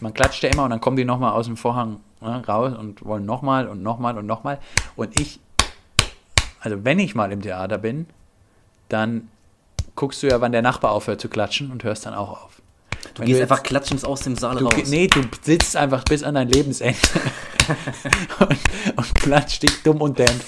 Man 0.00 0.14
klatscht 0.14 0.42
ja 0.42 0.50
immer 0.50 0.64
und 0.64 0.70
dann 0.70 0.80
kommen 0.80 0.96
die 0.96 1.04
nochmal 1.04 1.32
aus 1.32 1.46
dem 1.46 1.56
Vorhang 1.56 2.00
ne, 2.20 2.42
raus 2.46 2.72
und 2.78 3.04
wollen 3.04 3.24
nochmal 3.26 3.68
und 3.68 3.82
nochmal 3.82 4.16
und 4.18 4.26
nochmal. 4.26 4.58
Und 4.96 5.18
ich, 5.20 5.40
also 6.60 6.84
wenn 6.84 6.98
ich 6.98 7.14
mal 7.14 7.30
im 7.32 7.42
Theater 7.42 7.78
bin, 7.78 8.06
dann 8.88 9.28
guckst 9.96 10.22
du 10.22 10.28
ja, 10.28 10.40
wann 10.40 10.52
der 10.52 10.62
Nachbar 10.62 10.92
aufhört 10.92 11.20
zu 11.20 11.28
klatschen 11.28 11.70
und 11.70 11.84
hörst 11.84 12.06
dann 12.06 12.14
auch 12.14 12.30
auf. 12.44 12.62
Du 13.14 13.22
gehst 13.24 13.40
einfach 13.40 13.62
klatschend 13.62 14.04
aus 14.04 14.20
dem 14.20 14.36
Saal 14.36 14.56
Du, 14.56 14.64
raus. 14.66 14.74
nee, 14.86 15.06
du 15.06 15.22
sitzt 15.42 15.76
einfach 15.76 16.04
bis 16.04 16.22
an 16.22 16.34
dein 16.34 16.48
Lebensende 16.48 16.96
und, 18.40 18.58
und 18.96 19.14
klatscht 19.14 19.62
dich 19.62 19.82
dumm 19.82 20.00
und 20.00 20.18
dämpft. 20.18 20.46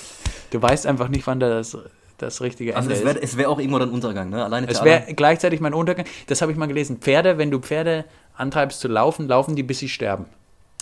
Du 0.51 0.61
weißt 0.61 0.87
einfach 0.87 1.09
nicht, 1.09 1.27
wann 1.27 1.41
das, 1.41 1.77
das 2.19 2.41
richtige 2.43 2.77
Also 2.77 2.91
Ende 2.91 2.95
es 2.95 3.01
ist. 3.01 3.07
wäre 3.07 3.23
es 3.25 3.37
wär 3.39 3.51
auch 3.51 3.59
irgendwo 3.59 3.79
dann 3.79 3.91
Untergang, 3.91 4.29
ne? 4.29 4.45
Alleine 4.45 4.69
Es 4.69 4.85
wäre 4.85 5.13
gleichzeitig 5.15 5.61
mein 5.61 5.73
Untergang. 5.75 6.05
Das 6.27 6.43
habe 6.43 6.53
ich 6.53 6.59
mal 6.59 6.67
gelesen. 6.67 6.99
Pferde, 6.99 7.39
wenn 7.39 7.51
du 7.51 7.59
Pferde 7.59 8.05
antreibst 8.35 8.81
zu 8.81 8.89
laufen, 8.89 9.29
laufen 9.29 9.57
die, 9.57 9.63
bis 9.63 9.79
sie 9.81 9.89
sterben. 9.89 10.27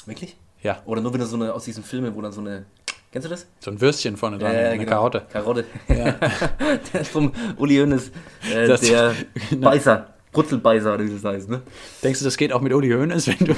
Wirklich? 0.06 0.36
Ja, 0.62 0.82
Oder 0.84 1.00
nur 1.00 1.12
wenn 1.12 1.20
du 1.20 1.26
so 1.26 1.36
eine 1.36 1.54
aus 1.54 1.64
diesen 1.64 1.82
Filmen, 1.84 2.14
wo 2.14 2.20
dann 2.20 2.32
so 2.32 2.40
eine. 2.40 2.66
Kennst 3.12 3.26
du 3.26 3.30
das? 3.30 3.46
so 3.58 3.70
ein 3.70 3.80
Würstchen 3.80 4.16
vorne 4.16 4.38
dran, 4.38 4.54
eine 4.54 4.78
genau. 4.78 4.90
Karotte. 4.90 5.26
Karotte. 5.32 5.64
Ja. 5.88 6.12
der 6.92 7.00
ist 7.00 7.10
vom 7.10 7.32
Uli 7.56 7.76
Hoeneß, 7.78 8.10
äh, 8.52 8.66
Das- 8.68 8.82
der 8.82 9.14
genau. 9.50 9.70
Beißer. 9.70 10.06
Brutzelbeißer, 10.32 10.94
oder 10.94 11.04
wie 11.04 11.10
das 11.12 11.24
heißt, 11.24 11.48
ne? 11.48 11.60
Denkst 12.04 12.20
du, 12.20 12.24
das 12.24 12.36
geht 12.36 12.52
auch 12.52 12.60
mit 12.60 12.72
Uli 12.72 12.88
Hoeneß? 12.90 13.26
Wenn 13.26 13.48
du, 13.48 13.54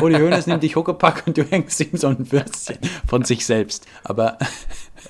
Uli 0.02 0.16
Hoeneß 0.18 0.46
nimmt 0.46 0.62
dich 0.62 0.76
Huckepack 0.76 1.22
und 1.26 1.38
du 1.38 1.42
hängst 1.44 1.80
ihm 1.80 1.96
so 1.96 2.08
ein 2.08 2.30
Würstchen 2.30 2.76
von 3.08 3.24
sich 3.24 3.46
selbst. 3.46 3.86
Aber 4.04 4.36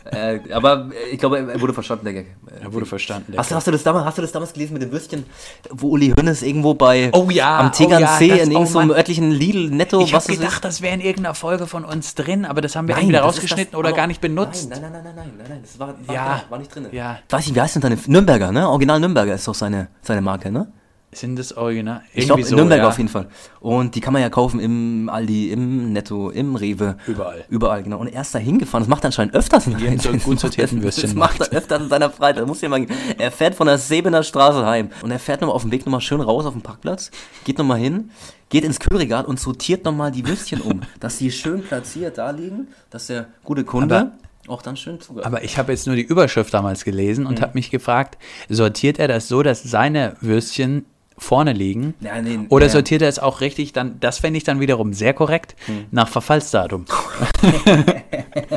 Äh, 0.04 0.40
aber 0.52 0.88
äh, 0.92 1.11
ich 1.14 1.18
glaube, 1.18 1.38
er 1.38 1.61
wurde 1.61 1.72
verstanden, 1.74 2.04
der 2.04 2.14
Gag. 2.14 2.26
Er 2.62 2.72
wurde 2.72 2.87
verstanden. 2.87 3.35
Hast 3.37 3.50
du, 3.50 3.54
hast, 3.54 3.66
du 3.66 3.70
das 3.72 3.82
damals, 3.82 4.04
hast 4.06 4.18
du 4.18 4.22
das 4.22 4.32
damals 4.32 4.52
gelesen 4.52 4.74
mit 4.74 4.82
dem 4.82 4.92
Würstchen, 4.92 5.24
wo 5.70 5.88
Uli 5.90 6.12
Hoeneß 6.16 6.42
irgendwo 6.42 6.74
bei 6.74 7.11
Oh 7.12 7.28
ja, 7.30 7.59
am 7.59 7.66
oh 7.66 7.70
Tegernsee 7.70 8.26
ja, 8.28 8.37
das- 8.37 8.46
in 8.48 8.56
oh 8.56 8.61
irgendeinem 8.61 8.88
Mann. 8.88 8.96
örtlichen 8.96 9.30
Lidl 9.30 9.70
Netto, 9.70 10.00
Ich 10.00 10.14
habe 10.14 10.24
was 10.24 10.26
gedacht, 10.38 10.64
das 10.64 10.80
wäre 10.82 10.94
in 10.94 11.00
irgendeiner 11.00 11.35
Folge 11.35 11.66
von 11.66 11.85
uns 11.85 12.14
drin, 12.14 12.44
aber 12.44 12.61
das 12.61 12.76
haben 12.76 12.88
wir 12.88 12.94
Nein, 12.94 13.04
entweder 13.04 13.20
ist 13.20 13.26
rausgeschnitten 13.26 13.72
das- 13.72 13.78
oder 13.78 13.92
gar 13.92 14.06
nicht 14.06 14.20
benutzt. 14.20 14.70
Nein, 14.70 14.80
nein, 14.82 14.92
nein, 14.92 15.02
nein, 15.04 15.14
nein, 15.16 15.32
nein, 15.38 15.46
nein, 15.48 15.59
das 15.62 15.78
war, 15.78 15.88
war, 16.06 16.14
Ja. 16.14 16.42
war 16.48 16.59
nicht 16.59 16.74
drin. 16.74 16.87
Ja. 16.92 17.18
Weiß 17.28 17.46
nicht, 17.46 17.54
wie 17.56 17.61
heißt 17.61 17.74
denn 17.76 17.82
deine 17.82 17.98
Nürnberger, 18.06 18.52
ne? 18.52 18.68
Original 18.68 19.00
Nürnberger 19.00 19.35
ist 19.35 19.46
doch 19.48 19.54
seine, 19.54 19.88
seine 20.02 20.20
Marke, 20.20 20.50
ne? 20.50 20.68
Sind 21.16 21.38
das 21.38 21.57
Original? 21.57 22.02
Ich 22.12 22.26
glaube, 22.26 22.40
Irgendwie 22.40 22.50
so, 22.50 22.57
Nürnberger 22.57 22.83
ja. 22.83 22.88
auf 22.88 22.98
jeden 22.98 23.09
Fall. 23.09 23.26
Und 23.61 23.94
die 23.94 24.00
kann 24.00 24.12
man 24.12 24.20
ja 24.20 24.29
kaufen 24.29 24.61
im 24.61 25.09
Aldi, 25.09 25.50
im 25.50 25.92
Netto, 25.92 26.29
im 26.31 26.55
Rewe. 26.57 26.96
Überall. 27.07 27.44
Überall, 27.48 27.83
genau. 27.83 27.98
Und 27.98 28.09
er 28.09 28.20
ist 28.20 28.35
da 28.35 28.38
hingefahren. 28.38 28.83
Das 28.85 28.88
macht 28.90 29.05
er 29.05 29.07
anscheinend 29.07 29.35
öfters. 29.35 29.66
In 29.66 29.79
in 29.79 29.98
so 29.98 30.12
gut 30.12 30.38
sortierten 30.40 30.83
Das 30.83 30.98
Würstchen 30.98 31.18
macht 31.18 31.40
er 31.40 31.48
öfters 31.57 31.83
in 31.83 31.88
seiner 31.88 32.11
Freizeit. 32.11 32.42
Das 32.42 32.46
muss 32.46 32.62
ich 32.62 32.68
mal, 32.68 32.87
er 33.18 33.31
fährt 33.31 33.55
von 33.55 33.66
der 33.66 33.79
Sebener 33.79 34.22
Straße 34.22 34.64
heim. 34.66 34.90
Und 35.02 35.11
er 35.11 35.18
fährt 35.18 35.40
nochmal 35.40 35.57
auf 35.57 35.62
dem 35.62 35.70
Weg 35.72 35.87
nochmal 35.87 36.02
schön 36.02 36.20
raus 36.20 36.44
auf 36.44 36.52
den 36.52 36.62
Parkplatz, 36.62 37.11
geht 37.44 37.57
nochmal 37.59 37.79
hin, 37.79 38.11
geht 38.50 38.64
ins 38.64 38.79
Kühlregal 38.79 39.24
und 39.24 39.40
sortiert 39.40 39.85
nochmal 39.87 40.11
die 40.12 40.26
Würstchen 40.26 40.61
um. 40.61 40.83
dass 41.00 41.16
die 41.18 41.31
schön 41.31 41.62
platziert 41.62 42.18
da 42.18 42.31
liegen, 42.31 42.68
dass 42.90 43.07
der 43.07 43.29
gute 43.42 43.64
Kunde 43.64 43.96
Aber- 43.96 44.12
auch 44.48 44.62
dann 44.62 44.76
schön 44.76 45.00
zugehört. 45.00 45.26
Aber 45.26 45.42
ich 45.42 45.59
habe 45.59 45.72
jetzt 45.72 45.88
nur 45.88 45.96
die 45.96 46.05
Überschrift 46.05 46.55
damals 46.55 46.85
gelesen 46.85 47.22
Mhm. 47.24 47.31
und 47.31 47.40
habe 47.42 47.55
mich 47.55 47.70
gefragt, 47.70 48.16
sortiert 48.48 48.98
er 49.00 49.09
das 49.09 49.26
so, 49.26 49.42
dass 49.42 49.62
seine 49.64 50.14
Würstchen 50.20 50.85
vorne 51.18 51.52
liegen? 51.52 51.94
Ja, 52.00 52.20
nee, 52.20 52.38
Oder 52.50 52.66
ja. 52.66 52.72
sortiert 52.72 53.02
er 53.02 53.09
es 53.09 53.18
auch 53.18 53.40
richtig, 53.40 53.72
dann, 53.72 53.98
das 54.00 54.18
fände 54.18 54.37
ich 54.37 54.44
dann 54.44 54.61
wiederum 54.61 54.92
sehr 54.92 55.14
korrekt, 55.14 55.57
Hm. 55.66 55.87
nach 55.90 56.09
Verfallsdatum. 56.09 56.85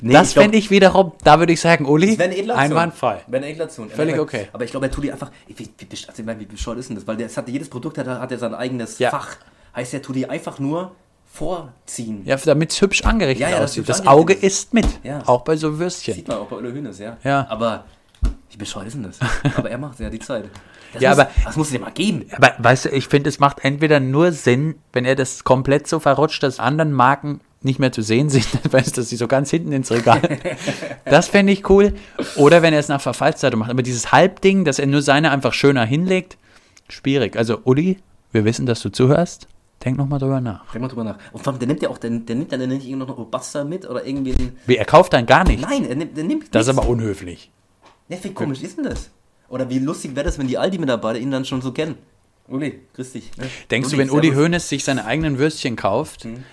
Nee, 0.00 0.14
das 0.14 0.32
fände 0.32 0.56
ich 0.56 0.70
wiederum, 0.70 1.12
da 1.22 1.38
würde 1.38 1.52
ich 1.52 1.60
sagen, 1.60 1.84
Uli, 1.86 2.16
Das 2.16 2.28
einwandfrei. 2.56 3.20
Wäre 3.26 3.42
eine 3.44 3.52
edle 3.52 3.64
Aktion. 3.64 3.90
Völlig 3.90 4.18
okay. 4.18 4.48
Aber 4.52 4.64
ich 4.64 4.70
glaube, 4.70 4.86
er 4.86 4.90
tut 4.92 5.04
die 5.04 5.12
einfach. 5.12 5.30
Wie, 5.46 5.68
also 6.08 6.26
wie 6.40 6.44
bescheuert 6.46 6.78
ist 6.78 6.88
denn 6.88 6.96
das? 6.96 7.06
Weil 7.06 7.16
der, 7.18 7.28
hat, 7.28 7.48
jedes 7.48 7.68
Produkt 7.68 7.98
hat, 7.98 8.06
hat 8.06 8.30
ja 8.30 8.38
sein 8.38 8.54
eigenes 8.54 8.98
Ja. 8.98 9.10
Fach. 9.10 9.36
Heißt, 9.76 9.94
er 9.94 10.02
tut 10.02 10.16
die 10.16 10.28
einfach 10.28 10.58
nur 10.58 10.92
vorziehen. 11.30 12.22
Ja, 12.24 12.36
damit 12.36 12.72
es 12.72 12.80
hübsch 12.80 13.04
angerichtet 13.04 13.42
Ja, 13.48 13.50
das 13.60 13.70
aussieht. 13.72 13.88
Das 13.88 14.06
Auge 14.06 14.32
ist. 14.32 14.42
isst 14.42 14.74
mit, 14.74 14.86
Ja. 15.02 15.22
auch 15.26 15.42
bei 15.42 15.56
so 15.56 15.78
Würstchen. 15.78 16.14
Sieht 16.14 16.28
man 16.28 16.38
auch 16.38 16.46
bei 16.46 16.56
Ulle 16.56 16.72
Hühnes, 16.72 16.98
ja. 16.98 17.16
Ja. 17.22 17.46
Aber 17.48 17.84
wie 18.50 18.56
bescheuert 18.56 18.88
ist 18.88 18.94
denn 18.94 19.02
das? 19.04 19.18
Aber 19.56 19.70
er 19.70 19.78
macht 19.78 20.00
ja 20.00 20.10
die 20.10 20.18
Zeit. 20.18 20.44
Das 20.92 21.02
Ja, 21.02 21.10
muss, 21.10 21.18
aber- 21.20 21.30
Das 21.44 21.56
muss 21.56 21.66
es 21.68 21.72
dir 21.72 21.80
mal 21.80 21.90
geben. 21.92 22.24
Aber 22.32 22.52
weißt 22.58 22.86
du, 22.86 22.88
ich 22.90 23.08
finde, 23.08 23.28
es 23.28 23.38
macht 23.38 23.64
entweder 23.64 24.00
nur 24.00 24.32
Sinn, 24.32 24.76
wenn 24.92 25.04
er 25.04 25.14
das 25.16 25.44
komplett 25.44 25.86
so 25.86 26.00
verrutscht, 26.00 26.42
dass 26.42 26.58
anderen 26.60 26.92
Marken 26.92 27.40
nicht 27.64 27.78
mehr 27.78 27.92
zu 27.92 28.02
sehen 28.02 28.28
sind, 28.28 28.46
weißt 28.72 28.98
dass 28.98 29.08
sie 29.08 29.16
so 29.16 29.28
ganz 29.28 29.50
hinten 29.50 29.72
ins 29.72 29.90
Regal. 29.90 30.20
das 31.04 31.28
fände 31.28 31.52
ich 31.52 31.68
cool. 31.70 31.94
Oder 32.36 32.60
wenn 32.62 32.74
er 32.74 32.80
es 32.80 32.88
nach 32.88 33.00
Verfallsdatum 33.00 33.60
macht. 33.60 33.70
Aber 33.70 33.82
dieses 33.82 34.12
Halbding, 34.12 34.64
dass 34.64 34.78
er 34.78 34.86
nur 34.86 35.02
seine 35.02 35.30
einfach 35.30 35.52
schöner 35.52 35.84
hinlegt, 35.84 36.36
schwierig. 36.88 37.36
Also, 37.36 37.60
Uli, 37.64 37.98
wir 38.32 38.44
wissen, 38.44 38.66
dass 38.66 38.80
du 38.80 38.90
zuhörst. 38.90 39.46
Denk 39.84 39.96
nochmal 39.98 40.18
drüber 40.20 40.40
nach. 40.40 40.70
Denk 40.72 40.82
mal 40.82 40.88
drüber 40.88 41.04
nach. 41.04 41.18
Und 41.32 41.42
vor 41.42 41.52
allem, 41.52 41.58
der 41.58 41.68
nimmt 41.68 41.82
ja 41.82 41.88
auch, 41.88 41.98
der, 41.98 42.10
der 42.10 42.36
nimmt 42.36 42.52
ja 42.52 42.58
dann 42.58 42.68
nicht 42.68 42.86
irgendwo 42.86 43.06
noch 43.06 43.18
Robuster 43.18 43.64
mit 43.64 43.88
oder 43.88 44.04
irgendwie 44.06 44.32
einen. 44.32 44.56
Wie, 44.66 44.76
er 44.76 44.84
kauft 44.84 45.12
dann 45.12 45.26
gar 45.26 45.42
nicht. 45.44 45.60
Nein, 45.60 45.84
er 45.88 45.96
nimmt, 45.96 46.16
der 46.16 46.22
nimmt 46.24 46.54
Das 46.54 46.66
ist 46.68 46.72
nichts. 46.74 46.78
aber 46.82 46.88
unhöflich. 46.88 47.50
Ja, 48.08 48.16
wie 48.22 48.32
komisch 48.32 48.62
ist 48.62 48.76
denn 48.76 48.84
das? 48.84 49.10
Oder 49.52 49.68
wie 49.68 49.78
lustig 49.78 50.16
wäre 50.16 50.24
das, 50.24 50.38
wenn 50.38 50.48
die 50.48 50.56
Aldi-Mitarbeiter 50.56 51.18
ihn 51.18 51.30
dann 51.30 51.44
schon 51.44 51.60
so 51.60 51.72
kennen? 51.72 51.96
Uli, 52.48 52.80
grüß 52.94 53.12
dich. 53.12 53.36
ne? 53.36 53.44
Denkst 53.70 53.90
du, 53.90 53.98
wenn 53.98 54.10
Uli 54.10 54.28
servus. 54.28 54.42
Hoeneß 54.44 54.68
sich 54.68 54.82
seine 54.82 55.04
eigenen 55.04 55.38
Würstchen 55.38 55.76
kauft, 55.76 56.24
Mhm. 56.24 56.44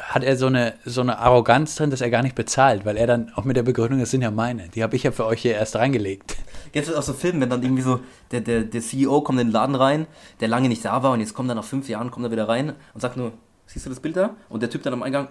hat 0.00 0.22
er 0.24 0.36
so 0.36 0.46
eine, 0.46 0.74
so 0.84 1.00
eine 1.00 1.18
Arroganz 1.18 1.74
drin, 1.74 1.90
dass 1.90 2.00
er 2.00 2.10
gar 2.10 2.22
nicht 2.22 2.34
bezahlt, 2.36 2.84
weil 2.84 2.96
er 2.96 3.06
dann 3.08 3.32
auch 3.34 3.44
mit 3.44 3.56
der 3.56 3.62
Begründung, 3.64 3.98
das 4.00 4.10
sind 4.12 4.22
ja 4.22 4.30
meine, 4.30 4.68
die 4.68 4.82
habe 4.84 4.94
ich 4.96 5.02
ja 5.02 5.10
für 5.12 5.26
euch 5.26 5.42
hier 5.42 5.54
erst 5.54 5.74
reingelegt. 5.76 6.36
Kennst 6.72 6.90
du 6.90 6.96
auch 6.96 7.02
so 7.02 7.12
Filme, 7.12 7.40
wenn 7.42 7.50
dann 7.50 7.62
irgendwie 7.62 7.82
so 7.82 8.00
der, 8.30 8.40
der, 8.40 8.62
der 8.62 8.80
CEO 8.80 9.20
kommt 9.22 9.40
in 9.40 9.48
den 9.48 9.52
Laden 9.52 9.74
rein, 9.74 10.06
der 10.40 10.48
lange 10.48 10.68
nicht 10.68 10.84
da 10.84 11.02
war 11.02 11.12
und 11.12 11.20
jetzt 11.20 11.34
kommt 11.34 11.48
er 11.50 11.54
nach 11.56 11.64
fünf 11.64 11.88
Jahren, 11.88 12.10
kommt 12.10 12.24
er 12.26 12.30
wieder 12.32 12.48
rein 12.48 12.72
und 12.94 13.00
sagt 13.00 13.16
nur, 13.16 13.32
siehst 13.66 13.84
du 13.86 13.90
das 13.90 14.00
Bild 14.00 14.16
da? 14.16 14.30
Und 14.48 14.62
der 14.62 14.70
Typ 14.70 14.82
dann 14.84 14.92
am 14.94 15.02
Eingang, 15.02 15.28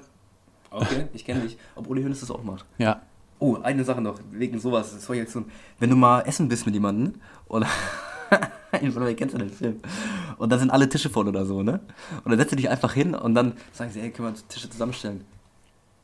okay, 0.71 1.05
ich 1.13 1.25
kenne 1.25 1.41
dich, 1.41 1.57
ob 1.75 1.87
Uli 1.89 2.03
Hoeneß 2.03 2.19
das 2.21 2.31
auch 2.31 2.43
macht. 2.43 2.65
Ja. 2.77 3.01
Oh, 3.43 3.57
eine 3.61 3.83
Sache 3.83 3.99
noch, 3.99 4.19
wegen 4.31 4.57
sowas, 4.57 4.93
das 4.95 5.09
war 5.09 5.17
jetzt 5.17 5.33
so, 5.33 5.43
wenn 5.77 5.89
du 5.89 5.97
mal 5.97 6.21
essen 6.21 6.47
bist 6.47 6.65
mit 6.65 6.73
jemandem 6.75 7.15
oder 7.49 7.67
ich 8.81 9.17
kennst 9.17 9.35
du 9.35 9.37
den 9.37 9.49
Film? 9.49 9.81
Und 10.37 10.49
dann 10.49 10.59
sind 10.59 10.69
alle 10.71 10.87
Tische 10.87 11.09
voll 11.09 11.27
oder 11.27 11.45
so, 11.45 11.61
ne? 11.61 11.81
Und 12.23 12.31
dann 12.31 12.39
setzt 12.39 12.53
du 12.53 12.55
dich 12.55 12.69
einfach 12.69 12.93
hin 12.93 13.13
und 13.13 13.35
dann 13.35 13.51
sagen 13.73 13.91
sie, 13.91 13.99
ey, 13.99 14.11
können 14.11 14.29
wir 14.29 14.47
Tische 14.47 14.69
zusammenstellen? 14.69 15.25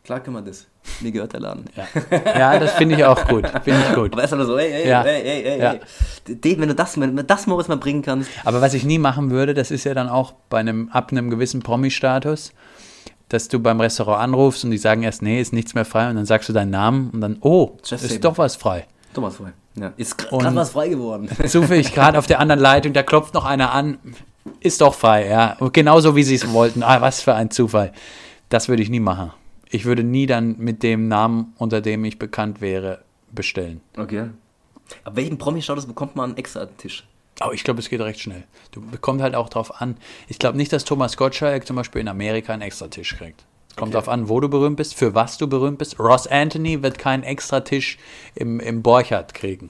Klar 0.04 0.20
können 0.20 0.36
wir 0.36 0.42
das. 0.42 0.68
Mir 1.00 1.14
gehört 1.14 1.32
der 1.32 1.40
Laden. 1.40 1.64
Ja, 1.78 2.38
ja 2.38 2.60
das 2.60 2.74
finde 2.74 2.96
ich 2.96 3.06
auch 3.06 3.26
gut. 3.26 3.48
Finde 3.64 3.86
ich 3.88 3.96
gut. 3.96 4.12
Aber 4.12 4.22
er 4.22 4.26
ist 4.26 4.32
dann 4.32 4.46
so, 4.46 4.58
ey, 4.58 4.72
ey, 4.74 4.90
Ja. 4.90 5.04
ey, 5.04 5.22
ey, 5.22 5.44
ey, 5.44 5.60
Ja. 5.60 5.74
ey. 5.76 6.60
Wenn 6.60 6.68
du 6.68 6.76
das, 6.76 7.00
wenn 7.00 7.16
du 7.16 7.24
das 7.24 7.48
Moritz 7.48 7.70
mal 7.70 7.78
bringen 7.78 8.02
kannst, 8.02 8.30
Aber 8.44 8.60
was 8.60 8.74
ich 8.74 8.84
nie 8.84 9.00
machen 9.00 9.32
würde, 9.32 9.54
das 9.54 9.72
ist 9.72 9.86
ja 9.86 9.94
dann 9.94 10.10
auch 10.10 10.34
bei 10.50 10.60
einem, 10.60 10.90
ab 10.90 11.14
einem 11.14 11.30
gewissen 11.30 11.62
Promi-Status, 11.62 12.52
dass 13.30 13.48
du 13.48 13.60
beim 13.60 13.80
Restaurant 13.80 14.22
anrufst 14.22 14.64
und 14.66 14.72
die 14.72 14.78
sagen 14.78 15.04
erst, 15.04 15.22
nee, 15.22 15.40
ist 15.40 15.54
nichts 15.54 15.76
mehr 15.76 15.86
frei 15.86 16.10
und 16.10 16.16
dann 16.16 16.26
sagst 16.26 16.50
du 16.50 16.54
deinen 16.54 16.72
Namen 16.72 17.12
und 17.12 17.22
dann, 17.22 17.38
oh, 17.42 17.78
Chef's 17.84 18.04
ist 18.04 18.10
Table. 18.10 18.20
doch 18.22 18.38
was 18.38 18.56
frei. 18.56 18.88
Thomas 19.14 19.38
frei. 19.38 19.54
Ja. 19.76 19.94
Ist 19.98 20.18
gerade 20.18 20.54
was 20.56 20.72
frei 20.72 20.90
geworden. 20.90 21.30
Zufällig 21.48 21.94
gerade 21.94 22.18
auf 22.18 22.28
der 22.28 22.40
anderen 22.40 22.60
Leitung, 22.60 22.94
da 22.94 23.04
klopft 23.04 23.34
noch 23.34 23.46
einer 23.46 23.72
an, 23.72 23.98
ist 24.60 24.82
doch 24.82 24.94
frei, 24.94 25.28
ja. 25.28 25.56
Und 25.60 25.74
Genauso 25.74 26.16
wie 26.16 26.24
sie 26.24 26.36
es 26.36 26.52
wollten. 26.52 26.84
Ah, 26.84 27.02
was 27.02 27.22
für 27.22 27.34
ein 27.36 27.52
Zufall. 27.52 27.94
Das 28.50 28.68
würde 28.68 28.82
ich 28.82 28.90
nie 28.90 29.00
machen. 29.00 29.32
Ich 29.70 29.86
würde 29.86 30.04
nie 30.04 30.26
dann 30.26 30.58
mit 30.58 30.82
dem 30.82 31.08
Namen, 31.08 31.54
unter 31.58 31.82
dem 31.82 32.04
ich 32.04 32.18
bekannt 32.18 32.62
wäre, 32.62 33.04
bestellen. 33.32 33.82
Okay. 33.96 34.30
Ab 35.04 35.16
welchem 35.16 35.38
Promi-Status 35.38 35.86
bekommt 35.86 36.16
man 36.16 36.32
einen 36.32 36.38
extra 36.38 36.66
Tisch? 36.66 37.06
Oh, 37.46 37.52
ich 37.54 37.64
glaube, 37.64 37.80
es 37.80 37.90
geht 37.90 38.02
recht 38.02 38.20
schnell. 38.20 38.44
Du 38.72 38.82
bekommst 38.82 39.24
halt 39.24 39.36
auch 39.36 39.50
drauf 39.50 39.82
an. 39.82 39.96
Ich 40.28 40.40
glaube 40.40 40.58
nicht, 40.58 40.74
dass 40.74 40.84
Thomas 40.84 41.16
Gottschalk 41.18 41.66
zum 41.66 41.76
Beispiel 41.78 42.02
in 42.02 42.08
Amerika 42.10 42.52
einen 42.54 42.62
extra 42.62 42.88
Tisch 42.88 43.16
kriegt. 43.18 43.46
Es 43.70 43.76
kommt 43.76 43.94
Okay. 43.96 44.04
drauf 44.04 44.10
an, 44.10 44.28
wo 44.28 44.40
du 44.40 44.50
berühmt 44.50 44.76
bist, 44.78 44.96
für 44.96 45.16
was 45.16 45.38
du 45.38 45.48
berühmt 45.48 45.78
bist. 45.78 46.00
Ross 46.00 46.28
Anthony 46.28 46.84
wird 46.84 46.98
keinen 46.98 47.24
extra 47.24 47.62
Tisch 47.62 47.98
im, 48.36 48.60
im 48.60 48.82
Borchardt 48.82 49.34
kriegen. 49.34 49.70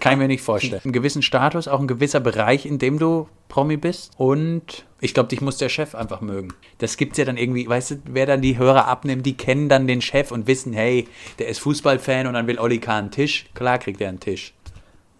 Kann 0.00 0.14
ich 0.14 0.18
mir 0.18 0.26
nicht 0.26 0.42
vorstellen. 0.42 0.82
Einen 0.82 0.92
gewissen 0.92 1.22
Status, 1.22 1.68
auch 1.68 1.78
ein 1.78 1.86
gewisser 1.86 2.18
Bereich, 2.18 2.66
in 2.66 2.78
dem 2.78 2.98
du 2.98 3.28
Promi 3.48 3.76
bist. 3.76 4.10
Und 4.18 4.84
ich 5.00 5.14
glaube, 5.14 5.28
dich 5.28 5.40
muss 5.40 5.56
der 5.56 5.68
Chef 5.68 5.94
einfach 5.94 6.20
mögen. 6.20 6.48
Das 6.78 6.96
gibt's 6.96 7.16
ja 7.16 7.24
dann 7.24 7.36
irgendwie, 7.36 7.68
weißt 7.68 7.92
du, 7.92 8.02
wer 8.06 8.26
dann 8.26 8.42
die 8.42 8.58
Hörer 8.58 8.88
abnimmt, 8.88 9.24
die 9.24 9.36
kennen 9.36 9.68
dann 9.68 9.86
den 9.86 10.00
Chef 10.02 10.32
und 10.32 10.48
wissen, 10.48 10.72
hey, 10.72 11.06
der 11.38 11.46
ist 11.46 11.60
Fußballfan 11.60 12.26
und 12.26 12.34
dann 12.34 12.48
will 12.48 12.58
Olli 12.58 12.78
Kahn 12.80 13.04
einen 13.04 13.10
Tisch. 13.12 13.46
Klar 13.54 13.78
kriegt 13.78 14.00
er 14.00 14.08
einen 14.08 14.18
Tisch. 14.18 14.52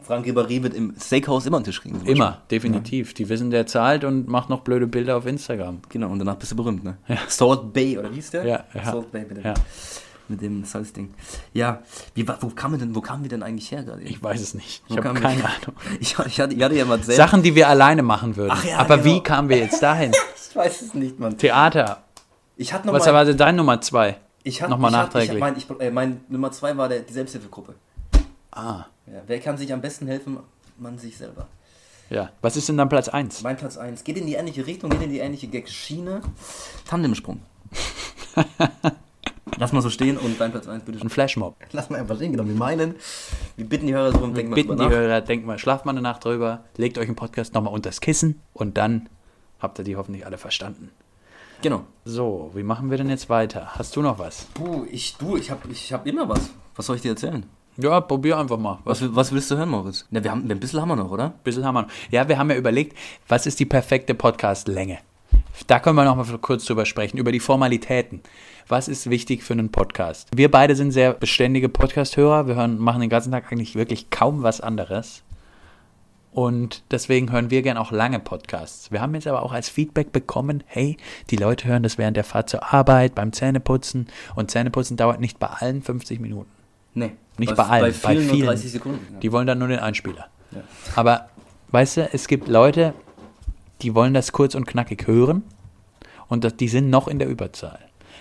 Frank 0.01 0.27
Ribéry 0.27 0.63
wird 0.63 0.75
im 0.75 0.95
Steakhouse 0.99 1.47
immer 1.47 1.59
einen 1.59 1.65
Tisch 1.65 1.83
kriegen. 1.83 2.01
Immer, 2.07 2.43
definitiv. 2.51 3.15
Die 3.15 3.29
wissen, 3.29 3.51
der 3.51 3.67
zahlt 3.67 4.05
und 4.05 4.29
macht 4.29 4.49
noch 4.49 4.61
blöde 4.61 4.87
Bilder 4.87 5.17
auf 5.17 5.27
Instagram. 5.27 5.81
Genau, 5.89 6.09
und 6.11 6.19
danach 6.19 6.37
bist 6.37 6.53
du 6.53 6.57
berühmt, 6.57 6.85
ne? 6.85 6.97
Salt 7.29 7.73
Bay, 7.73 7.99
oder 7.99 8.11
wie 8.11 8.15
hieß 8.17 8.31
der? 8.31 8.45
Ja, 8.47 8.65
ja. 8.73 8.85
Salt 8.85 9.11
Bay 9.13 9.25
mit 9.29 9.37
dem, 9.39 9.45
Ja. 9.45 9.55
mit 10.29 10.41
dem 10.41 10.65
Salzding. 10.65 11.13
Ja, 11.53 11.83
wie, 12.15 12.27
wo, 12.27 12.49
kamen 12.49 12.75
wir 12.75 12.79
denn, 12.87 12.95
wo 12.95 13.01
kamen 13.01 13.23
wir 13.25 13.29
denn 13.29 13.43
eigentlich 13.43 13.71
her 13.71 13.83
gerade? 13.83 14.03
Ich 14.03 14.23
weiß 14.23 14.41
es 14.41 14.55
nicht. 14.55 14.83
Wo 14.89 14.95
Ich 14.95 15.05
habe 15.05 15.19
keine 15.21 15.39
wir- 15.39 15.45
Ahnung. 15.47 15.77
Ich, 16.01 16.17
ich, 16.27 16.41
hatte, 16.41 16.55
ich 16.55 16.63
hatte 16.63 16.75
ja 16.77 16.85
mal 16.85 16.99
erzählt. 16.99 17.17
Sachen, 17.17 17.43
die 17.43 17.55
wir 17.55 17.69
alleine 17.69 18.03
machen 18.03 18.37
würden. 18.37 18.53
Ach 18.53 18.65
ja, 18.65 18.79
Aber 18.79 18.99
genau. 18.99 19.17
wie 19.17 19.23
kamen 19.23 19.49
wir 19.49 19.59
jetzt 19.59 19.83
dahin? 19.83 20.13
Ich 20.51 20.57
weiß 20.57 20.81
es 20.81 20.95
nicht, 20.95 21.19
Mann. 21.21 21.37
Theater. 21.37 22.03
Ich 22.57 22.73
hatte 22.73 22.87
noch 22.87 22.95
Was 22.95 23.07
war 23.07 23.25
denn 23.27 23.37
dein 23.37 23.55
Nummer 23.57 23.81
zwei? 23.83 24.17
ich 24.43 24.63
hatte, 24.63 24.71
Nochmal 24.71 24.91
nachträglich. 24.91 25.35
Ich, 25.35 25.41
mein, 25.41 25.57
ich, 25.57 25.67
äh, 25.79 25.91
mein 25.91 26.21
Nummer 26.29 26.51
zwei 26.53 26.75
war 26.77 26.89
der, 26.89 27.01
die 27.01 27.13
Selbsthilfegruppe. 27.13 27.75
Ah, 28.59 28.87
Ja, 29.07 29.23
wer 29.27 29.39
kann 29.41 29.57
sich 29.57 29.73
am 29.73 29.81
besten 29.81 30.07
helfen? 30.09 30.39
Man 30.79 30.99
sich 30.99 31.17
selber. 31.17 31.47
ja. 32.11 32.31
Was 32.43 32.57
ist 32.57 32.69
denn 32.69 32.77
dann 32.77 32.89
Platz 32.89 33.09
eins? 33.09 33.43
Mein 33.43 33.57
Platz 33.57 33.77
1 33.77 34.03
geht 34.05 34.17
in 34.17 34.27
die 34.27 34.35
ähnliche 34.35 34.67
Richtung, 34.67 34.91
geht 34.91 35.03
in 35.03 35.11
die 35.11 35.19
ähnliche 35.21 35.47
Gag-Schiene. 35.47 36.21
Tandemsprung. 36.85 37.41
Lass 39.59 39.73
mal 39.73 39.81
so 39.83 39.91
stehen 39.91 40.17
und 40.19 40.41
dein 40.41 40.51
Platz 40.53 40.69
1, 40.69 40.85
bitte 40.85 41.01
Ein 41.01 41.09
Flashmob. 41.09 41.57
Lass 41.73 41.91
mal 41.91 41.99
einfach 42.01 42.17
stehen, 42.17 42.33
genau. 42.33 42.47
Wir 42.47 42.55
meinen, 42.55 42.95
wir 43.57 43.65
bitten 43.69 43.87
die 43.89 43.95
Hörer 43.95 44.13
darum, 44.13 44.35
denken 44.35 44.51
mal 44.51 44.55
Bitten 44.57 44.77
die 44.77 44.85
nach. 44.85 44.91
Hörer, 44.91 45.21
denkt 45.21 45.47
mal, 45.47 45.59
schlaft 45.59 45.85
mal 45.85 45.93
eine 45.93 46.01
Nacht 46.03 46.25
drüber, 46.25 46.65
legt 46.77 46.99
euch 46.99 47.07
einen 47.07 47.17
Podcast 47.17 47.55
nochmal 47.55 47.73
unter 47.73 47.91
das 47.91 48.01
Kissen 48.01 48.41
und 48.53 48.77
dann 48.77 49.09
habt 49.61 49.79
ihr 49.81 49.85
die 49.85 49.97
hoffentlich 49.97 50.25
alle 50.27 50.39
verstanden. 50.39 50.91
Genau. 51.63 51.83
So, 52.05 52.53
wie 52.55 52.63
machen 52.63 52.91
wir 52.91 52.99
denn 52.99 53.09
jetzt 53.09 53.29
weiter? 53.31 53.75
Hast 53.75 53.97
du 53.97 54.03
noch 54.03 54.19
was? 54.21 54.47
Du, 54.55 54.87
ich, 54.91 55.17
du, 55.17 55.37
ich 55.37 55.51
hab, 55.51 55.69
ich 55.69 55.93
hab 55.93 56.07
immer 56.07 56.29
was. 56.29 56.51
Was 56.77 56.87
soll 56.87 56.95
ich 56.97 57.03
dir 57.03 57.11
erzählen? 57.11 57.45
Ja, 57.81 58.01
probier 58.01 58.37
einfach 58.39 58.59
mal. 58.59 58.81
Was 58.83 59.15
Was, 59.15 59.31
willst 59.31 59.53
du 59.53 59.57
hören, 59.57 59.69
Moritz? 59.69 60.05
Ja, 60.11 60.25
wir 60.25 60.33
haben, 60.33 60.51
ein 60.51 60.59
bisschen 60.59 60.81
haben 60.81 60.89
wir 60.89 60.97
noch, 60.97 61.13
oder? 61.13 61.35
bisschen 61.45 61.65
haben 61.65 61.77
wir 61.77 61.83
noch. 61.83 61.89
Ja, 62.11 62.29
wir 62.29 62.37
haben 62.37 62.51
ja 62.51 62.57
überlegt, 62.57 62.99
was 63.29 63.47
ist 63.47 63.61
die 63.61 63.67
perfekte 63.67 64.15
Podcast-Länge? 64.15 64.99
Da 65.69 65.79
können 65.79 65.95
wir 65.95 66.05
noch 66.05 66.17
mal 66.17 66.27
kurz 66.39 66.65
drüber 66.65 66.85
sprechen, 66.87 67.19
über 67.19 67.31
die 67.31 67.39
Formalitäten. 67.39 68.21
Was 68.67 68.89
ist 68.89 69.09
wichtig 69.11 69.45
für 69.45 69.53
einen 69.53 69.71
Podcast? 69.71 70.29
Wir 70.35 70.51
beide 70.51 70.75
sind 70.75 70.91
sehr 70.91 71.13
beständige 71.13 71.69
Podcast-Hörer. 71.69 72.49
Wir 72.49 72.57
hören, 72.57 72.79
machen 72.79 73.01
den 73.01 73.11
ganzen 73.11 73.31
Tag 73.31 73.53
eigentlich 73.53 73.77
wirklich 73.77 74.11
kaum 74.11 74.43
was 74.43 74.61
anderes. 74.61 75.23
Und 76.33 76.83
deswegen 76.91 77.31
hören 77.31 77.53
wir 77.53 77.63
gern 77.63 77.77
auch 77.77 77.93
lange 77.93 78.19
Podcasts. 78.19 78.91
Wir 78.91 79.01
haben 79.01 79.15
jetzt 79.15 79.29
aber 79.29 79.45
auch 79.45 79.53
als 79.53 79.69
Feedback 79.69 80.11
bekommen, 80.11 80.65
hey, 80.67 80.97
die 81.31 81.37
Leute 81.37 81.69
hören 81.69 81.85
das 81.85 81.97
während 81.97 82.17
der 82.17 82.25
Fahrt 82.25 82.51
zur 82.51 82.73
Arbeit, 82.73 83.15
beim 83.15 83.33
Zähneputzen. 83.33 84.09
Und 84.35 84.51
Zähneputzen 84.51 84.97
dauert 84.97 85.21
nicht 85.21 85.39
bei 85.39 85.47
allen 85.47 85.81
50 85.81 86.19
Minuten. 86.19 86.58
Nee. 86.99 87.13
Nicht 87.39 87.55
bei 87.55 87.65
allen, 87.65 87.83
Bei 87.83 87.89
bei 87.91 88.15
vielen, 88.15 88.29
vielen. 88.29 88.39
nur 88.41 88.49
30 88.49 88.73
Sekunden. 88.73 89.15
Ja. 89.15 89.21
Die 89.21 89.33
wollen 89.33 89.47
dann 89.47 89.59
nur 89.59 89.69
den 89.69 89.79
Einspieler. 89.79 90.27
Ja. 90.51 90.63
Aber 90.97 91.29
weißt 91.71 91.97
du, 91.99 92.09
es 92.13 92.27
gibt 92.27 92.49
Leute, 92.49 92.95
die 93.83 93.95
wollen 93.95 94.13
das 94.15 94.33
kurz 94.33 94.55
und 94.55 94.67
knackig 94.67 95.07
hören 95.07 95.43
und 96.29 96.43
das, 96.45 96.57
die 96.57 96.69
sind 96.69 96.91
noch 96.91 97.07
in 97.07 97.19
der 97.19 97.29
Überzahl. 97.29 97.79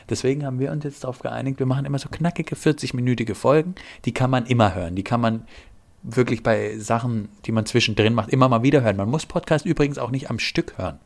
Deswegen 0.10 0.46
haben 0.46 0.60
wir 0.60 0.72
uns 0.72 0.84
jetzt 0.84 1.04
darauf 1.04 1.20
geeinigt, 1.20 1.60
wir 1.60 1.66
machen 1.66 1.86
immer 1.86 2.00
so 2.00 2.10
knackige 2.10 2.56
40-minütige 2.56 3.36
Folgen, 3.36 3.76
die 4.06 4.13
kann 4.13 4.30
man 4.30 4.46
immer 4.46 4.74
hören, 4.74 4.96
die 4.96 5.04
kann 5.04 5.20
man 5.20 5.46
wirklich 6.04 6.44
bei 6.44 6.78
Sachen, 6.78 7.30
die 7.46 7.52
man 7.52 7.66
zwischendrin 7.66 8.13
macht, 8.13 8.30
immer 8.30 8.48
mal 8.48 8.63
wieder 8.63 8.82
hören. 8.82 8.96
Man 8.98 9.10
muss 9.10 9.26
Podcast 9.26 9.66
übrigens 9.66 9.98
auch 9.98 10.12
nicht 10.12 10.30
am 10.30 10.40
Stück 10.40 10.78
hören. 10.78 11.00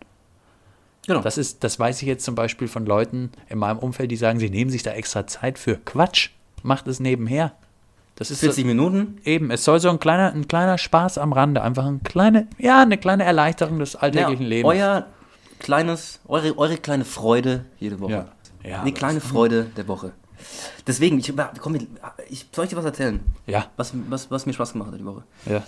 Genau. 1.07 1.21
Das 1.21 1.37
ist, 1.37 1.63
das 1.63 1.79
weiß 1.79 2.01
ich 2.01 2.07
jetzt 2.07 2.23
zum 2.23 2.35
Beispiel 2.35 2.67
von 2.67 2.85
Leuten 2.85 3.31
in 3.49 3.57
meinem 3.57 3.79
Umfeld, 3.79 4.11
die 4.11 4.17
sagen, 4.17 4.37
sie 4.39 4.49
nehmen 4.51 4.69
sich 4.69 4.83
da 4.83 4.91
extra 4.91 5.25
Zeit 5.25 5.57
für. 5.57 5.77
Quatsch, 5.77 6.29
macht 6.63 6.87
es 6.87 6.99
nebenher. 6.99 7.53
Das 8.15 8.29
ist 8.29 8.41
so, 8.41 8.47
40 8.47 8.65
Minuten. 8.65 9.17
Eben, 9.25 9.49
es 9.51 9.63
soll 9.63 9.79
so 9.79 9.89
ein 9.89 9.99
kleiner, 9.99 10.31
ein 10.33 10.47
kleiner 10.47 10.77
Spaß 10.77 11.17
am 11.17 11.33
Rande, 11.33 11.61
einfach 11.63 11.85
ein 11.85 12.03
kleine, 12.03 12.47
ja, 12.59 12.81
eine 12.81 12.97
kleine 12.97 13.23
Erleichterung 13.23 13.79
des 13.79 13.95
alltäglichen 13.95 14.43
Ja, 14.43 14.49
Lebens. 14.49 14.69
Euer 14.73 15.05
kleines, 15.59 16.19
eure, 16.27 16.57
eure 16.57 16.77
kleine 16.77 17.05
Freude 17.05 17.65
jede 17.79 17.99
Woche. 17.99 18.11
Ja. 18.11 18.25
Ja, 18.63 18.81
Eine 18.81 18.91
kleine 18.91 19.21
Freude 19.21 19.71
der 19.75 19.87
Woche. 19.87 20.11
Deswegen, 20.85 21.17
ich, 21.17 21.33
komm, 21.59 21.75
ich 22.29 22.45
soll 22.51 22.65
ich 22.65 22.69
dir 22.69 22.77
was 22.77 22.85
erzählen? 22.85 23.19
ja, 23.47 23.65
Was, 23.75 23.91
was, 24.07 24.29
was 24.29 24.45
mir 24.45 24.53
Spaß 24.53 24.73
gemacht 24.73 24.91
hat 24.91 24.99
die 24.99 25.05
Woche. 25.05 25.23
ja. 25.47 25.63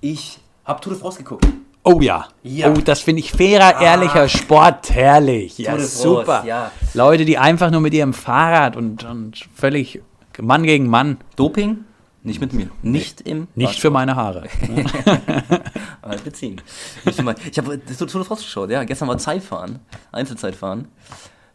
Ich 0.00 0.38
hab 0.64 0.80
Tour 0.82 0.92
de 0.94 1.00
France 1.00 1.18
geguckt. 1.18 1.46
Oh 1.84 2.00
ja. 2.00 2.26
Ja. 2.42 2.70
Oh, 2.70 2.74
das 2.84 3.00
finde 3.00 3.20
ich 3.20 3.30
fairer, 3.32 3.80
ehrlicher 3.80 4.28
Sport, 4.28 4.90
herrlich. 4.90 5.58
Ja, 5.58 5.70
Tour 5.72 5.78
de 5.78 5.86
France, 5.88 6.02
super. 6.02 6.44
ja. 6.44 6.70
Leute, 6.94 7.24
die 7.24 7.38
einfach 7.38 7.70
nur 7.70 7.80
mit 7.80 7.94
ihrem 7.94 8.12
Fahrrad 8.12 8.76
und, 8.76 9.04
und 9.04 9.48
völlig 9.54 10.00
Mann 10.40 10.62
gegen 10.62 10.88
Mann, 10.88 11.18
Doping? 11.36 11.84
Nicht 12.22 12.40
mit 12.40 12.52
mir. 12.52 12.68
Nicht 12.82 13.22
im 13.22 13.48
nicht 13.54 13.80
für 13.80 13.90
meine 13.90 14.16
Haare. 14.16 14.48
Halt 16.02 16.24
beziehen. 16.24 16.60
Für 17.04 17.22
mein, 17.22 17.36
ich 17.50 17.58
habe 17.58 17.80
Tour 17.84 18.06
de 18.06 18.36
geschaut, 18.36 18.70
ja. 18.70 18.84
Gestern 18.84 19.08
war 19.08 19.18
Zeitfahren, 19.18 19.78
Einzelzeitfahren. 20.12 20.88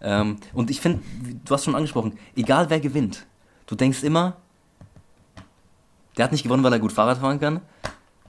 Ähm, 0.02 0.38
und 0.54 0.70
ich 0.70 0.82
finde, 0.82 1.02
du 1.46 1.54
hast 1.54 1.66
schon 1.66 1.76
angesprochen, 1.76 2.18
egal 2.36 2.70
wer 2.70 2.80
gewinnt, 2.80 3.26
du 3.68 3.76
denkst 3.76 4.04
immer, 4.04 4.38
der 6.18 6.26
hat 6.26 6.32
nicht 6.32 6.44
gewonnen, 6.44 6.64
weil 6.64 6.74
er 6.74 6.80
gut 6.80 6.92
Fahrrad 6.92 7.20
fahren 7.20 7.40
kann, 7.40 7.62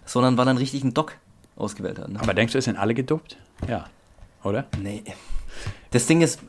sondern 0.04 0.36
weil 0.36 0.46
er 0.46 0.50
einen 0.50 0.58
richtigen 0.58 0.94
Doc 0.94 1.16
ausgewählt 1.56 1.98
hat. 1.98 2.08
Ne? 2.08 2.20
Aber 2.20 2.34
denkst 2.34 2.52
du, 2.52 2.58
es 2.58 2.64
sind 2.64 2.76
alle 2.76 2.94
gedopt? 2.94 3.36
Ja. 3.68 3.86
Oder? 4.42 4.66
Nee. 4.80 5.02
Das 5.90 6.06
Ding 6.06 6.20
ist, 6.22 6.40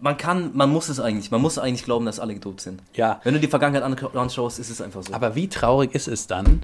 man 0.00 0.16
kann, 0.16 0.50
man 0.54 0.70
muss 0.70 0.88
es 0.88 0.98
eigentlich, 1.00 1.30
man 1.30 1.40
muss 1.40 1.58
eigentlich 1.58 1.84
glauben, 1.84 2.06
dass 2.06 2.18
alle 2.20 2.34
gedopt 2.34 2.60
sind. 2.60 2.82
Ja. 2.94 3.20
Wenn 3.24 3.34
du 3.34 3.40
die 3.40 3.48
Vergangenheit 3.48 3.82
an- 3.82 4.16
anschaust, 4.16 4.58
ist 4.58 4.70
es 4.70 4.80
einfach 4.80 5.02
so. 5.02 5.12
Aber 5.14 5.34
wie 5.34 5.48
traurig 5.48 5.94
ist 5.94 6.08
es 6.08 6.26
dann? 6.26 6.62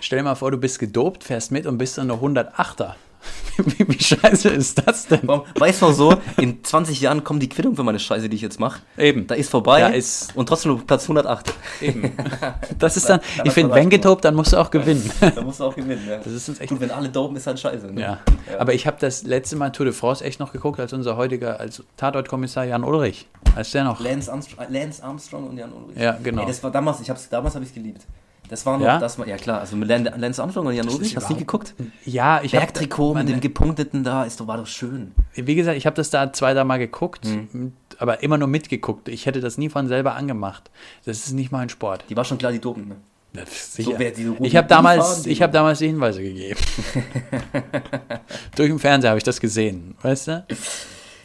Stell 0.00 0.18
dir 0.20 0.22
mal 0.24 0.34
vor, 0.36 0.50
du 0.50 0.58
bist 0.58 0.78
gedopt, 0.78 1.24
fährst 1.24 1.50
mit 1.50 1.66
und 1.66 1.76
bist 1.78 1.98
dann 1.98 2.06
nur 2.08 2.18
108er. 2.22 2.94
wie, 3.58 3.88
wie 3.88 4.02
scheiße 4.02 4.48
ist 4.50 4.86
das 4.86 5.06
denn? 5.06 5.20
Warum- 5.22 5.44
Weißt 5.56 5.82
du 5.82 5.92
so, 5.92 6.14
in 6.36 6.62
20 6.62 7.00
Jahren 7.00 7.24
kommt 7.24 7.42
die 7.42 7.48
Quittung 7.48 7.74
für 7.76 7.82
meine 7.82 7.98
Scheiße, 7.98 8.28
die 8.28 8.36
ich 8.36 8.42
jetzt 8.42 8.60
mache. 8.60 8.80
Eben. 8.96 9.26
Da 9.26 9.34
ist 9.34 9.50
vorbei 9.50 9.80
Da 9.80 9.88
ist- 9.88 10.34
und 10.36 10.46
trotzdem 10.46 10.72
nur 10.72 10.86
Platz 10.86 11.02
108. 11.04 11.52
Eben. 11.80 12.12
Das 12.78 12.96
ist 12.96 13.08
dann, 13.08 13.20
Dann 13.36 13.46
ich 13.46 13.52
finde, 13.52 13.74
wenn 13.74 13.90
gedopt, 13.90 14.24
dann 14.24 14.34
musst 14.36 14.52
du 14.52 14.56
auch 14.56 14.70
gewinnen. 14.70 15.10
da 15.20 15.40
musst 15.42 15.58
du 15.60 15.64
auch 15.64 15.74
gewinnen, 15.74 16.02
ja. 16.08 16.18
Das 16.18 16.32
ist 16.32 16.48
uns 16.48 16.60
echt. 16.60 16.68
Gut, 16.70 16.80
wenn 16.80 16.90
alle 16.92 17.08
dopen, 17.08 17.36
ist 17.36 17.46
halt 17.46 17.58
scheiße. 17.58 17.86
Ne? 17.92 18.00
Ja. 18.00 18.18
Aber 18.58 18.72
ich 18.74 18.86
habe 18.86 18.96
das 19.00 19.24
letzte 19.24 19.56
Mal 19.56 19.70
Tour 19.70 19.86
de 19.86 19.92
France 19.94 20.24
echt 20.24 20.38
noch 20.38 20.52
geguckt, 20.52 20.78
als 20.78 20.92
unser 20.92 21.16
heutiger, 21.16 21.58
als 21.58 21.82
Tatortkommissar 21.96 22.64
Jan 22.64 22.84
Ulrich. 22.84 23.26
Als 23.56 23.72
der 23.72 23.84
noch. 23.84 23.98
Lance, 24.00 24.30
Armstrong, 24.32 24.66
Lance 24.68 25.02
Armstrong 25.02 25.48
und 25.48 25.56
Jan 25.56 25.72
Ulrich. 25.72 25.98
Ja, 26.00 26.16
genau. 26.22 26.42
Ey, 26.42 26.48
das 26.48 26.62
war 26.62 26.70
damals, 26.70 27.00
ich 27.00 27.10
hab's, 27.10 27.28
damals 27.28 27.54
habe 27.56 27.64
ich 27.64 27.74
geliebt. 27.74 28.02
Das 28.48 28.64
war 28.64 28.78
noch, 28.78 28.86
Ja? 28.86 28.98
das 28.98 29.18
war, 29.18 29.26
ja 29.28 29.36
klar, 29.36 29.60
also 29.60 29.76
mit 29.76 29.88
Lance 29.88 30.40
Armstrong 30.42 30.66
und 30.66 30.74
Jan 30.74 30.88
Ulrich, 30.88 31.16
hast 31.16 31.28
du 31.28 31.34
nie 31.34 31.40
geguckt? 31.40 31.74
Ja, 32.04 32.40
ich 32.42 32.54
habe. 32.54 32.64
Bergtrikot 32.64 33.14
mit 33.14 33.28
dem 33.28 33.40
gepunkteten 33.40 34.04
da, 34.04 34.24
ist 34.24 34.40
doch, 34.40 34.46
war 34.46 34.56
doch 34.56 34.66
schön. 34.66 35.12
Wie 35.34 35.54
gesagt, 35.54 35.76
ich 35.76 35.86
habe 35.86 35.96
das 35.96 36.10
da 36.10 36.32
zwei, 36.32 36.54
drei 36.54 36.64
Mal 36.64 36.78
geguckt, 36.78 37.24
Mhm. 37.26 37.72
aber 37.98 38.22
immer 38.22 38.38
nur 38.38 38.48
mitgeguckt. 38.48 39.08
Ich 39.08 39.26
hätte 39.26 39.40
das 39.40 39.58
nie 39.58 39.68
von 39.68 39.86
selber 39.88 40.14
angemacht. 40.14 40.70
Das 41.04 41.18
ist 41.26 41.32
nicht 41.32 41.52
mein 41.52 41.68
Sport. 41.68 42.04
Die 42.08 42.16
war 42.16 42.24
schon 42.24 42.38
klar, 42.38 42.52
die 42.52 42.58
dopen, 42.60 42.88
ne? 42.88 42.96
Roten 43.36 44.44
ich 44.44 44.56
habe 44.56 44.66
damals, 44.66 45.26
ich 45.26 45.42
habe 45.42 45.52
damals 45.52 45.78
die 45.80 45.86
Hinweise 45.88 46.22
gegeben. 46.22 46.58
Durch 48.56 48.68
den 48.70 48.78
Fernseher 48.78 49.10
habe 49.10 49.18
ich 49.18 49.24
das 49.24 49.38
gesehen, 49.40 49.94
weißt 50.02 50.28
du? 50.28 50.44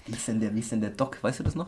Wie 0.05 0.13
ist 0.13 0.27
denn 0.27 0.39
der, 0.39 0.53
wie 0.53 0.59
ist 0.59 0.71
denn 0.71 0.81
der 0.81 0.89
Doc, 0.91 1.17
weißt 1.21 1.39
du 1.39 1.43
das 1.43 1.55
noch? 1.55 1.67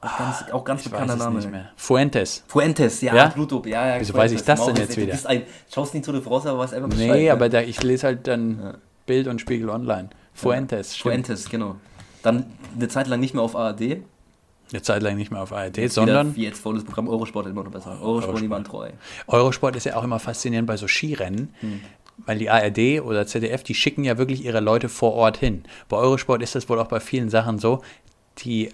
Auch 0.00 0.16
ganz, 0.16 0.44
auch 0.52 0.64
ganz 0.64 0.84
Ich 0.86 0.90
bekannter 0.92 1.16
Name. 1.16 1.36
nicht 1.38 1.50
mehr. 1.50 1.70
Fuentes. 1.76 2.44
Fuentes, 2.46 3.00
ja, 3.00 3.14
Ja? 3.14 3.28
Blutdop, 3.28 3.66
ja, 3.66 3.84
ja. 3.94 4.00
Wieso 4.00 4.12
Fuentes. 4.12 4.32
weiß 4.34 4.40
ich 4.40 4.46
das 4.46 4.64
denn 4.66 4.76
jetzt 4.76 4.96
wieder? 4.96 5.06
Du 5.06 5.12
bist 5.12 5.26
ein, 5.26 5.42
schaust 5.72 5.94
nie 5.94 6.02
zu 6.02 6.12
der 6.12 6.22
France, 6.22 6.48
aber 6.48 6.60
weißt 6.60 6.74
einfach 6.74 6.88
Bescheid. 6.88 7.08
Nee, 7.10 7.24
ne? 7.24 7.32
aber 7.32 7.48
da, 7.48 7.60
ich 7.62 7.82
lese 7.82 8.06
halt 8.06 8.26
dann 8.28 8.78
Bild 9.06 9.26
und 9.26 9.40
Spiegel 9.40 9.68
online. 9.70 10.10
Fuentes. 10.34 10.96
stimmt. 10.96 11.14
Fuentes, 11.14 11.48
genau. 11.50 11.76
Dann 12.22 12.46
eine 12.76 12.86
Zeit 12.88 13.08
lang 13.08 13.18
nicht 13.18 13.34
mehr 13.34 13.42
auf 13.42 13.56
ARD. 13.56 14.02
Eine 14.70 14.82
Zeit 14.82 15.02
lang 15.02 15.16
nicht 15.16 15.30
mehr 15.32 15.40
auf 15.42 15.52
ARD, 15.52 15.78
Jetzt 15.78 15.94
sondern 15.94 16.36
wie 16.36 16.44
jetzt 16.44 16.60
volles 16.60 16.84
Programm 16.84 17.08
Eurosport 17.08 17.46
immer 17.46 17.64
noch 17.64 17.70
besser. 17.72 17.98
Eurosport, 18.00 18.40
die 18.40 18.50
waren 18.50 18.64
treu. 18.64 18.90
Eurosport 19.26 19.74
ist 19.76 19.84
ja 19.84 19.96
auch 19.96 20.04
immer 20.04 20.18
faszinierend 20.20 20.66
bei 20.68 20.76
so 20.76 20.86
Skirennen, 20.86 21.54
Hm. 21.60 21.80
weil 22.26 22.38
die 22.38 22.50
ARD 22.50 23.00
oder 23.02 23.26
ZDF, 23.26 23.62
die 23.64 23.74
schicken 23.74 24.04
ja 24.04 24.18
wirklich 24.18 24.44
ihre 24.44 24.60
Leute 24.60 24.88
vor 24.90 25.14
Ort 25.14 25.38
hin. 25.38 25.64
Bei 25.88 25.96
Eurosport 25.96 26.42
ist 26.42 26.54
das 26.54 26.68
wohl 26.68 26.78
auch 26.78 26.86
bei 26.88 27.00
vielen 27.00 27.30
Sachen 27.30 27.58
so, 27.58 27.80
die 28.40 28.68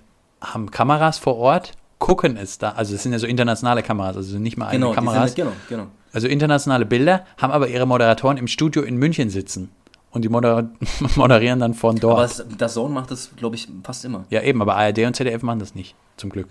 haben 0.44 0.70
Kameras 0.70 1.18
vor 1.18 1.36
Ort, 1.36 1.72
gucken 1.98 2.36
es 2.36 2.58
da, 2.58 2.70
also 2.70 2.94
es 2.94 3.02
sind 3.02 3.12
ja 3.12 3.18
so 3.18 3.26
internationale 3.26 3.82
Kameras, 3.82 4.16
also 4.16 4.38
nicht 4.38 4.56
mal 4.56 4.68
eigene 4.68 4.80
Genau, 4.80 4.90
die 4.90 4.94
Kameras, 4.96 5.32
sind, 5.32 5.36
genau, 5.36 5.52
genau. 5.68 5.86
Also 6.12 6.28
internationale 6.28 6.86
Bilder, 6.86 7.24
haben 7.38 7.52
aber 7.52 7.68
ihre 7.68 7.86
Moderatoren 7.86 8.36
im 8.36 8.46
Studio 8.46 8.82
in 8.82 8.96
München 8.96 9.30
sitzen. 9.30 9.70
Und 10.10 10.22
die 10.22 10.28
moder 10.28 10.70
moderieren 11.16 11.58
dann 11.58 11.74
von 11.74 11.96
dort. 11.96 12.38
Aber 12.38 12.56
das 12.56 12.74
Zone 12.74 12.94
macht 12.94 13.10
das, 13.10 13.30
glaube 13.36 13.56
ich, 13.56 13.68
fast 13.82 14.04
immer. 14.04 14.24
ja, 14.30 14.42
eben, 14.42 14.62
aber 14.62 14.76
ARD 14.76 14.98
und 15.00 15.16
ZDF 15.16 15.42
machen 15.42 15.58
das 15.58 15.74
nicht, 15.74 15.96
zum 16.16 16.30
Glück. 16.30 16.48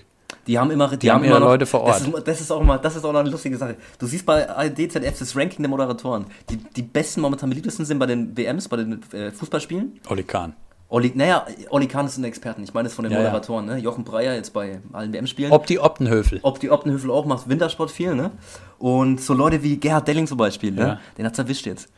Die 0.47 0.59
haben 0.59 0.71
immer, 0.71 0.97
die, 0.97 1.09
haben 1.09 1.17
haben 1.19 1.23
ihre 1.23 1.37
immer 1.37 1.39
noch, 1.39 1.51
Leute 1.51 1.65
vor 1.65 1.81
Ort. 1.81 2.01
Das 2.01 2.07
ist, 2.07 2.27
das 2.27 2.41
ist 2.41 2.51
auch 2.51 2.61
mal, 2.61 2.77
das 2.77 2.97
ist 2.97 3.05
auch 3.05 3.13
noch 3.13 3.21
eine 3.21 3.29
lustige 3.29 3.55
Sache. 3.55 3.77
Du 3.97 4.05
siehst 4.05 4.25
bei 4.25 4.49
ARD, 4.49 4.91
ZDF 4.91 5.19
das 5.19 5.35
Ranking 5.35 5.59
der 5.59 5.69
Moderatoren. 5.69 6.25
Die, 6.49 6.57
die 6.57 6.81
besten 6.81 7.21
momentan 7.21 7.49
beliebtesten 7.49 7.85
sind 7.85 7.99
bei 7.99 8.05
den 8.05 8.35
WMs, 8.35 8.67
bei 8.67 8.77
den 8.77 9.01
äh, 9.13 9.31
Fußballspielen. 9.31 10.01
Oli 10.09 10.23
Kahn. 10.23 10.53
Oli, 10.93 11.11
naja, 11.15 11.47
Oli 11.71 11.87
Kahn 11.87 12.05
ist 12.05 12.17
ein 12.17 12.23
Experten. 12.23 12.63
Ich 12.63 12.71
meine 12.75 12.87
es 12.87 12.93
von 12.93 13.01
den 13.01 13.11
Ja, 13.11 13.17
ja. 13.17 13.23
Moderatoren. 13.23 13.65
Ne? 13.65 13.79
Jochen 13.79 14.03
Breyer 14.03 14.35
jetzt 14.35 14.53
bei 14.53 14.79
allen 14.91 15.11
WM-Spielen. 15.11 15.51
Ob 15.51 15.65
die 15.65 15.79
Optenhöfel. 15.79 16.39
Ob 16.43 16.59
die 16.59 16.69
Optenhöfel 16.69 17.09
auch 17.09 17.25
macht 17.25 17.49
Wintersport 17.49 17.89
viel, 17.89 18.13
ne? 18.13 18.29
Und 18.77 19.19
so 19.19 19.33
Leute 19.33 19.63
wie 19.63 19.77
Gerhard 19.77 20.07
Delling 20.07 20.27
zum 20.27 20.37
Beispiel, 20.37 20.71
ne? 20.71 20.81
Ja. 20.81 20.99
Den 21.17 21.25
hat's 21.25 21.39
erwischt 21.39 21.65
jetzt. 21.65 21.89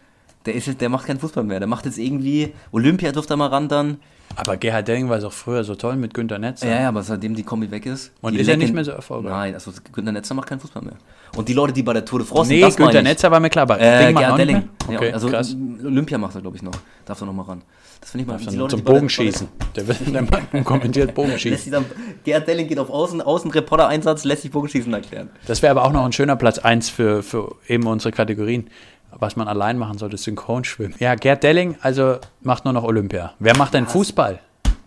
Der, 0.45 0.55
ist 0.55 0.67
jetzt. 0.67 0.79
der 0.79 0.87
macht 0.87 1.07
keinen 1.07 1.19
Fußball 1.19 1.43
mehr. 1.43 1.59
Der 1.59 1.67
macht 1.67 1.85
jetzt 1.85 1.97
irgendwie, 1.97 2.53
Olympia 2.71 3.11
durfte 3.11 3.33
er 3.33 3.37
mal 3.37 3.47
ran 3.47 3.67
dann. 3.67 3.97
Aber 4.37 4.57
Gerhard 4.57 4.87
Delling 4.87 5.09
war 5.09 5.17
es 5.17 5.23
auch 5.23 5.31
früher 5.33 5.63
so 5.63 5.75
toll 5.75 5.95
mit 5.95 6.13
Günter 6.13 6.37
Netzer. 6.39 6.67
Ja, 6.67 6.81
ja, 6.81 6.87
aber 6.89 7.03
seitdem 7.03 7.35
die 7.35 7.43
Kombi 7.43 7.71
weg 7.71 7.85
ist. 7.85 8.11
Und 8.21 8.35
ist 8.35 8.47
er 8.47 8.57
nicht 8.57 8.73
mehr 8.73 8.83
so 8.83 8.91
erfolgreich? 8.91 9.31
Nein, 9.31 9.53
also 9.53 9.71
Günter 9.93 10.11
Netzer 10.11 10.33
macht 10.33 10.47
keinen 10.49 10.59
Fußball 10.59 10.83
mehr. 10.83 10.95
Und 11.35 11.47
die 11.49 11.53
Leute, 11.53 11.73
die 11.73 11.83
bei 11.83 11.93
der 11.93 12.03
Tour 12.05 12.19
de 12.19 12.27
France 12.27 12.49
Nee, 12.51 12.59
sind, 12.59 12.67
das 12.67 12.75
Günter. 12.75 13.01
Netzer 13.01 13.31
war 13.31 13.39
mir 13.39 13.49
klar, 13.49 13.63
aber 13.63 13.79
Äh, 13.79 14.13
Gerhard 14.13 14.37
Delling. 14.39 14.57
mehr? 14.57 14.65
Ja, 14.89 14.97
Okay, 14.97 15.11
also 15.13 15.29
krass. 15.29 15.55
Olympia 15.83 16.17
macht 16.17 16.35
er, 16.35 16.41
glaube 16.41 16.57
ich, 16.57 16.63
noch. 16.63 16.73
Darf 17.05 17.21
er 17.21 17.25
noch 17.27 17.33
mal 17.33 17.43
ran. 17.43 17.61
Das 18.01 18.11
finde 18.11 18.23
ich 18.23 18.27
mal. 18.27 18.37
die 18.37 18.45
Dann 18.45 18.55
Leute, 18.55 18.71
zum 18.75 18.79
die 18.85 18.91
Bogenschießen. 18.91 19.47
Der, 19.75 19.87
will- 19.87 19.95
der 20.13 20.21
Mann 20.21 20.63
kommentiert 20.63 21.15
Bogenschießen. 21.15 21.71
dann, 21.71 21.85
Gerhard 22.23 22.47
Delling 22.47 22.67
geht 22.67 22.77
auf 22.77 22.89
Außen, 22.89 23.21
Außenreporter-Einsatz, 23.21 24.25
lässt 24.25 24.43
sich 24.43 24.51
Bogenschießen 24.51 24.93
erklären. 24.93 25.29
Das 25.47 25.61
wäre 25.61 25.71
aber 25.71 25.85
auch 25.85 25.91
noch 25.93 26.05
ein 26.05 26.11
schöner 26.11 26.35
Platz 26.35 26.59
1 26.59 26.89
für, 26.89 27.23
für 27.23 27.55
eben 27.67 27.87
unsere 27.87 28.11
Kategorien. 28.11 28.69
Was 29.17 29.35
man 29.35 29.47
allein 29.47 29.77
machen 29.77 29.97
sollte, 29.97 30.17
Synchronschwimmen. 30.17 30.95
Ja, 30.99 31.15
Gerd 31.15 31.43
Delling, 31.43 31.77
also 31.81 32.17
macht 32.41 32.65
nur 32.65 32.73
noch 32.73 32.83
Olympia. 32.83 33.33
Wer 33.39 33.57
macht 33.57 33.73
denn 33.73 33.87
Fußball? 33.87 34.39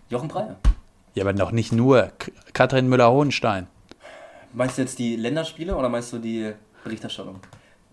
Jochen 0.09 0.27
Breyer. 0.27 0.57
Ja, 1.15 1.23
aber 1.23 1.33
noch 1.33 1.51
nicht 1.51 1.71
nur. 1.71 2.11
Katrin 2.53 2.87
Müller-Hohenstein. 2.89 3.67
Meinst 4.53 4.77
du 4.77 4.83
jetzt 4.83 4.99
die 4.99 5.15
Länderspiele 5.15 5.75
oder 5.75 5.89
meinst 5.89 6.13
du 6.13 6.19
die 6.19 6.53
Berichterstattung? 6.83 7.39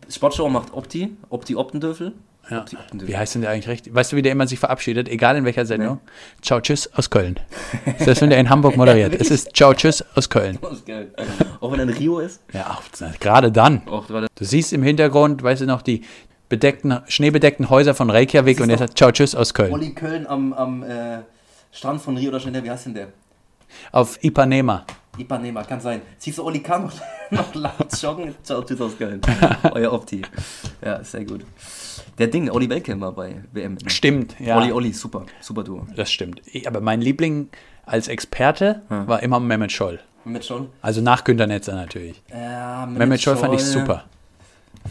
Sportschau 0.09 0.49
macht 0.49 0.72
Opti, 0.72 1.16
Opti 1.30 1.57
Optendöfel. 1.57 2.12
Ja. 2.49 2.64
Wie 2.92 3.16
heißt 3.16 3.34
denn 3.34 3.42
der 3.42 3.51
eigentlich 3.51 3.68
richtig? 3.68 3.94
Weißt 3.94 4.12
du, 4.12 4.16
wie 4.16 4.22
der 4.22 4.32
immer 4.32 4.47
sich 4.47 4.59
verabschiedet? 4.59 5.09
Egal 5.09 5.36
in 5.36 5.44
welcher 5.44 5.66
Sendung. 5.66 6.01
Ciao, 6.42 6.61
tschüss 6.61 6.92
aus 6.94 7.11
Köln. 7.11 7.40
Selbst 7.99 8.22
wenn 8.22 8.30
der 8.30 8.38
in 8.38 8.51
Hamburg 8.51 8.76
moderiert. 8.76 9.20
es 9.20 9.30
ist 9.30 9.57
Ciao, 9.57 9.74
tschüss 9.74 10.05
aus 10.14 10.30
Köln. 10.30 10.59
Auch 11.61 11.72
wenn 11.72 11.80
er 11.80 11.88
in 11.88 11.90
Rio 11.90 12.20
ist. 12.20 12.40
Ja, 12.53 12.78
gerade 13.18 13.51
dann. 13.51 13.86
Auch 13.88 14.07
gerade. 14.07 14.28
Du 14.34 14.44
siehst 14.44 14.72
im 14.72 14.82
Hintergrund, 14.82 15.42
weißt 15.42 15.62
du 15.62 15.66
noch, 15.66 15.82
die 15.82 16.05
bedeckten, 16.49 17.01
schneebedeckten 17.09 17.68
Häuser 17.70 17.94
von 17.94 18.11
Reykjavik 18.11 18.61
und 18.61 18.70
er 18.70 18.78
sagt 18.78 18.97
Ciao, 18.97 19.11
tschüss 19.11 19.34
aus 19.34 19.53
Köln. 19.53 19.72
Olli 19.72 19.92
Köln 19.92 20.26
am, 20.26 20.53
am 20.53 20.82
äh, 20.84 21.18
Strand 21.72 22.01
von 22.01 22.16
Rio 22.16 22.30
de 22.30 22.40
Janeiro, 22.40 22.64
wie 22.64 22.70
heißt 22.70 22.86
denn 22.86 22.94
der? 22.94 23.09
Auf 23.92 24.22
Ipanema. 24.22 24.84
Ipanema, 25.18 25.64
kann 25.64 25.80
sein. 25.80 26.03
Siehst 26.18 26.38
du 26.38 26.44
Olli 26.44 26.61
Kahn 26.61 26.84
noch, 26.84 26.92
noch 27.30 27.55
laut 27.55 28.01
joggen? 28.01 28.34
Ciao, 28.42 28.62
tschüss 28.62 28.80
aus 28.80 28.97
Köln. 28.97 29.20
Euer 29.72 29.92
Opti. 29.92 30.22
Ja, 30.85 31.03
sehr 31.05 31.24
gut. 31.24 31.45
Der 32.18 32.27
Ding, 32.29 32.51
Olli 32.51 32.68
Welke 32.68 32.99
war 33.01 33.12
bei 33.12 33.43
WM. 33.53 33.77
Stimmt, 33.89 34.39
ja. 34.41 34.57
Olli, 34.59 34.72
Olli, 34.72 34.93
super, 34.93 35.27
super 35.41 35.64
Duo. 35.64 35.87
Das 35.97 36.11
stimmt. 36.11 36.41
Aber 36.66 36.81
mein 36.81 37.01
Liebling 37.01 37.49
als 37.85 38.09
Experte 38.09 38.83
Hm. 38.89 39.07
war 39.07 39.22
immer 39.22 39.41
Mehmet 39.41 39.72
Scholl. 39.72 40.01
Mit 40.24 40.45
schon? 40.45 40.68
Also 40.83 41.01
nach 41.01 41.22
Günter 41.24 41.47
Netzer 41.47 41.74
natürlich. 41.74 42.20
Ja, 42.31 42.87
Mehmet 42.87 43.20
Scholl 43.20 43.37
fand 43.37 43.55
ich 43.55 43.62
super. 43.64 44.05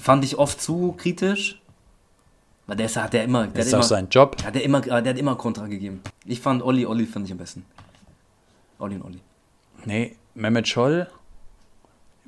Fand 0.01 0.23
ich 0.23 0.37
oft 0.37 0.61
zu 0.61 0.93
kritisch. 0.97 1.59
Weil 2.67 2.77
der 2.77 2.87
hat 2.89 3.13
der 3.13 3.23
immer, 3.25 3.43
der 3.45 3.53
Das 3.53 3.67
ist 3.67 3.73
auch 3.75 3.83
sein 3.83 4.07
Job. 4.09 4.37
hat 4.43 4.55
der 4.55 4.63
immer, 4.63 4.81
der 4.81 4.95
hat 5.05 5.17
immer 5.19 5.35
Kontra 5.35 5.67
gegeben. 5.67 6.01
Ich 6.25 6.39
fand 6.41 6.63
Olli, 6.63 6.85
Olli 6.85 7.05
fand 7.05 7.25
ich 7.25 7.31
am 7.31 7.37
besten. 7.37 7.63
Olli 8.79 8.95
und 8.95 9.03
Olli. 9.03 9.19
Nee, 9.85 10.15
Mehmet 10.33 10.67
Scholl, 10.67 11.07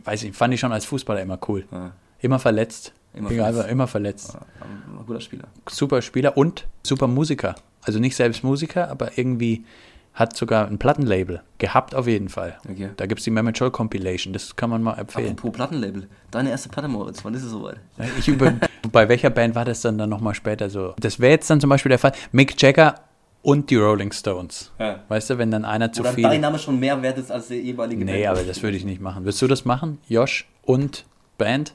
weiß 0.03 0.23
ich, 0.23 0.35
fand 0.35 0.53
ich 0.53 0.59
schon 0.59 0.71
als 0.71 0.85
Fußballer 0.85 1.21
immer 1.21 1.39
cool. 1.47 1.65
Ja, 1.71 1.91
Immer 2.19 2.39
verletzt. 2.39 2.93
Immer 3.13 3.31
Egal, 3.31 3.45
verletzt. 3.53 3.59
aber 3.63 3.69
immer 3.71 3.87
verletzt. 3.87 4.37
ein 4.61 5.05
guter 5.05 5.21
Spieler. 5.21 5.45
Super 5.69 6.01
Spieler 6.01 6.37
und 6.37 6.67
super 6.83 7.07
Musiker. 7.07 7.55
Also 7.81 7.99
nicht 7.99 8.15
selbst 8.15 8.43
Musiker, 8.43 8.89
aber 8.89 9.17
irgendwie 9.17 9.65
hat 10.13 10.35
sogar 10.35 10.67
ein 10.67 10.77
Plattenlabel. 10.79 11.41
Gehabt 11.59 11.93
auf 11.95 12.07
jeden 12.07 12.29
Fall. 12.29 12.57
Okay. 12.69 12.89
Da 12.97 13.05
gibt 13.05 13.19
es 13.19 13.25
die 13.25 13.31
Mehmet 13.31 13.57
Scholl 13.57 13.71
Compilation. 13.71 14.33
Das 14.33 14.55
kann 14.55 14.69
man 14.69 14.81
mal 14.83 14.95
empfehlen. 14.97 15.31
Apropos 15.33 15.55
Plattenlabel. 15.55 16.07
Deine 16.31 16.49
erste 16.49 16.69
Platte, 16.69 16.87
Moritz. 16.87 17.23
Wann 17.23 17.33
ist 17.35 17.43
es 17.43 17.51
soweit? 17.51 17.77
Ich 18.17 18.27
über, 18.27 18.53
bei 18.91 19.07
welcher 19.09 19.29
Band 19.29 19.53
war 19.55 19.63
das 19.65 19.81
dann, 19.81 19.97
dann 19.97 20.09
nochmal 20.09 20.33
später 20.33 20.69
so? 20.69 20.93
Das 20.99 21.19
wäre 21.19 21.31
jetzt 21.33 21.49
dann 21.49 21.61
zum 21.61 21.69
Beispiel 21.69 21.89
der 21.89 21.99
Fall. 21.99 22.13
Mick 22.31 22.59
Jagger 22.61 22.95
und 23.43 23.69
die 23.69 23.75
Rolling 23.75 24.11
Stones. 24.11 24.71
Ja. 24.79 25.03
Weißt 25.07 25.29
du, 25.29 25.37
wenn 25.37 25.51
dann 25.51 25.65
einer 25.65 25.91
zu 25.93 26.01
Oder 26.01 26.13
viel. 26.13 26.23
dein 26.23 26.41
Name 26.41 26.57
schon 26.59 26.79
mehr 26.79 26.99
wert 27.01 27.17
ist 27.19 27.31
als 27.31 27.47
der 27.49 27.59
jeweilige 27.61 28.03
Nee, 28.03 28.23
Band. 28.23 28.37
aber 28.39 28.43
das 28.47 28.61
würde 28.63 28.75
ich 28.75 28.85
nicht 28.85 28.99
machen. 29.01 29.23
Würdest 29.23 29.41
du 29.41 29.47
das 29.47 29.65
machen? 29.65 29.99
Josh 30.09 30.47
und 30.63 31.05
Band? 31.37 31.73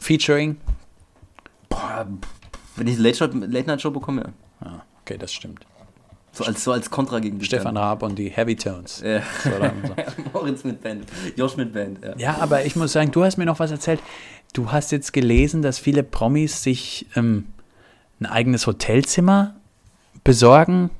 Featuring? 0.00 0.56
Boah, 1.68 2.06
wenn 2.76 2.86
ich 2.86 2.98
Late, 2.98 3.16
Show, 3.16 3.26
Late 3.26 3.66
Night 3.66 3.82
Show 3.82 3.90
bekomme, 3.90 4.32
ja. 4.60 4.66
Ah, 4.66 4.82
okay, 5.02 5.16
das 5.18 5.32
stimmt. 5.32 5.60
So 6.32 6.44
als, 6.44 6.64
so 6.64 6.72
als 6.72 6.90
Kontra 6.90 7.18
gegen 7.18 7.38
die 7.38 7.44
Stefan 7.44 7.76
Raab 7.76 8.02
und 8.02 8.16
die 8.16 8.30
Heavy 8.30 8.56
Tones. 8.56 9.02
Ja. 9.04 9.20
So, 9.42 9.50
so. 9.50 10.30
Moritz 10.32 10.64
mit 10.64 10.80
Band. 10.80 11.04
Josh 11.36 11.56
mit 11.56 11.72
Band, 11.72 11.98
ja. 12.04 12.14
Ja, 12.16 12.36
aber 12.40 12.64
ich 12.64 12.76
muss 12.76 12.92
sagen, 12.92 13.10
du 13.10 13.24
hast 13.24 13.36
mir 13.36 13.46
noch 13.46 13.58
was 13.58 13.70
erzählt. 13.70 14.00
Du 14.52 14.72
hast 14.72 14.92
jetzt 14.92 15.12
gelesen, 15.12 15.62
dass 15.62 15.78
viele 15.78 16.02
Promis 16.02 16.62
sich 16.62 17.06
ähm, 17.16 17.46
ein 18.20 18.26
eigenes 18.26 18.66
Hotelzimmer 18.66 19.56
besorgen, 20.24 20.90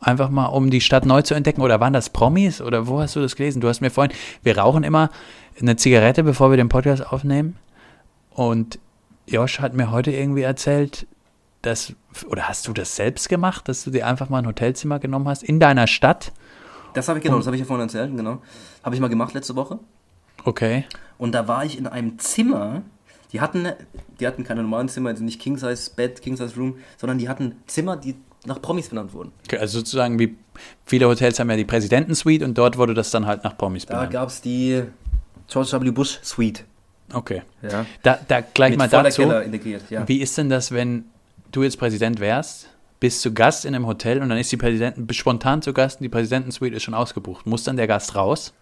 einfach 0.00 0.30
mal, 0.30 0.46
um 0.46 0.70
die 0.70 0.80
Stadt 0.80 1.04
neu 1.04 1.22
zu 1.22 1.34
entdecken. 1.34 1.60
Oder 1.60 1.78
waren 1.80 1.92
das 1.92 2.10
Promis? 2.10 2.60
Oder 2.60 2.86
wo 2.86 3.00
hast 3.00 3.16
du 3.16 3.20
das 3.20 3.36
gelesen? 3.36 3.60
Du 3.60 3.68
hast 3.68 3.80
mir 3.82 3.90
vorhin, 3.90 4.16
wir 4.42 4.58
rauchen 4.58 4.82
immer 4.82 5.10
eine 5.60 5.76
Zigarette, 5.76 6.24
bevor 6.24 6.50
wir 6.50 6.56
den 6.56 6.70
Podcast 6.70 7.06
aufnehmen. 7.06 7.56
Und 8.30 8.78
Josh 9.26 9.60
hat 9.60 9.74
mir 9.74 9.90
heute 9.90 10.10
irgendwie 10.12 10.42
erzählt, 10.42 11.06
dass, 11.62 11.92
oder 12.28 12.48
hast 12.48 12.66
du 12.68 12.72
das 12.72 12.96
selbst 12.96 13.28
gemacht, 13.28 13.68
dass 13.68 13.84
du 13.84 13.90
dir 13.90 14.06
einfach 14.06 14.28
mal 14.28 14.38
ein 14.38 14.46
Hotelzimmer 14.46 14.98
genommen 14.98 15.28
hast 15.28 15.42
in 15.42 15.60
deiner 15.60 15.86
Stadt? 15.86 16.32
Das 16.94 17.08
habe 17.08 17.18
ich 17.18 17.24
genau, 17.24 17.36
das 17.36 17.46
habe 17.46 17.56
ich 17.56 17.60
ja 17.60 17.66
vorhin 17.66 17.84
erzählt, 17.86 18.16
genau. 18.16 18.40
Habe 18.82 18.94
ich 18.94 19.00
mal 19.00 19.08
gemacht 19.08 19.34
letzte 19.34 19.54
Woche. 19.56 19.78
Okay. 20.44 20.84
Und 21.18 21.32
da 21.32 21.46
war 21.46 21.64
ich 21.64 21.76
in 21.78 21.86
einem 21.86 22.18
Zimmer. 22.18 22.82
Die 23.32 23.40
hatten, 23.40 23.68
die 24.18 24.26
hatten 24.26 24.42
keine 24.42 24.62
normalen 24.62 24.88
Zimmer, 24.88 25.10
also 25.10 25.22
nicht 25.22 25.40
King 25.40 25.56
Size 25.56 25.90
Bed, 25.94 26.20
King 26.22 26.36
Size 26.36 26.56
Room, 26.56 26.78
sondern 26.96 27.18
die 27.18 27.28
hatten 27.28 27.56
Zimmer, 27.66 27.96
die 27.96 28.16
nach 28.46 28.60
Promis 28.60 28.88
benannt 28.88 29.12
wurden. 29.12 29.32
okay. 29.44 29.58
Also 29.58 29.78
sozusagen 29.80 30.18
wie 30.18 30.36
viele 30.86 31.06
Hotels 31.06 31.38
haben 31.38 31.50
ja 31.50 31.56
die 31.56 31.64
Präsidentensuite 31.66 32.44
und 32.44 32.56
dort 32.56 32.78
wurde 32.78 32.94
das 32.94 33.10
dann 33.10 33.26
halt 33.26 33.44
nach 33.44 33.56
Promis 33.56 33.84
Da 33.86 33.94
benannt. 33.94 34.12
gab 34.12 34.28
es 34.28 34.40
die 34.40 34.82
George 35.46 35.70
W. 35.80 35.90
Bush 35.90 36.18
Suite. 36.22 36.64
Okay. 37.12 37.42
Ja. 37.62 37.86
Da, 38.02 38.18
da 38.28 38.40
gleich 38.40 38.76
mal 38.76 38.88
voller 38.88 39.04
dazu. 39.04 39.22
Integriert, 39.22 39.82
ja. 39.90 40.06
Wie 40.06 40.20
ist 40.20 40.36
denn 40.38 40.48
das, 40.48 40.72
wenn 40.72 41.04
du 41.52 41.62
jetzt 41.62 41.78
Präsident 41.78 42.20
wärst, 42.20 42.68
bist 43.00 43.22
zu 43.22 43.32
Gast 43.32 43.64
in 43.64 43.74
einem 43.74 43.86
Hotel 43.86 44.22
und 44.22 44.28
dann 44.28 44.38
ist 44.38 44.52
die 44.52 44.56
Präsidenten 44.56 45.12
spontan 45.12 45.62
zu 45.62 45.72
Gast 45.72 46.00
und 46.00 46.04
die 46.04 46.08
Präsidentensuite 46.08 46.76
ist 46.76 46.82
schon 46.82 46.94
ausgebucht. 46.94 47.46
Muss 47.46 47.64
dann 47.64 47.76
der 47.76 47.86
Gast 47.86 48.14
raus? 48.14 48.52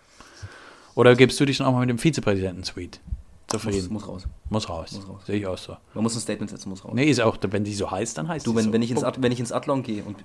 Oder 0.94 1.14
gibst 1.14 1.38
du 1.40 1.44
dich 1.44 1.58
dann 1.58 1.66
auch 1.66 1.72
mal 1.72 1.80
mit 1.80 1.90
dem 1.90 1.98
Vizepräsidentensuite 1.98 3.00
Muss, 3.00 3.62
zufrieden? 3.62 3.92
muss 3.92 4.08
raus. 4.08 4.26
Muss 4.48 4.68
raus. 4.68 4.92
Muss 4.92 5.08
raus. 5.08 5.22
Sehe 5.26 5.36
ich 5.36 5.46
auch 5.46 5.58
so. 5.58 5.76
Man 5.94 6.04
muss 6.04 6.16
ein 6.16 6.20
Statement 6.20 6.50
setzen, 6.50 6.68
muss 6.70 6.84
raus. 6.84 6.92
Nee, 6.94 7.04
ist 7.04 7.20
auch, 7.20 7.36
wenn 7.40 7.64
die 7.64 7.74
so 7.74 7.90
heißt, 7.90 8.18
dann 8.18 8.28
heißt 8.28 8.46
Du, 8.46 8.54
wenn, 8.54 8.64
so. 8.64 8.72
wenn, 8.72 8.82
ich 8.82 8.90
ins. 8.90 9.04
Ad, 9.04 9.18
wenn 9.20 9.32
ich 9.32 9.40
ins 9.40 9.52
Adlon 9.52 9.82
gehe 9.82 10.02
und 10.02 10.16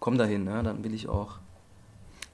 komm 0.00 0.18
dahin, 0.18 0.46
ja, 0.46 0.62
dann 0.62 0.82
will 0.82 0.94
ich 0.94 1.08
auch. 1.08 1.38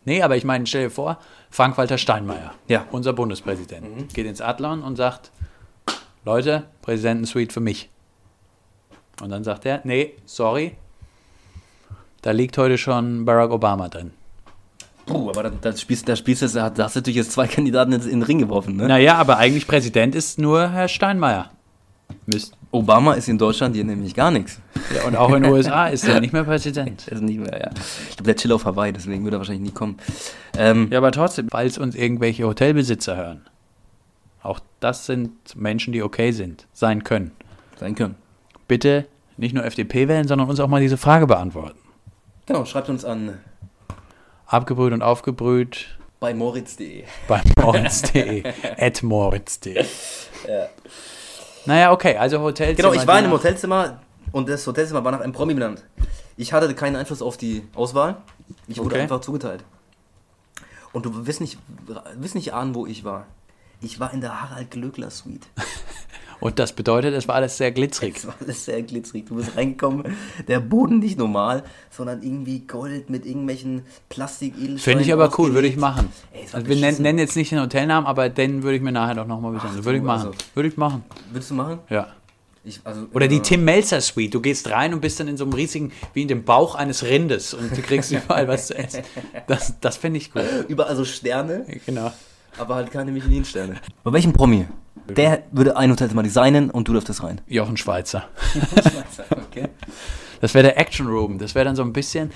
Nee, 0.05 0.23
aber 0.23 0.37
ich 0.37 0.45
meine, 0.45 0.67
stell 0.67 0.85
dir 0.85 0.91
vor, 0.91 1.19
Frank-Walter 1.51 1.99
Steinmeier, 1.99 2.53
Ja. 2.69 2.87
unser 2.93 3.13
Bundespräsident, 3.13 4.13
geht 4.15 4.27
ins 4.27 4.41
Adlon 4.41 4.83
und 4.83 4.97
sagt, 4.97 5.31
Leute, 6.25 6.65
Präsidentensuite 6.83 7.53
für 7.53 7.61
mich. 7.61 7.89
Und 9.23 9.31
dann 9.31 9.45
sagt 9.45 9.67
er, 9.67 9.81
nee, 9.85 10.15
sorry, 10.27 10.77
da 12.23 12.31
liegt 12.31 12.57
heute 12.59 12.79
schon 12.79 13.25
Barack 13.25 13.51
Obama 13.51 13.89
drin. 13.89 14.13
Puh, 15.07 15.31
aber 15.31 15.45
da, 15.45 15.51
da 15.51 15.77
spielst, 15.77 16.07
da 16.09 16.17
spielst 16.17 16.43
du, 16.43 16.49
da 16.49 16.65
hast 16.85 16.95
du 16.97 17.01
natürlich 17.01 17.17
jetzt 17.17 17.33
zwei 17.33 17.47
Kandidaten 17.47 17.93
in, 17.93 18.03
in 18.03 18.09
den 18.11 18.23
Ring 18.23 18.39
geworfen, 18.41 18.77
ne? 18.77 18.87
Naja, 18.89 19.15
aber 19.17 19.39
eigentlich 19.39 19.67
Präsident 19.67 20.15
ist 20.15 20.39
nur 20.39 20.69
Herr 20.71 20.87
Steinmeier. 20.89 21.51
Müsst. 22.27 22.58
Obama 22.71 23.15
ist 23.15 23.29
in 23.29 23.39
Deutschland 23.39 23.75
hier 23.75 23.85
nämlich 23.85 24.15
gar 24.15 24.31
nichts. 24.31 24.61
Ja, 24.95 25.05
und 25.07 25.17
auch 25.17 25.33
in 25.33 25.43
den 25.43 25.53
USA 25.53 25.89
ist 25.89 26.07
er 26.07 26.21
nicht 26.21 26.33
mehr 26.33 26.45
Präsident. 26.45 27.09
Ist 27.09 27.23
nicht 27.23 27.39
mehr, 27.39 27.59
ja. 27.59 27.71
Ich 28.11 28.17
glaube, 28.17 28.25
der 28.25 28.37
chill 28.37 28.53
auf 28.53 28.65
Hawaii, 28.65 28.93
deswegen 28.93 29.25
würde 29.25 29.37
er 29.37 29.41
wahrscheinlich 29.41 29.65
nie 29.71 29.75
kommen. 29.75 29.97
Ähm, 30.57 30.89
Ja, 30.91 30.99
aber 30.99 31.11
trotzdem, 31.13 31.49
es 31.51 31.79
uns 31.79 31.95
irgendwelche 31.95 32.47
Hotelbesitzer 32.47 33.17
hören. 33.17 33.47
Auch 34.43 34.61
das 34.81 35.07
sind 35.07 35.31
Menschen, 35.57 35.93
die 35.93 36.03
okay 36.03 36.31
sind, 36.33 36.67
sein 36.73 37.05
können. 37.05 37.33
Sein 37.79 37.95
können. 37.95 38.17
Bitte 38.67 39.07
nicht 39.37 39.55
nur 39.55 39.65
FDP 39.65 40.09
wählen, 40.09 40.29
sondern 40.29 40.49
uns 40.49 40.61
auch 40.61 40.69
mal 40.69 40.81
diese 40.81 40.97
Frage 40.97 41.27
beantworten. 41.27 41.79
Genau, 42.47 42.65
schreibt 42.65 42.89
uns 42.89 43.05
an 43.05 43.39
Abgebrüht 44.47 44.93
und 44.93 45.03
aufgebrüht 45.03 45.99
bei 46.21 46.35
moritz.de. 46.35 47.05
bei 47.29 47.43
moritz.de. 47.61 48.43
at 48.79 49.03
moritz.de. 49.03 49.85
Naja, 51.69 51.93
okay, 51.93 52.17
also 52.17 52.41
Hotelzimmer. 52.41 52.89
Genau, 52.91 53.01
ich 53.03 53.07
war 53.07 53.19
in 53.19 53.25
einem. 53.27 53.33
Hotelzimmer 53.35 54.01
und 54.33 54.49
das 54.49 54.67
Hotelzimmer 54.67 55.05
war 55.05 55.13
nach 55.13 55.21
einem 55.21 55.35
Promi 55.35 55.53
benannt. 55.53 55.85
Ich 56.39 56.55
hatte 56.55 56.75
keinen 56.75 56.97
Einfluss 56.97 57.21
auf 57.21 57.37
die 57.37 57.63
Auswahl. 57.75 58.17
Ich 58.69 58.79
wurde 58.79 58.95
Okay. 58.95 59.03
einfach 59.03 59.21
zugeteilt. 59.21 59.63
Und 60.93 61.05
du 61.05 61.27
wirst 61.27 61.43
nicht, 61.43 61.59
wirst 62.15 62.35
nicht 62.35 62.55
ahnen, 62.55 62.75
wo 62.75 62.87
ich 62.87 63.05
war. 63.05 63.27
Ich 63.83 64.01
war 64.01 64.15
in 64.15 64.23
der 64.23 64.41
Harald 64.41 64.71
Glöckler 64.71 65.11
Suite. 65.11 65.47
Und 66.41 66.59
das 66.59 66.73
bedeutet, 66.73 67.15
es 67.15 67.27
war 67.27 67.35
alles 67.35 67.57
sehr 67.57 67.73
glitzerig. 67.73 68.17
Es 68.17 68.27
war 68.27 68.35
alles 68.41 68.65
sehr 68.65 68.81
glitzerig. 68.83 69.27
Du 69.27 69.35
bist 69.37 69.57
reingekommen, 69.57 70.05
der 70.47 70.61
Boden 70.61 71.01
nicht 71.01 71.19
normal, 71.19 71.65
sondern 71.91 72.23
irgendwie 72.23 72.61
Gold 72.61 73.11
mit 73.11 73.27
irgendwelchen 73.27 73.83
Plastik-Edelsteinen. 74.09 74.79
Finde 74.79 75.03
ich 75.05 75.13
aber 75.13 75.31
cool, 75.39 75.55
würde 75.55 75.67
ich 75.69 75.77
machen. 75.77 76.09
Ey, 76.33 76.47
Also 76.53 76.67
wir 76.69 76.77
nennen, 76.77 77.03
nennen 77.03 77.19
jetzt 77.19 77.37
nicht 77.37 77.51
den 77.51 77.61
Hotelnamen, 77.61 78.07
aber 78.07 78.29
den 78.29 78.63
würde 78.63 78.77
ich 78.77 78.83
mir 78.83 78.93
nachher 78.93 79.15
doch 79.17 79.27
nochmal 79.27 79.53
du, 79.55 79.85
Würde 79.85 79.99
ich 79.99 80.05
machen. 80.05 80.29
also- 80.29 80.39
Würde 80.55 80.69
ich 80.69 80.77
machen. 80.77 81.05
Würdest 81.33 81.51
du 81.51 81.55
machen? 81.55 81.79
Ja. 81.91 82.09
Ich, 82.65 82.81
also, 82.85 83.07
Oder 83.15 83.29
die 83.29 83.37
äh, 83.39 83.43
Tim 83.43 83.65
Melzer 83.65 84.01
Suite. 84.01 84.35
Du 84.35 84.41
gehst 84.41 84.69
rein 84.71 84.93
und 84.93 85.01
bist 85.01 85.19
dann 85.21 85.29
in 85.29 85.37
so 85.37 85.45
einem 85.45 85.55
riesigen, 85.55 85.91
wie 86.13 86.23
in 86.23 86.29
dem 86.29 86.45
Bauch 86.45 86.75
eines 86.75 87.03
Rindes 87.05 87.55
und 87.55 87.75
du 87.77 87.81
kriegst 87.83 88.13
überall 88.13 88.47
was 88.47 88.67
zu 88.67 88.77
essen. 88.77 89.03
Das, 89.47 89.75
das 89.81 89.97
finde 89.97 90.19
ich 90.19 90.33
gut. 90.33 90.43
Überall 90.69 90.95
so 90.95 91.05
Sterne, 91.05 91.65
Genau. 91.87 92.13
aber 92.59 92.75
halt 92.75 92.91
keine 92.91 93.11
Michelin-Sterne. 93.13 93.77
Bei 94.05 94.13
welchem 94.13 94.33
Promi? 94.33 94.67
Der 95.09 95.43
würde 95.53 95.77
ein 95.77 95.91
Hotelzimmer 95.91 96.23
designen 96.23 96.71
und 96.71 96.89
du 96.89 96.93
dürftest 96.93 97.23
rein. 97.23 97.41
Jochen 97.47 97.77
Schweizer. 97.77 98.29
okay. 99.31 99.69
Das 100.41 100.55
wäre 100.55 100.65
der 100.65 100.79
Action 100.79 101.07
Room. 101.07 101.39
Das 101.39 101.55
wäre 101.55 101.65
dann 101.65 101.77
so 101.77 101.83
ein 101.83 101.93
bisschen 101.93 102.31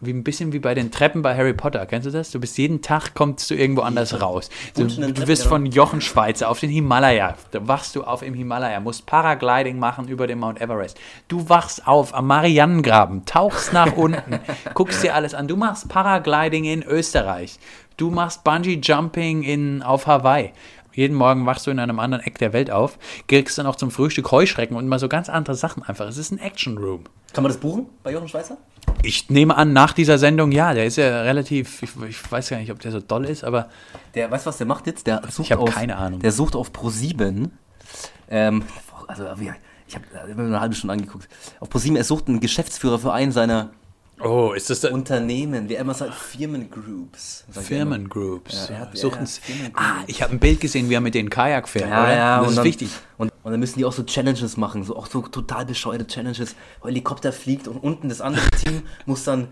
wie 0.00 0.12
ein 0.12 0.24
bisschen 0.24 0.52
wie 0.52 0.58
bei 0.58 0.74
den 0.74 0.90
Treppen 0.90 1.22
bei 1.22 1.34
Harry 1.34 1.54
Potter. 1.54 1.86
Kennst 1.86 2.06
du 2.06 2.10
das? 2.10 2.30
Du 2.30 2.38
bist 2.38 2.58
jeden 2.58 2.82
Tag 2.82 3.14
kommst 3.14 3.50
du 3.50 3.54
irgendwo 3.54 3.80
anders 3.80 4.20
raus. 4.20 4.50
Du, 4.76 4.84
du 4.86 5.26
wirst 5.26 5.46
von 5.46 5.64
Jochen 5.64 6.02
Schweizer 6.02 6.50
auf 6.50 6.60
den 6.60 6.68
Himalaya. 6.68 7.34
Da 7.50 7.66
wachst 7.66 7.96
du 7.96 8.04
auf 8.04 8.22
im 8.22 8.34
Himalaya, 8.34 8.78
musst 8.80 9.06
Paragliding 9.06 9.78
machen 9.78 10.08
über 10.08 10.26
den 10.26 10.38
Mount 10.38 10.60
Everest. 10.60 10.98
Du 11.28 11.48
wachst 11.48 11.86
auf 11.86 12.14
am 12.14 12.26
Marianengraben, 12.26 13.24
tauchst 13.24 13.72
nach 13.72 13.92
unten, 13.96 14.38
guckst 14.74 15.02
dir 15.02 15.14
alles 15.14 15.32
an. 15.32 15.48
Du 15.48 15.56
machst 15.56 15.88
Paragliding 15.88 16.64
in 16.64 16.82
Österreich. 16.82 17.58
Du 17.96 18.10
machst 18.10 18.44
Bungee 18.44 18.78
Jumping 18.82 19.42
in 19.42 19.82
auf 19.82 20.06
Hawaii. 20.06 20.52
Jeden 20.96 21.14
Morgen 21.14 21.44
wachst 21.44 21.66
du 21.66 21.70
in 21.70 21.78
einem 21.78 22.00
anderen 22.00 22.24
Eck 22.24 22.38
der 22.38 22.54
Welt 22.54 22.70
auf, 22.70 22.98
kriegst 23.28 23.58
dann 23.58 23.66
auch 23.66 23.76
zum 23.76 23.90
Frühstück 23.90 24.30
Heuschrecken 24.30 24.78
und 24.78 24.88
mal 24.88 24.98
so 24.98 25.08
ganz 25.08 25.28
andere 25.28 25.54
Sachen 25.54 25.82
einfach. 25.82 26.08
Es 26.08 26.16
ist 26.16 26.32
ein 26.32 26.38
Action 26.38 26.78
Room. 26.78 27.04
Kann 27.34 27.42
man 27.42 27.52
das 27.52 27.60
buchen 27.60 27.84
bei 28.02 28.12
Jochen 28.12 28.28
Schweizer? 28.28 28.56
Ich 29.02 29.28
nehme 29.28 29.54
an, 29.58 29.74
nach 29.74 29.92
dieser 29.92 30.16
Sendung, 30.16 30.52
ja, 30.52 30.72
der 30.72 30.86
ist 30.86 30.96
ja 30.96 31.20
relativ, 31.20 31.82
ich, 31.82 31.90
ich 32.08 32.32
weiß 32.32 32.48
gar 32.48 32.56
nicht, 32.56 32.72
ob 32.72 32.80
der 32.80 32.92
so 32.92 33.00
doll 33.00 33.26
ist, 33.26 33.44
aber 33.44 33.68
Der, 34.14 34.30
weißt 34.30 34.46
du, 34.46 34.48
was 34.48 34.56
der 34.56 34.66
macht 34.66 34.86
jetzt? 34.86 35.06
Der 35.06 35.20
sucht 35.28 35.46
Ich 35.46 35.52
hab 35.52 35.60
auf, 35.60 35.74
keine 35.74 35.96
Ahnung. 35.96 36.20
Der 36.20 36.32
sucht 36.32 36.56
auf 36.56 36.70
Pro7. 36.70 37.50
Ähm, 38.30 38.62
also, 39.06 39.24
ich 39.86 39.94
habe 39.94 40.04
hab 40.14 40.34
mir 40.34 40.44
eine 40.44 40.60
halbe 40.60 40.74
Stunde 40.74 40.94
angeguckt. 40.94 41.28
Auf 41.60 41.68
Pro7, 41.68 41.94
er 41.98 42.04
sucht 42.04 42.28
einen 42.28 42.40
Geschäftsführer 42.40 42.98
für 42.98 43.12
einen 43.12 43.32
seiner 43.32 43.70
oh, 44.20 44.52
ist 44.52 44.70
das 44.70 44.80
da 44.80 44.90
Unternehmen. 44.90 45.68
Wie 45.68 45.74
er 45.74 45.80
immer 45.82 45.94
sagt, 45.94 46.14
Firmengroups. 46.14 47.44
sagt. 47.50 47.66
Firmengroups? 47.66 48.68
Ja, 48.68 48.74
ja, 48.78 48.86
Firmengroups. 48.86 49.40
ah, 49.74 50.02
ich 50.06 50.22
habe 50.22 50.32
ein 50.32 50.38
Bild 50.38 50.60
gesehen, 50.60 50.88
wie 50.88 50.94
er 50.94 51.00
mit 51.00 51.14
den 51.14 51.30
Kajak 51.30 51.68
fährt, 51.68 51.90
Ja, 51.90 52.02
oder? 52.04 52.16
ja, 52.16 52.36
das 52.38 52.44
und 52.44 52.50
ist 52.50 52.56
dann, 52.58 52.64
wichtig. 52.64 52.90
Und, 53.18 53.32
und 53.42 53.50
dann 53.50 53.60
müssen 53.60 53.78
die 53.78 53.84
auch 53.84 53.92
so 53.92 54.02
Challenges 54.04 54.56
machen, 54.56 54.84
so 54.84 54.96
auch 54.96 55.06
so 55.06 55.22
total 55.22 55.66
bescheuerte 55.66 56.06
Challenges. 56.06 56.54
Helikopter 56.82 57.32
fliegt 57.32 57.68
und 57.68 57.76
unten 57.78 58.08
das 58.08 58.20
andere 58.20 58.48
Team 58.50 58.82
muss 59.04 59.24
dann. 59.24 59.48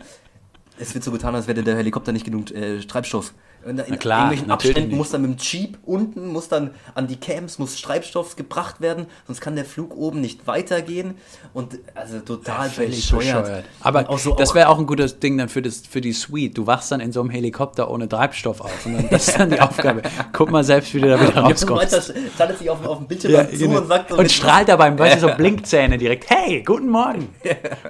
Es 0.76 0.92
wird 0.92 1.04
so 1.04 1.12
getan, 1.12 1.34
als 1.36 1.46
wäre 1.46 1.62
der 1.62 1.76
Helikopter 1.76 2.10
nicht 2.10 2.24
genug 2.24 2.50
äh, 2.50 2.80
Treibstoff. 2.80 3.32
In, 3.66 3.78
in 3.78 3.98
klar, 3.98 4.18
irgendwelchen 4.32 4.50
Abständen 4.50 4.88
nicht. 4.88 4.96
muss 4.96 5.10
dann 5.10 5.22
mit 5.22 5.30
dem 5.32 5.36
Jeep 5.38 5.78
unten, 5.84 6.28
muss 6.28 6.48
dann 6.48 6.70
an 6.94 7.06
die 7.06 7.16
Camps, 7.16 7.58
muss 7.58 7.80
Treibstoff 7.80 8.36
gebracht 8.36 8.80
werden, 8.80 9.06
sonst 9.26 9.40
kann 9.40 9.56
der 9.56 9.64
Flug 9.64 9.96
oben 9.96 10.20
nicht 10.20 10.46
weitergehen. 10.46 11.14
Und 11.52 11.78
also 11.94 12.18
total 12.20 12.68
Völlig 12.70 12.96
bescheuert. 13.10 13.42
bescheuert. 13.44 13.64
Aber 13.80 14.10
auch 14.10 14.18
so 14.18 14.34
das 14.34 14.54
wäre 14.54 14.68
auch 14.68 14.78
ein 14.78 14.86
gutes 14.86 15.18
Ding 15.20 15.38
dann 15.38 15.48
für, 15.48 15.62
das, 15.62 15.82
für 15.88 16.00
die 16.00 16.12
Suite. 16.12 16.56
Du 16.58 16.66
wachst 16.66 16.92
dann 16.92 17.00
in 17.00 17.12
so 17.12 17.20
einem 17.20 17.30
Helikopter 17.30 17.90
ohne 17.90 18.08
Treibstoff 18.08 18.60
auf. 18.60 18.86
Und 18.86 18.94
dann, 18.94 19.08
das 19.10 19.28
ist 19.28 19.38
dann 19.38 19.50
die 19.50 19.60
Aufgabe. 19.60 20.02
Guck 20.32 20.50
mal 20.50 20.64
selbst, 20.64 20.92
wie 20.94 21.00
du 21.00 21.08
da 21.08 21.20
wieder 21.20 21.36
rauskommst. 21.36 22.12
schaltet 22.36 22.58
sich 22.58 22.68
auf, 22.70 22.84
auf 22.86 22.98
dem 22.98 23.06
Bildschirm 23.06 23.32
Ja, 23.32 23.48
zu 23.48 23.56
genau. 23.56 23.80
und 23.80 23.86
sagt 23.88 24.10
so 24.10 24.16
und 24.16 24.30
strahlt 24.30 24.68
dabei, 24.68 24.96
weißt 24.98 25.22
du, 25.22 25.28
so 25.28 25.34
Blinkzähne 25.36 25.96
direkt. 25.98 26.28
Hey, 26.28 26.62
guten 26.62 26.88
Morgen. 26.88 27.28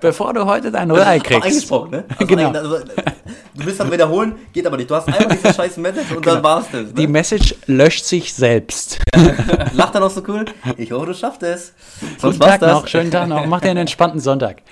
Bevor 0.00 0.32
du 0.34 0.44
heute 0.46 0.70
dein 0.70 0.90
Rührei 0.90 1.18
kriegst. 1.18 1.70
Ne? 1.70 2.04
Also 2.08 2.26
Genau. 2.26 2.48
ein- 2.48 2.56
also, 2.56 2.78
du 2.78 3.64
willst 3.66 3.80
dann 3.80 3.90
wiederholen, 3.90 4.36
geht 4.52 4.66
aber 4.66 4.76
nicht. 4.76 4.90
Du 4.90 4.94
hast 4.94 5.08
einmal 5.08 5.36
diese 5.42 5.52
scheiß 5.64 5.76
Message 5.78 6.12
und 6.12 6.26
dann 6.26 6.42
war's 6.42 6.66
das. 6.70 6.92
Die 6.94 7.02
Ne? 7.06 7.08
Message 7.08 7.54
löscht 7.66 8.04
sich 8.04 8.32
selbst. 8.34 8.98
Lacht 9.72 9.94
dann 9.94 10.02
auch 10.02 10.10
so 10.10 10.22
cool. 10.28 10.44
Ich 10.76 10.92
hoffe, 10.92 11.06
du 11.06 11.14
schaffst 11.14 11.42
es. 11.42 11.72
Sonst 12.18 12.22
Guten 12.38 12.40
war's 12.40 12.50
Tag 12.52 12.60
das. 12.60 12.72
noch, 12.72 12.88
schönen 12.88 13.10
Tag 13.10 13.28
noch. 13.28 13.46
Mach 13.46 13.60
dir 13.60 13.70
einen 13.70 13.80
entspannten 13.80 14.20
Sonntag. 14.20 14.62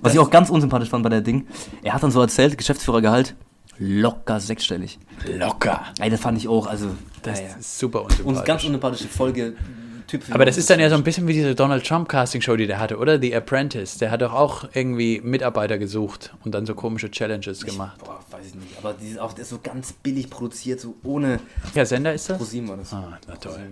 Was 0.00 0.14
ich 0.14 0.18
auch 0.18 0.30
ganz 0.30 0.50
unsympathisch 0.50 0.88
fand 0.88 1.02
bei 1.02 1.08
der 1.10 1.20
Ding, 1.20 1.46
er 1.82 1.94
hat 1.94 2.02
dann 2.02 2.10
so 2.10 2.20
erzählt, 2.20 2.56
Geschäftsführergehalt, 2.58 3.34
locker 3.78 4.40
sechsstellig. 4.40 4.98
Locker. 5.26 5.82
Ey, 6.00 6.10
das 6.10 6.20
fand 6.20 6.38
ich 6.38 6.48
auch, 6.48 6.66
also, 6.66 6.88
Das 7.22 7.40
ja, 7.40 7.46
ja. 7.48 7.54
ist 7.56 7.78
super 7.78 8.02
Und 8.02 8.08
ganz 8.08 8.22
unsympathisch. 8.24 8.64
unsympathische 8.66 9.08
Folge. 9.08 9.54
Typ 10.12 10.24
Aber 10.30 10.44
das 10.44 10.58
ist 10.58 10.68
dann 10.68 10.78
ja 10.78 10.90
so 10.90 10.94
ein 10.94 11.04
bisschen 11.04 11.26
wie 11.26 11.32
diese 11.32 11.54
Donald 11.54 11.86
Trump 11.86 12.06
Casting 12.06 12.42
Show, 12.42 12.54
die 12.54 12.66
der 12.66 12.78
hatte, 12.78 12.98
oder? 12.98 13.18
The 13.18 13.34
Apprentice. 13.34 13.96
Der 13.96 14.10
hat 14.10 14.20
doch 14.20 14.34
auch 14.34 14.68
irgendwie 14.74 15.22
Mitarbeiter 15.24 15.78
gesucht 15.78 16.34
und 16.44 16.54
dann 16.54 16.66
so 16.66 16.74
komische 16.74 17.10
Challenges 17.10 17.64
gemacht. 17.64 17.98
Boah, 18.04 18.20
weiß 18.30 18.48
ich 18.48 18.54
nicht. 18.54 18.76
Aber 18.76 18.92
dieses, 18.92 19.16
auch, 19.18 19.32
das 19.32 19.44
ist 19.44 19.48
so 19.48 19.60
ganz 19.62 19.94
billig 19.94 20.28
produziert, 20.28 20.80
so 20.80 20.96
ohne 21.02 21.40
Welcher 21.62 21.86
Sender 21.86 22.12
ist 22.12 22.28
das? 22.28 22.36
ProSieben 22.36 22.68
war 22.68 22.76
das. 22.76 22.92
Ah, 22.92 23.18
na 23.26 23.36
toll. 23.36 23.70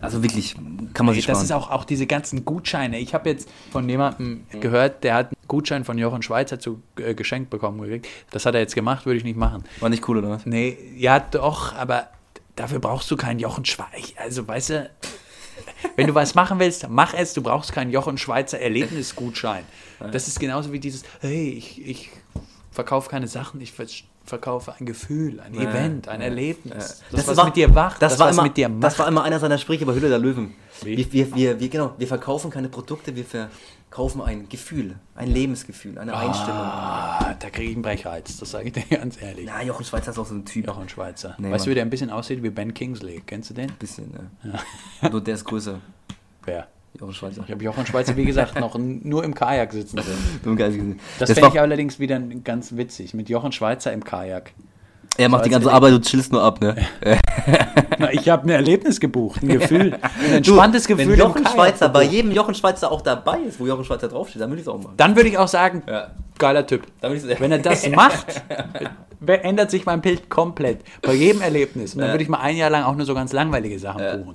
Also 0.00 0.22
wirklich, 0.22 0.54
kann 0.94 1.04
man 1.04 1.16
sich 1.16 1.26
das 1.26 1.38
sparen. 1.38 1.44
ist 1.44 1.52
auch, 1.52 1.70
auch 1.70 1.84
diese 1.84 2.06
ganzen 2.06 2.44
Gutscheine. 2.44 3.00
Ich 3.00 3.12
habe 3.12 3.28
jetzt 3.28 3.48
von 3.72 3.88
jemandem 3.88 4.44
gehört, 4.60 5.02
der 5.02 5.14
hat 5.14 5.26
einen 5.26 5.48
Gutschein 5.48 5.84
von 5.84 5.98
Jochen 5.98 6.22
Schweizer 6.22 6.60
zu 6.60 6.80
äh, 6.96 7.14
geschenkt 7.14 7.50
bekommen 7.50 7.80
gekriegt. 7.80 8.06
Das 8.30 8.46
hat 8.46 8.54
er 8.54 8.60
jetzt 8.60 8.76
gemacht, 8.76 9.04
würde 9.04 9.18
ich 9.18 9.24
nicht 9.24 9.36
machen. 9.36 9.64
War 9.80 9.88
nicht 9.88 10.08
cool, 10.08 10.18
oder 10.18 10.30
was? 10.30 10.46
Nee, 10.46 10.78
ja 10.96 11.18
doch, 11.18 11.74
aber 11.74 12.08
dafür 12.56 12.78
brauchst 12.78 13.10
du 13.10 13.16
keinen 13.16 13.38
Jochen 13.38 13.64
Schweizer. 13.64 14.14
Also, 14.16 14.46
weißt 14.46 14.70
du, 14.70 14.90
wenn 15.96 16.06
du 16.06 16.14
was 16.14 16.34
machen 16.34 16.58
willst, 16.58 16.88
mach 16.88 17.14
es. 17.14 17.34
Du 17.34 17.42
brauchst 17.42 17.72
keinen 17.72 17.90
Jochen 17.90 18.18
Schweizer 18.18 18.58
Erlebnisgutschein. 18.58 19.64
Das 20.12 20.28
ist 20.28 20.40
genauso 20.40 20.72
wie 20.72 20.80
dieses, 20.80 21.04
hey, 21.20 21.50
ich, 21.50 21.86
ich 21.86 22.10
verkaufe 22.70 23.10
keine 23.10 23.28
Sachen, 23.28 23.60
ich 23.60 23.72
ver 23.72 23.86
verkaufe 24.24 24.74
ein 24.78 24.86
Gefühl, 24.86 25.40
ein 25.40 25.54
Event, 25.54 26.08
ein 26.08 26.20
Erlebnis. 26.20 27.02
Das, 27.10 27.26
was 27.28 27.36
war- 27.36 27.46
mit 27.46 27.56
dir 27.56 27.68
macht, 27.68 28.00
das, 28.00 28.12
das, 28.12 28.20
war 28.20 28.30
immer, 28.30 28.42
mit 28.44 28.56
dir 28.56 28.68
macht. 28.68 28.82
Das 28.84 28.98
war 28.98 29.08
immer 29.08 29.24
einer 29.24 29.38
seiner 29.40 29.58
Sprüche 29.58 29.84
bei 29.86 29.94
Hülle 29.94 30.08
der 30.08 30.18
Löwen. 30.18 30.54
Wir, 30.82 30.96
wir, 31.12 31.34
wir, 31.34 31.60
wir, 31.60 31.68
genau, 31.68 31.94
wir 31.98 32.06
verkaufen 32.08 32.50
keine 32.50 32.68
Produkte, 32.68 33.14
wir 33.14 33.24
verkaufen 33.24 34.20
ein 34.22 34.48
Gefühl, 34.48 34.96
ein 35.14 35.30
Lebensgefühl, 35.30 35.98
eine 35.98 36.16
Einstellung. 36.16 36.58
ah, 36.60 37.34
da 37.38 37.50
kriege 37.50 37.70
ich 37.70 37.74
einen 37.76 37.82
Brechreiz, 37.82 38.36
das 38.38 38.50
sage 38.50 38.68
ich 38.68 38.72
dir 38.72 38.82
ganz 38.98 39.20
ehrlich. 39.20 39.44
Na, 39.46 39.62
Jochen 39.62 39.84
Schweizer 39.84 40.10
ist 40.10 40.18
auch 40.18 40.26
so 40.26 40.34
ein 40.34 40.44
Typ. 40.44 40.66
Jochen 40.66 40.88
Schweizer. 40.88 41.34
Nee, 41.38 41.50
weißt 41.50 41.66
du, 41.66 41.70
wie 41.70 41.74
der 41.74 41.84
ein 41.84 41.90
bisschen 41.90 42.10
aussieht 42.10 42.42
wie 42.42 42.50
Ben 42.50 42.72
Kingsley? 42.74 43.22
Kennst 43.26 43.50
du 43.50 43.54
den? 43.54 43.72
bisschen, 43.78 44.10
ne? 44.42 44.58
Nur 45.10 45.20
der 45.20 45.34
ist 45.34 45.44
größer. 45.44 45.80
Wer? 46.44 46.66
Jochen 47.00 47.14
Schweizer. 47.14 47.42
Ich 47.46 47.50
habe 47.52 47.64
Jochen 47.64 47.86
Schweizer, 47.86 48.16
wie 48.16 48.24
gesagt, 48.24 48.58
noch 48.60 48.76
nur 48.78 49.24
im 49.24 49.34
Kajak 49.34 49.72
sitzen 49.72 49.98
sehen. 50.44 51.00
Das, 51.18 51.28
Das 51.30 51.38
fände 51.38 51.50
ich 51.54 51.60
allerdings 51.60 51.98
wieder 51.98 52.18
ganz 52.44 52.76
witzig, 52.76 53.14
mit 53.14 53.28
Jochen 53.28 53.50
Schweizer 53.52 53.92
im 53.92 54.04
Kajak. 54.04 54.52
er 55.16 55.28
macht 55.28 55.44
die 55.46 55.50
ganze. 55.50 55.72
Arbeit, 55.72 55.92
du 55.92 56.00
chillst 56.00 56.32
nur 56.32 56.42
ab, 56.42 56.60
ne? 56.60 56.76
Na, 57.98 58.12
ich 58.12 58.28
habe 58.28 58.44
ein 58.46 58.50
Erlebnis 58.50 59.00
gebucht, 59.00 59.42
ein 59.42 59.48
Gefühl, 59.58 59.98
ein 60.24 60.32
entspanntes 60.34 60.84
Du, 60.84 60.96
Gefühl. 60.96 61.12
Wenn 61.12 61.18
Jochen 61.18 61.46
Schweizer 61.46 61.88
bei 61.88 62.02
jedem 62.04 62.30
Jochen 62.32 62.54
Schweizer 62.54 62.92
auch 62.92 63.00
dabei 63.00 63.38
ist, 63.40 63.58
wo 63.58 63.66
Jochen 63.66 63.84
Schweizer 63.84 64.08
draufsteht, 64.08 64.42
dann 64.42 64.50
würde 64.50 64.60
ich 64.60 64.66
es 64.66 64.72
auch 64.72 64.78
machen. 64.78 64.94
Dann 64.96 65.16
würde 65.16 65.28
ich 65.30 65.38
auch 65.38 65.48
sagen, 65.48 65.82
Ja. 65.88 66.10
geiler 66.38 66.66
Typ. 66.66 66.82
Wenn 67.00 67.52
er 67.52 67.58
das 67.58 67.88
macht, 67.88 68.42
ändert 69.26 69.70
sich 69.70 69.86
mein 69.86 70.00
Bild 70.02 70.28
komplett. 70.28 70.80
Bei 71.00 71.14
jedem 71.14 71.40
Erlebnis. 71.42 71.94
Und 71.94 72.02
dann 72.02 72.10
würde 72.10 72.22
ich 72.22 72.28
mal 72.28 72.40
ein 72.40 72.56
Jahr 72.56 72.70
lang 72.70 72.84
auch 72.84 72.94
nur 72.96 73.06
so 73.06 73.14
ganz 73.14 73.32
langweilige 73.32 73.78
Sachen 73.78 74.02
Ja. 74.02 74.16
buchen. 74.16 74.34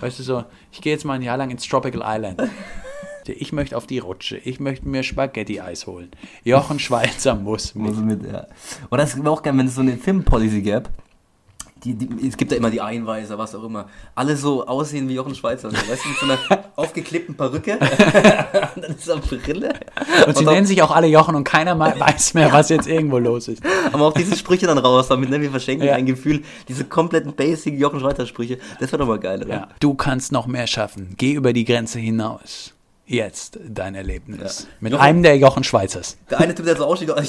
Weißt 0.00 0.18
du 0.18 0.22
so, 0.22 0.44
ich 0.72 0.80
gehe 0.80 0.92
jetzt 0.92 1.04
mal 1.04 1.14
ein 1.14 1.22
Jahr 1.22 1.36
lang 1.36 1.50
ins 1.50 1.66
Tropical 1.66 2.02
Island. 2.04 2.42
Ich 3.28 3.52
möchte 3.52 3.76
auf 3.76 3.88
die 3.88 3.98
Rutsche. 3.98 4.36
Ich 4.36 4.60
möchte 4.60 4.86
mir 4.88 5.02
Spaghetti-Eis 5.02 5.88
holen. 5.88 6.12
Jochen 6.44 6.78
Schweizer 6.78 7.34
muss 7.34 7.74
mit. 7.74 7.86
Muss 7.86 7.96
mit, 7.96 8.24
ja. 8.24 8.46
Und 8.88 8.98
das 8.98 9.16
wäre 9.16 9.28
auch 9.28 9.42
geil, 9.42 9.58
wenn 9.58 9.66
es 9.66 9.74
so 9.74 9.80
eine 9.80 9.96
Filmpolicy 9.96 10.62
gäbe. 10.62 10.90
Die, 11.86 11.94
die, 11.94 12.26
es 12.28 12.36
gibt 12.36 12.50
ja 12.50 12.56
immer 12.58 12.70
die 12.70 12.80
Einweiser, 12.80 13.38
was 13.38 13.54
auch 13.54 13.62
immer. 13.62 13.86
Alle 14.16 14.36
so 14.36 14.66
aussehen 14.66 15.08
wie 15.08 15.14
Jochen 15.14 15.36
Schweizer. 15.36 15.70
So, 15.70 15.76
weißt 15.76 16.04
du, 16.04 16.08
mit 16.08 16.18
so 16.18 16.26
einer 16.26 16.64
aufgeklebten 16.76 17.36
Perücke. 17.36 17.74
und 17.78 17.80
dann 18.82 18.96
ist 18.96 19.08
da 19.08 19.16
Brille. 19.16 19.72
Und 20.26 20.36
sie 20.36 20.44
dann- 20.44 20.54
nennen 20.54 20.66
sich 20.66 20.82
auch 20.82 20.90
alle 20.90 21.06
Jochen 21.06 21.36
und 21.36 21.44
keiner 21.44 21.78
weiß 21.78 22.34
mehr, 22.34 22.52
was 22.52 22.68
jetzt 22.70 22.88
irgendwo 22.88 23.18
los 23.18 23.46
ist. 23.46 23.62
Aber 23.92 24.06
auch 24.06 24.14
diese 24.14 24.36
Sprüche 24.36 24.66
dann 24.66 24.78
raus, 24.78 25.06
damit 25.08 25.30
ne, 25.30 25.40
wir 25.40 25.50
verschenken 25.50 25.86
Ja. 25.86 25.94
ein 25.94 26.06
Gefühl, 26.06 26.42
diese 26.66 26.84
kompletten 26.84 27.34
basic 27.34 27.78
Jochen 27.78 28.00
Schweizer 28.00 28.26
Sprüche, 28.26 28.58
das 28.80 28.90
wäre 28.90 28.98
doch 28.98 29.06
mal 29.08 29.20
geil, 29.20 29.42
oder? 29.44 29.54
Ja. 29.54 29.68
Du 29.78 29.94
kannst 29.94 30.32
noch 30.32 30.46
mehr 30.48 30.66
schaffen. 30.66 31.14
Geh 31.16 31.32
über 31.34 31.52
die 31.52 31.64
Grenze 31.64 31.98
hinaus. 32.00 32.72
Jetzt 33.06 33.58
dein 33.68 33.94
Erlebnis. 33.94 34.62
Ja. 34.62 34.68
Mit 34.80 34.92
Jochen- 34.92 35.02
einem 35.04 35.22
der 35.22 35.36
Jochen 35.38 35.62
Schweizers. 35.64 36.16
Der 36.28 36.40
eine 36.40 36.54
Typ, 36.54 36.66
der 36.66 36.76
so 36.76 36.84
aussieht, 36.86 37.10
ein 37.16 37.26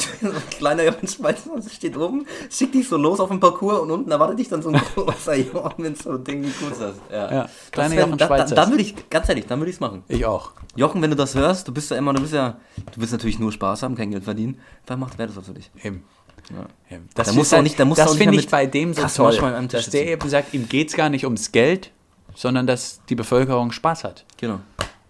kleiner 0.57 0.83
Jochen 0.83 1.07
Schweizer, 1.07 1.51
steht 1.71 1.95
oben, 1.95 2.25
schickt 2.49 2.73
dich 2.73 2.87
so 2.89 2.97
los 2.97 3.19
auf 3.19 3.29
den 3.29 3.39
Parcours 3.39 3.79
und 3.81 3.91
unten 3.91 4.09
erwartet 4.11 4.39
dich 4.39 4.49
dann 4.49 4.61
so 4.63 4.69
ein 4.69 4.81
großer 4.95 5.35
Jochen 5.35 5.81
mit 5.83 6.01
so 6.01 6.09
einem 6.11 6.23
Ding, 6.23 6.43
wie 6.43 6.51
cool 6.61 6.71
ist 6.71 6.81
das? 6.81 6.95
Ja, 7.11 7.31
Ja, 7.33 7.49
kleiner 7.71 7.95
Jochen 7.95 8.17
da, 8.17 8.27
da, 8.27 8.35
Schweizer. 8.37 8.55
Dann 8.55 8.69
würde 8.71 8.81
ich, 8.81 9.09
ganz 9.09 9.29
ehrlich, 9.29 9.45
dann 9.45 9.59
würde 9.59 9.69
ich 9.69 9.75
es 9.75 9.79
machen. 9.79 10.03
Ich 10.07 10.25
auch. 10.25 10.51
Jochen, 10.75 11.01
wenn 11.01 11.11
du 11.11 11.15
das 11.15 11.35
hörst, 11.35 11.67
du 11.67 11.73
bist 11.73 11.91
ja 11.91 11.97
immer, 11.97 12.13
du 12.13 12.21
bist 12.21 12.33
ja, 12.33 12.57
du 12.93 12.99
willst 13.01 13.13
natürlich 13.13 13.37
nur 13.39 13.51
Spaß 13.51 13.83
haben, 13.83 13.95
kein 13.95 14.09
Geld 14.11 14.23
verdienen, 14.23 14.59
dann 14.87 14.99
macht 14.99 15.17
wer 15.17 15.27
das 15.27 15.35
für 15.45 15.53
dich. 15.53 15.69
Eben. 15.83 16.03
Ja. 16.51 16.95
Eben. 16.95 17.09
Das 17.13 17.27
Da 17.27 17.33
musst 17.33 17.51
halt- 17.53 17.63
nicht- 17.63 17.79
da 17.79 17.85
musst 17.85 17.99
du 17.99 18.05
das 18.05 18.15
finde 18.15 18.37
ich 18.39 18.47
bei 18.49 18.65
dem 18.65 18.93
so 18.93 19.05
toll, 19.05 19.67
dass 19.69 19.89
der 19.89 20.07
eben 20.07 20.29
sagt, 20.29 20.53
ihm 20.53 20.67
geht 20.67 20.89
es 20.89 20.95
gar 20.95 21.09
nicht 21.09 21.25
ums 21.25 21.51
Geld, 21.51 21.91
sondern 22.35 22.65
dass 22.67 23.01
die 23.09 23.15
Bevölkerung 23.15 23.71
Spaß 23.71 24.03
hat. 24.03 24.25
Genau. 24.37 24.59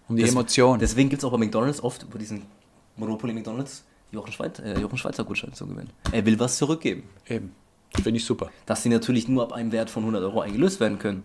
Um 0.08 0.16
die 0.16 0.22
Des- 0.22 0.32
Emotionen. 0.32 0.80
Deswegen 0.80 1.08
gibt 1.08 1.22
es 1.22 1.26
auch 1.26 1.32
bei 1.32 1.38
McDonalds 1.38 1.82
oft 1.82 2.02
über 2.02 2.18
diesen 2.18 2.42
Monopoly 2.96 3.32
McDonalds 3.32 3.84
Jochen, 4.10 4.32
Schweiz, 4.32 4.58
äh, 4.60 4.78
Jochen 4.80 4.96
Schweizer 4.96 5.22
Gutschein 5.24 5.52
zu 5.52 5.66
gewinnen. 5.66 5.90
Er 6.12 6.24
will 6.24 6.38
was 6.40 6.56
zurückgeben. 6.56 7.02
Eben. 7.26 7.54
Finde 7.94 8.16
ich 8.18 8.24
super. 8.24 8.50
Dass 8.66 8.82
sie 8.82 8.88
natürlich 8.88 9.28
nur 9.28 9.42
ab 9.42 9.52
einem 9.52 9.70
Wert 9.72 9.90
von 9.90 10.02
100 10.02 10.22
Euro 10.22 10.40
eingelöst 10.40 10.80
werden 10.80 10.98
können. 10.98 11.24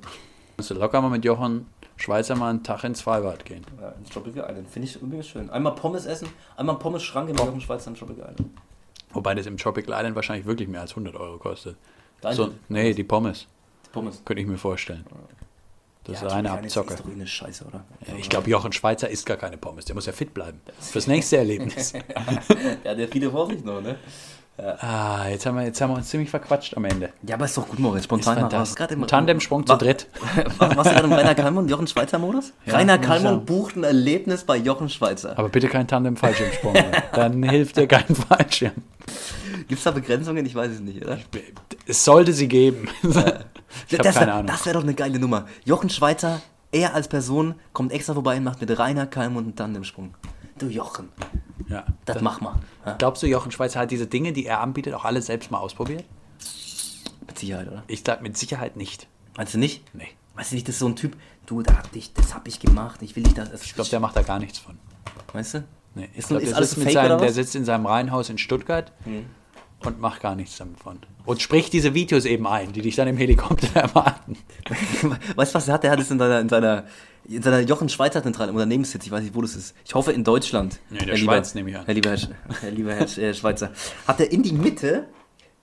Musst 0.58 0.70
du 0.70 0.74
locker 0.76 1.02
mal 1.02 1.10
mit 1.10 1.24
Jochen 1.26 1.66
Schweizer 1.96 2.36
mal 2.36 2.50
einen 2.50 2.64
Tag 2.64 2.84
ins 2.84 3.02
Freibad 3.02 3.46
gehen. 3.46 3.64
Ja, 3.80 3.90
ins 3.92 4.10
Tropical 4.10 4.50
Island. 4.50 4.68
Finde 4.70 4.88
ich 4.88 4.96
übrigens 5.02 5.28
schön. 5.28 5.50
Einmal 5.50 5.76
Pommes 5.76 6.06
essen, 6.06 6.28
einmal 6.58 6.78
Pommes-Schrank 6.78 7.30
im 7.30 7.36
Jochen 7.38 7.62
Schweizer 7.62 7.90
im 7.90 7.96
Tropical 7.96 8.32
Island. 8.34 8.50
Wobei 9.14 9.36
das 9.36 9.46
im 9.46 9.58
Tropical 9.58 9.94
Island 9.98 10.16
wahrscheinlich 10.16 10.46
wirklich 10.46 10.68
mehr 10.68 10.82
als 10.82 10.92
100 10.92 11.16
Euro 11.16 11.38
kostet. 11.38 11.78
Dein 12.22 12.36
So, 12.36 12.52
nee, 12.68 12.94
die 12.94 13.04
Pommes. 13.04 13.48
Pommes. 13.92 14.22
Könnte 14.26 14.42
ich 14.42 14.48
mir 14.48 14.58
vorstellen. 14.58 15.06
Das 16.06 16.20
Ja, 16.22 16.28
ist 16.28 16.34
eine 16.34 16.52
Abzocke. 16.52 16.94
Ist 16.96 17.04
eine 17.06 17.26
Scheiße, 17.28 17.64
oder? 17.66 17.86
Ja, 18.08 18.16
Ich 18.20 18.30
glaube, 18.30 18.50
Jochen 18.50 18.74
Schweizer 18.74 19.10
isst 19.10 19.26
gar 19.26 19.38
keine 19.38 19.58
Pommes. 19.58 19.86
Der 19.86 19.96
muss 19.96 20.06
ja 20.06 20.12
fit 20.12 20.34
bleiben. 20.34 20.60
Fürs 20.80 21.08
nächste 21.08 21.38
Erlebnis. 21.38 21.94
Ja, 22.84 22.94
der 22.96 23.06
hat 23.06 23.14
viele 23.14 23.32
vor 23.32 23.48
sich 23.48 23.64
noch, 23.64 23.82
ne? 23.82 23.96
ah, 24.58 25.28
jetzt 25.30 25.46
haben, 25.48 25.56
wir, 25.56 25.64
jetzt 25.64 25.82
haben 25.82 25.90
wir 25.92 25.96
uns 25.98 26.10
ziemlich 26.10 26.30
verquatscht 26.30 26.76
am 26.78 26.86
Ende. 26.86 27.10
Ja, 27.26 27.36
aber 27.36 27.46
ist 27.46 27.58
doch 27.58 27.68
gut, 27.68 27.80
Moritz. 27.80 28.04
Spontan 28.04 28.42
mal 28.42 28.54
raus. 28.54 28.76
Im- 28.90 29.08
Tandemsprung 29.08 29.66
zu 29.66 29.76
dritt. 29.78 30.08
Was, 30.60 30.76
was 30.78 30.90
gerade 30.90 31.06
im 31.06 31.14
Rainer 31.14 31.34
Kallmund, 31.34 31.72
Jochen 31.72 31.88
Schweizer 31.88 32.20
Modus? 32.20 32.54
Ja, 32.66 32.76
Rainer 32.76 33.02
sagen. 33.04 33.46
bucht 33.46 33.76
ein 33.78 33.84
Erlebnis 33.84 34.44
bei 34.44 34.58
Jochen 34.58 34.90
Schweizer. 34.90 35.38
Aber 35.40 35.50
bitte 35.50 35.70
kein 35.70 35.88
Tandem-Fallschirmsprung. 35.88 36.76
Dann 37.14 37.42
hilft 37.44 37.78
dir 37.78 37.88
kein 37.88 38.14
Fallschirm. 38.16 38.74
Gibt 39.68 39.80
es 39.80 39.84
da 39.84 39.92
Begrenzungen? 39.92 40.46
Ich 40.46 40.54
weiß 40.54 40.72
es 40.72 40.80
nicht, 40.82 41.04
oder? 41.04 41.18
Es 41.88 42.04
sollte 42.06 42.32
sie 42.34 42.48
geben. 42.48 42.90
Das 43.98 44.18
Ahnung. 44.18 44.48
Das 44.48 44.66
wäre 44.66 44.76
doch 44.76 44.84
eine 44.84 44.94
geile 44.94 45.20
Nummer. 45.20 45.46
Jochen 45.66 45.90
Schweizer, 45.90 46.42
er 46.72 46.94
als 46.94 47.08
Person, 47.08 47.56
kommt 47.74 47.92
extra 47.92 48.14
vorbei 48.14 48.38
und 48.38 48.44
macht 48.44 48.62
mit 48.62 48.78
Rainer 48.78 49.06
Kallmund 49.08 49.46
einen 49.48 49.56
Tandemsprung. 49.56 50.16
Du 50.58 50.68
Jochen, 50.68 51.10
Ja. 51.68 51.86
das 52.06 52.22
mach 52.22 52.40
mal. 52.42 52.56
Ja, 52.86 52.94
Glaubst 52.98 53.24
du, 53.24 53.28
Jochen 53.28 53.52
Schweizer 53.52 53.80
hat 53.80 53.92
diese 53.92 54.08
Dinge, 54.08 54.34
die 54.34 54.46
er 54.46 54.62
anbietet, 54.62 54.94
auch 54.94 55.06
alle 55.06 55.22
selbst 55.22 55.52
mal 55.52 55.58
ausprobiert? 55.60 56.04
mit 57.26 57.40
Sicherheit, 57.40 57.68
oder? 57.68 57.84
Ich 57.88 58.04
sage 58.06 58.22
mit 58.22 58.38
Sicherheit 58.38 58.76
nicht. 58.76 59.08
Meinst 59.38 59.54
du 59.54 59.58
nicht? 59.58 59.84
Nee. 59.96 60.10
Weißt 60.36 60.52
du 60.52 60.56
nicht, 60.56 60.68
das 60.68 60.76
ist 60.76 60.80
so 60.80 60.88
ein 60.88 60.96
Typ, 60.96 61.16
du, 61.46 61.62
da 61.62 61.78
hab 61.78 61.96
ich, 61.96 62.14
das 62.14 62.34
hab 62.36 62.48
ich 62.48 62.60
gemacht, 62.60 63.02
ich 63.02 63.16
will 63.16 63.24
nicht, 63.24 63.38
dass 63.38 63.64
Ich 63.64 63.74
glaube, 63.76 63.90
der 63.90 64.00
macht 64.00 64.16
da 64.16 64.22
gar 64.22 64.40
nichts 64.40 64.60
von. 64.60 64.78
Weißt 65.32 65.56
du? 65.56 65.64
Nee, 65.96 66.10
ich 66.12 66.20
Ist, 66.20 66.28
glaub, 66.30 66.42
ist 66.42 66.50
der 66.50 66.58
alles 66.58 66.70
sitzt 66.72 66.78
mit 66.80 66.88
fake 66.88 66.94
seinem, 66.96 67.12
oder 67.14 67.18
Der 67.22 67.34
sitzt 67.34 67.56
in 67.56 67.66
seinem 67.66 67.86
Reihenhaus 67.86 68.30
in 68.30 68.38
Stuttgart 68.38 68.92
und 69.86 70.00
macht 70.00 70.22
gar 70.22 70.36
nichts 70.36 70.58
davon. 70.58 71.00
Und 71.26 71.42
spricht 71.42 71.72
diese 71.74 71.94
Videos 71.94 72.26
eben 72.26 72.46
ein, 72.48 72.74
die 72.74 72.82
dich 72.82 72.96
dann 72.96 73.08
im 73.08 73.18
Helikopter 73.18 73.68
erwarten. 73.80 74.38
weißt 75.36 75.54
du, 75.54 75.56
was 75.56 75.68
er 75.68 75.74
hat? 75.76 75.84
Der 75.84 75.92
hat 75.92 76.00
es 76.00 76.12
in 76.12 76.20
seiner, 76.20 76.40
in 76.42 76.50
seiner, 76.50 76.86
in 77.28 77.42
seiner 77.42 77.60
Jochen 77.62 77.90
Schweizer 77.90 78.22
Zentrale 78.24 78.50
im 78.50 78.56
Unternehmenssitz, 78.56 79.06
ich 79.06 79.12
weiß 79.12 79.24
nicht, 79.24 79.36
wo 79.36 79.42
das 79.42 79.56
ist. 79.56 79.76
Ich 79.86 79.96
hoffe 79.96 80.12
in 80.12 80.24
Deutschland. 80.24 80.80
Nee, 80.90 81.00
in 81.00 81.06
der 81.06 81.08
Herr 81.08 81.16
lieber- 81.22 81.32
Schweiz 81.34 81.56
nehme 81.56 81.70
ich 81.70 81.78
an. 81.78 81.86
Herr 81.86 81.94
lieber 81.94 82.10
Herr, 82.12 82.20
Herr, 82.62 82.72
lieber 82.72 82.94
Herr 82.94 83.08
Sch- 83.08 83.22
äh, 83.22 83.34
Schweizer. 83.34 83.72
Hat 84.08 84.20
er 84.20 84.32
in 84.32 84.44
die 84.44 84.54
Mitte 84.54 85.06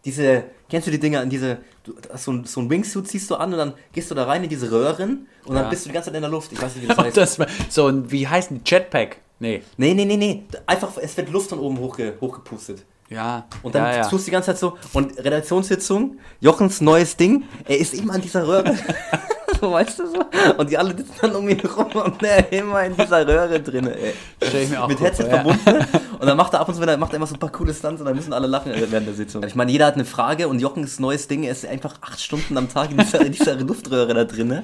diese, 0.04 0.44
kennst 0.70 0.86
du 0.86 0.90
die 0.90 0.98
Dinger, 1.00 1.22
in 1.22 1.28
diese, 1.28 1.58
du, 1.84 1.92
so 2.16 2.32
ein, 2.32 2.44
so 2.44 2.60
ein 2.60 2.70
Wingsuit 2.70 3.06
ziehst 3.06 3.30
du 3.30 3.34
an 3.34 3.52
und 3.52 3.58
dann 3.58 3.74
gehst 3.92 4.10
du 4.10 4.14
da 4.14 4.24
rein 4.24 4.42
in 4.42 4.48
diese 4.48 4.70
Röhren 4.72 5.26
und 5.44 5.54
dann 5.54 5.64
Ja. 5.64 5.68
bist 5.70 5.84
du 5.84 5.90
die 5.90 5.92
ganze 5.94 6.08
Zeit 6.08 6.16
in 6.16 6.22
der 6.22 6.30
Luft. 6.30 6.50
Ich 6.52 6.62
weiß 6.62 6.74
nicht, 6.76 6.84
wie 6.84 6.88
das 6.88 6.96
heißt. 7.16 7.16
das, 7.16 7.38
so 7.68 7.86
ein, 7.88 8.10
wie 8.10 8.26
heißt 8.26 8.50
ein 8.50 8.62
Jetpack? 8.64 9.18
Nee. 9.40 9.62
nee, 9.76 9.92
nee, 9.94 10.04
nee, 10.06 10.16
nee. 10.16 10.44
Einfach, 10.66 10.96
es 10.98 11.16
wird 11.16 11.30
Luft 11.30 11.50
von 11.50 11.58
oben 11.58 11.78
hochge, 11.78 12.14
hochgepustet. 12.20 12.84
Ja. 13.10 13.44
Und 13.62 13.74
dann 13.74 13.84
ja, 13.84 13.96
ja. 13.96 14.08
tust 14.08 14.26
du 14.26 14.26
die 14.26 14.30
ganze 14.30 14.46
Zeit 14.46 14.58
so, 14.58 14.78
und 14.92 15.18
Redaktionssitzung, 15.18 16.18
Jochens 16.38 16.80
neues 16.80 17.16
Ding, 17.16 17.42
er 17.66 17.78
ist 17.78 17.92
immer 17.92 18.14
an 18.14 18.22
dieser 18.22 18.46
Röhre. 18.46 18.72
so, 19.60 19.72
weißt 19.72 19.98
du 19.98 20.06
so? 20.06 20.24
Und 20.56 20.70
die 20.70 20.78
alle 20.78 20.96
sitzen 20.96 21.14
dann 21.20 21.34
um 21.34 21.48
ihn 21.48 21.60
rum 21.60 21.90
und 22.04 22.22
er 22.22 22.52
immer 22.52 22.84
in 22.84 22.96
dieser 22.96 23.26
Röhre 23.26 23.60
drin, 23.60 23.88
ey. 23.88 24.14
Stell 24.40 24.62
ich 24.62 24.70
mir 24.70 24.80
auch 24.80 24.86
Mit 24.86 25.00
Headset 25.00 25.24
ja. 25.24 25.42
verbunden. 25.42 25.86
Und 26.20 26.26
dann 26.26 26.36
macht 26.36 26.54
er 26.54 26.60
ab 26.60 26.68
und 26.68 26.74
zu, 26.74 26.80
wenn 26.80 26.88
er 26.88 26.96
macht 26.98 27.12
er 27.12 27.16
immer 27.16 27.26
so 27.26 27.34
ein 27.34 27.40
paar 27.40 27.50
coole 27.50 27.74
Stunts 27.74 28.00
und 28.00 28.06
dann 28.06 28.14
müssen 28.14 28.32
alle 28.32 28.46
lachen 28.46 28.72
während 28.74 29.08
der 29.08 29.14
Sitzung. 29.14 29.42
Ich 29.42 29.56
meine, 29.56 29.72
jeder 29.72 29.86
hat 29.86 29.94
eine 29.94 30.04
Frage 30.04 30.46
und 30.46 30.60
Jochens 30.60 31.00
neues 31.00 31.26
Ding, 31.26 31.42
er 31.42 31.52
ist 31.52 31.66
einfach 31.66 31.96
acht 32.02 32.20
Stunden 32.20 32.56
am 32.56 32.68
Tag 32.68 32.92
in 32.92 32.98
dieser, 32.98 33.20
in 33.22 33.32
dieser 33.32 33.56
Luftröhre 33.56 34.14
da 34.14 34.24
drin 34.24 34.62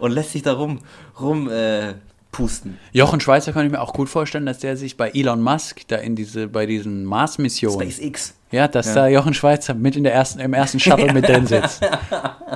und 0.00 0.10
lässt 0.10 0.32
sich 0.32 0.42
da 0.42 0.54
rum, 0.54 0.80
rum 1.20 1.48
äh, 1.48 1.94
pusten. 2.34 2.78
Jochen 2.92 3.20
Schweizer 3.20 3.52
kann 3.52 3.64
ich 3.64 3.72
mir 3.72 3.80
auch 3.80 3.92
gut 3.92 4.08
vorstellen, 4.08 4.44
dass 4.46 4.58
der 4.58 4.76
sich 4.76 4.96
bei 4.96 5.10
Elon 5.10 5.40
Musk 5.40 5.82
da 5.88 5.96
in 5.96 6.16
diese, 6.16 6.48
bei 6.48 6.66
diesen 6.66 7.04
Mars-Missionen. 7.04 7.90
SpaceX. 7.90 8.34
Ja, 8.50 8.68
dass 8.68 8.92
da 8.94 9.06
Jochen 9.08 9.34
Schweizer 9.34 9.74
mit 9.74 9.96
in 9.96 10.04
der 10.04 10.12
ersten, 10.14 10.38
im 10.40 10.52
ersten 10.54 10.78
Shuttle 10.80 11.12
mit 11.12 11.26
drin 11.28 11.46
sitzt. 11.46 11.82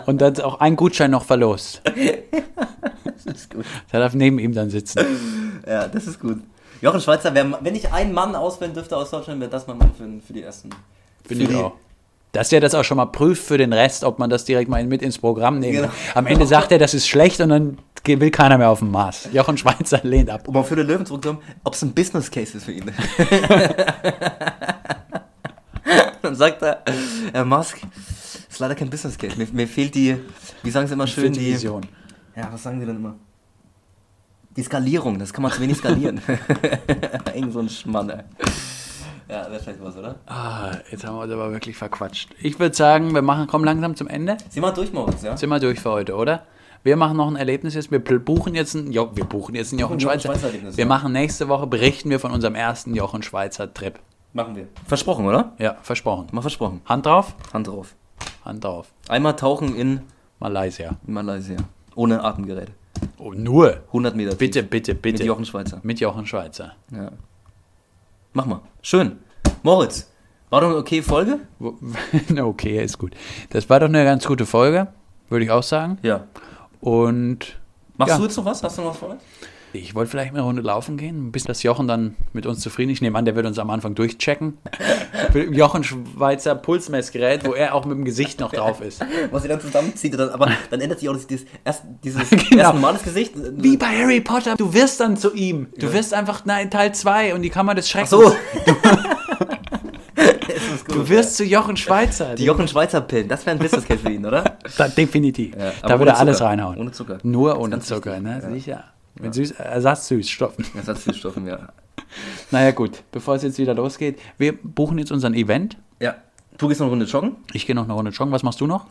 Und 0.07 0.21
dann 0.21 0.39
auch 0.41 0.61
ein 0.61 0.77
Gutschein 0.77 1.11
noch 1.11 1.25
verlost. 1.25 1.83
Das 3.25 3.37
ist 3.37 3.53
gut. 3.53 3.65
Der 3.93 4.01
darf 4.01 4.15
neben 4.15 4.39
ihm 4.39 4.55
dann 4.55 4.71
sitzen. 4.71 5.05
Ja, 5.67 5.87
das 5.87 6.07
ist 6.07 6.19
gut. 6.21 6.39
Jochen 6.81 7.01
Schweizer, 7.01 7.35
wenn 7.35 7.75
ich 7.75 7.93
einen 7.93 8.13
Mann 8.13 8.35
auswählen 8.35 8.73
dürfte 8.73 8.97
aus 8.97 9.11
Deutschland, 9.11 9.41
wäre 9.41 9.51
das 9.51 9.67
mein 9.67 9.77
Mann 9.79 9.91
für, 9.97 10.09
für 10.27 10.33
die 10.33 10.43
ersten. 10.43 10.71
Für 11.27 11.35
ich 11.35 11.49
die- 11.49 11.55
auch. 11.55 11.73
Dass 12.33 12.51
der 12.51 12.61
das 12.61 12.75
auch 12.75 12.85
schon 12.85 12.99
mal 12.99 13.07
prüft 13.07 13.43
für 13.43 13.57
den 13.57 13.73
Rest, 13.73 14.05
ob 14.05 14.19
man 14.19 14.29
das 14.29 14.45
direkt 14.45 14.69
mal 14.69 14.85
mit 14.85 15.03
ins 15.03 15.19
Programm 15.19 15.59
nehmen 15.61 15.83
Genau. 15.83 15.93
Am 16.15 16.27
Ende 16.27 16.47
sagt 16.47 16.73
er, 16.73 16.79
das 16.79 16.95
ist 16.95 17.09
schlecht 17.09 17.41
und 17.41 17.49
dann 17.49 17.79
will 18.05 18.31
keiner 18.31 18.57
mehr 18.57 18.71
auf 18.71 18.79
den 18.79 18.91
Mars. 18.91 19.29
Jochen 19.33 19.59
Schweizer 19.59 20.01
lehnt 20.03 20.31
ab. 20.31 20.49
Um 20.49 20.57
auf 20.57 20.69
für 20.69 20.77
den 20.77 20.87
Löwen 20.87 21.05
zurückzukommen, 21.05 21.43
ob 21.65 21.75
es 21.75 21.83
ein 21.83 21.93
Business 21.93 22.31
Case 22.31 22.57
ist 22.57 22.65
für 22.65 22.73
ihn. 22.73 22.91
Dann 26.23 26.35
sagt 26.35 26.63
er, 26.63 26.83
Herr 27.33 27.45
Musk, 27.45 27.79
ist 28.49 28.59
leider 28.59 28.75
kein 28.75 28.91
Business 28.91 29.17
Case. 29.19 29.37
Mir, 29.37 29.47
mir 29.53 29.69
fehlt 29.69 29.95
die, 29.95 30.17
wie 30.63 30.71
sagen 30.71 30.87
sie 30.87 30.95
immer 30.95 31.07
schön, 31.07 31.33
die. 31.33 31.53
Vision. 31.55 31.87
Ja, 32.35 32.49
was 32.53 32.63
sagen 32.63 32.81
sie 32.81 32.87
denn 32.87 32.97
immer? 32.97 33.15
Die 34.57 34.63
Skalierung, 34.63 35.19
das 35.19 35.33
kann 35.33 35.43
man 35.43 35.53
zu 35.53 35.61
wenig 35.61 35.77
skalieren. 35.79 36.21
Irgend 37.35 37.53
so 37.53 37.61
ein 37.61 37.69
Schmann, 37.69 38.11
ey. 38.11 38.25
Ja, 39.29 39.51
wäre 39.51 39.61
vielleicht 39.61 39.83
was, 39.83 39.97
oder? 39.97 40.17
Ah, 40.27 40.73
jetzt 40.91 41.05
haben 41.05 41.17
wir 41.17 41.23
uns 41.23 41.33
aber 41.33 41.53
wirklich 41.53 41.77
verquatscht. 41.77 42.31
Ich 42.41 42.59
würde 42.59 42.75
sagen, 42.75 43.15
wir 43.15 43.23
machen, 43.23 43.47
kommen 43.47 43.65
langsam 43.65 43.95
zum 43.95 44.09
Ende. 44.09 44.39
Sieh 44.49 44.61
mal 44.61 44.73
durch, 44.73 44.93
Moritz, 44.93 45.23
ja? 45.23 45.37
Sind 45.37 45.51
wir 45.51 45.61
durch 45.61 45.81
für 45.81 45.91
heute, 45.91 46.15
oder? 46.15 46.45
Wir 46.83 46.97
machen 46.97 47.17
noch 47.17 47.27
ein 47.27 47.37
Erlebnis 47.37 47.75
jetzt. 47.75 47.91
Wir 47.91 47.99
buchen 47.99 48.55
jetzt 48.55 48.75
einen, 48.75 48.93
jo, 48.93 49.11
wir 49.15 49.25
buchen 49.25 49.55
jetzt 49.55 49.73
einen 49.73 49.81
Jochen 49.81 49.99
Buchen 49.99 50.01
Jochen 50.01 50.21
Schweizer. 50.21 50.33
Schweizer 50.33 50.47
Erlebnis, 50.47 50.77
wir 50.77 50.85
ja. 50.85 50.89
machen 50.89 51.13
nächste 51.13 51.49
Woche, 51.49 51.67
berichten 51.67 52.09
wir 52.09 52.21
von 52.21 52.31
unserem 52.31 52.55
ersten 52.55 52.95
Jochen 52.95 53.23
Schweizer 53.23 53.73
Trip. 53.73 53.99
Machen 54.33 54.57
wir. 54.57 54.69
Versprochen, 54.87 55.27
oder? 55.27 55.53
Ja, 55.59 55.77
versprochen. 55.83 56.29
Mal 56.33 56.41
versprochen. 56.41 56.81
Hand 56.87 57.07
drauf? 57.07 57.35
Hand 57.53 57.67
drauf. 57.67 57.95
Hand 58.45 58.65
drauf. 58.65 58.89
Einmal 59.09 59.37
tauchen 59.37 59.75
in 59.75 60.01
Malaysia. 60.39 60.97
Malaysia. 61.07 61.57
Ohne 61.95 62.23
Atemgerät. 62.23 62.71
Oh, 63.19 63.33
nur. 63.33 63.79
100 63.89 64.15
Meter. 64.15 64.31
tief. 64.31 64.39
Bitte, 64.39 64.63
bitte, 64.63 64.95
bitte. 64.95 65.19
Mit 65.19 65.27
Jochen 65.27 65.45
Schweizer. 65.45 65.81
Mit 65.83 66.01
Jochen 66.01 66.27
Schweizer. 66.27 66.75
Ja. 66.93 67.11
Mach 68.39 68.47
mal. 68.47 68.61
Schön. 68.83 69.19
Moritz, 69.65 70.09
war 70.49 70.61
doch 70.61 70.69
eine 70.69 70.77
okay 70.77 71.03
Folge? 71.03 71.41
Okay, 72.41 72.85
ist 72.85 72.97
gut. 72.97 73.17
Das 73.51 73.69
war 73.69 73.81
doch 73.81 73.89
eine 73.89 74.05
ganz 74.05 74.25
gute 74.27 74.47
Folge, 74.47 74.87
würde 75.29 75.45
ich 75.45 75.51
auch 75.51 75.65
sagen. 75.65 75.99
Ja. 76.03 76.23
Und 76.81 77.59
Machst 77.97 78.13
Ja. 78.13 78.19
du 78.19 78.23
jetzt 78.23 78.37
noch 78.37 78.45
was? 78.45 78.63
Hast 78.63 78.79
du 78.79 78.83
noch 78.83 78.91
was 78.91 78.97
vor? 78.99 79.09
uns? 79.11 79.23
Ich 79.79 79.95
wollte 79.95 80.11
vielleicht 80.11 80.33
mal 80.33 80.39
eine 80.39 80.47
Runde 80.47 80.63
laufen 80.63 80.97
gehen, 80.97 81.33
bis 81.33 81.45
das 81.45 81.63
Jochen 81.63 81.89
dann 81.89 82.15
mit 82.33 82.47
uns 82.47 82.61
zufrieden 82.61 82.91
ist. 82.91 82.99
Ich 82.99 83.03
nehme 83.03 83.19
an, 83.19 83.25
der 83.25 83.35
wird 83.37 83.47
uns 83.47 83.59
am 83.59 83.71
Anfang 83.71 83.95
durchchecken. 83.95 84.59
Jochen 85.53 85.85
Schweizer 85.85 86.55
Pulsmessgerät, 86.55 87.47
wo 87.47 87.53
er 87.55 87.75
auch 87.75 87.85
mit 87.85 87.97
dem 87.97 88.05
Gesicht 88.05 88.41
noch 88.41 88.53
drauf 88.53 88.81
ist. 88.81 89.05
Was 89.31 89.43
ihr 89.45 89.49
dann 89.49 89.61
zusammenzieht, 89.61 90.19
dann, 90.19 90.31
aber 90.31 90.51
dann 90.71 90.81
ändert 90.81 91.01
sich 91.01 91.09
auch 91.09 91.17
dieses, 91.17 91.47
erst, 91.65 91.85
dieses 92.05 92.29
Genau. 92.51 92.63
erste 92.63 92.79
Mal 92.79 92.93
das 92.93 93.03
Gesicht. 93.03 93.33
Wie 93.37 93.77
bei 93.77 93.87
Harry 93.87 94.21
Potter, 94.21 94.57
du 94.57 94.73
wirst 94.75 95.01
dann 95.01 95.17
zu 95.17 95.33
ihm. 95.35 95.69
Du 95.79 95.93
wirst 95.93 96.15
einfach 96.15 96.45
nein, 96.45 96.71
Teil 96.71 96.95
2 96.95 97.35
und 97.35 97.43
die 97.43 97.51
Kammer 97.51 97.75
des 97.75 97.89
Schreckens. 97.89 98.11
so. 98.11 98.35
Das 100.15 100.75
ist 100.75 100.87
gut. 100.87 100.97
Du 100.97 101.09
wirst 101.09 101.37
zu 101.37 101.45
Jochen 101.45 101.77
Schweizer. 101.77 102.35
Die 102.35 102.45
Jochen 102.45 102.67
Schweizer 102.67 103.01
Pillen, 103.01 103.29
das 103.29 103.47
wäre 103.47 103.57
ein 103.57 103.61
Business 103.63 103.85
Case 103.87 104.01
für 104.01 104.11
ihn, 104.11 104.27
oder? 104.27 104.57
Da, 104.77 104.89
definitiv. 104.89 105.55
Ja, 105.57 105.73
da 105.83 105.99
würde 105.99 106.13
er 106.13 106.19
alles 106.19 106.41
reinhauen. 106.41 106.77
Ohne 106.79 106.91
Zucker. 106.93 107.19
Nur 107.23 107.59
ohne 107.61 107.79
Zucker, 107.81 108.19
ne? 108.21 108.41
Ja. 108.43 108.51
Sicher. 108.51 108.85
Mit 109.21 109.35
süß, 109.35 109.53
Ersatzsüßstoffen. 109.53 110.65
Ersatzstoffen, 110.77 111.47
ja. 111.47 111.69
Naja, 112.51 112.71
gut. 112.71 113.03
Bevor 113.13 113.35
es 113.35 113.43
jetzt 113.43 113.59
wieder 113.59 113.75
losgeht, 113.75 114.19
wir 114.39 114.57
buchen 114.63 114.99
jetzt 114.99 115.13
unseren 115.13 115.35
Event. 115.35 115.77
Ja. 116.01 116.15
Du 116.57 116.69
gehst 116.69 116.81
noch 116.81 116.87
eine 116.87 116.93
Runde 116.93 117.05
joggen. 117.07 117.37
Ich 117.53 117.67
gehe 117.67 117.75
noch 117.75 117.85
eine 117.85 117.93
Runde 117.93 118.11
joggen. 118.13 118.33
Was 118.33 118.43
machst 118.43 118.61
du 118.61 118.67
noch? 118.67 118.87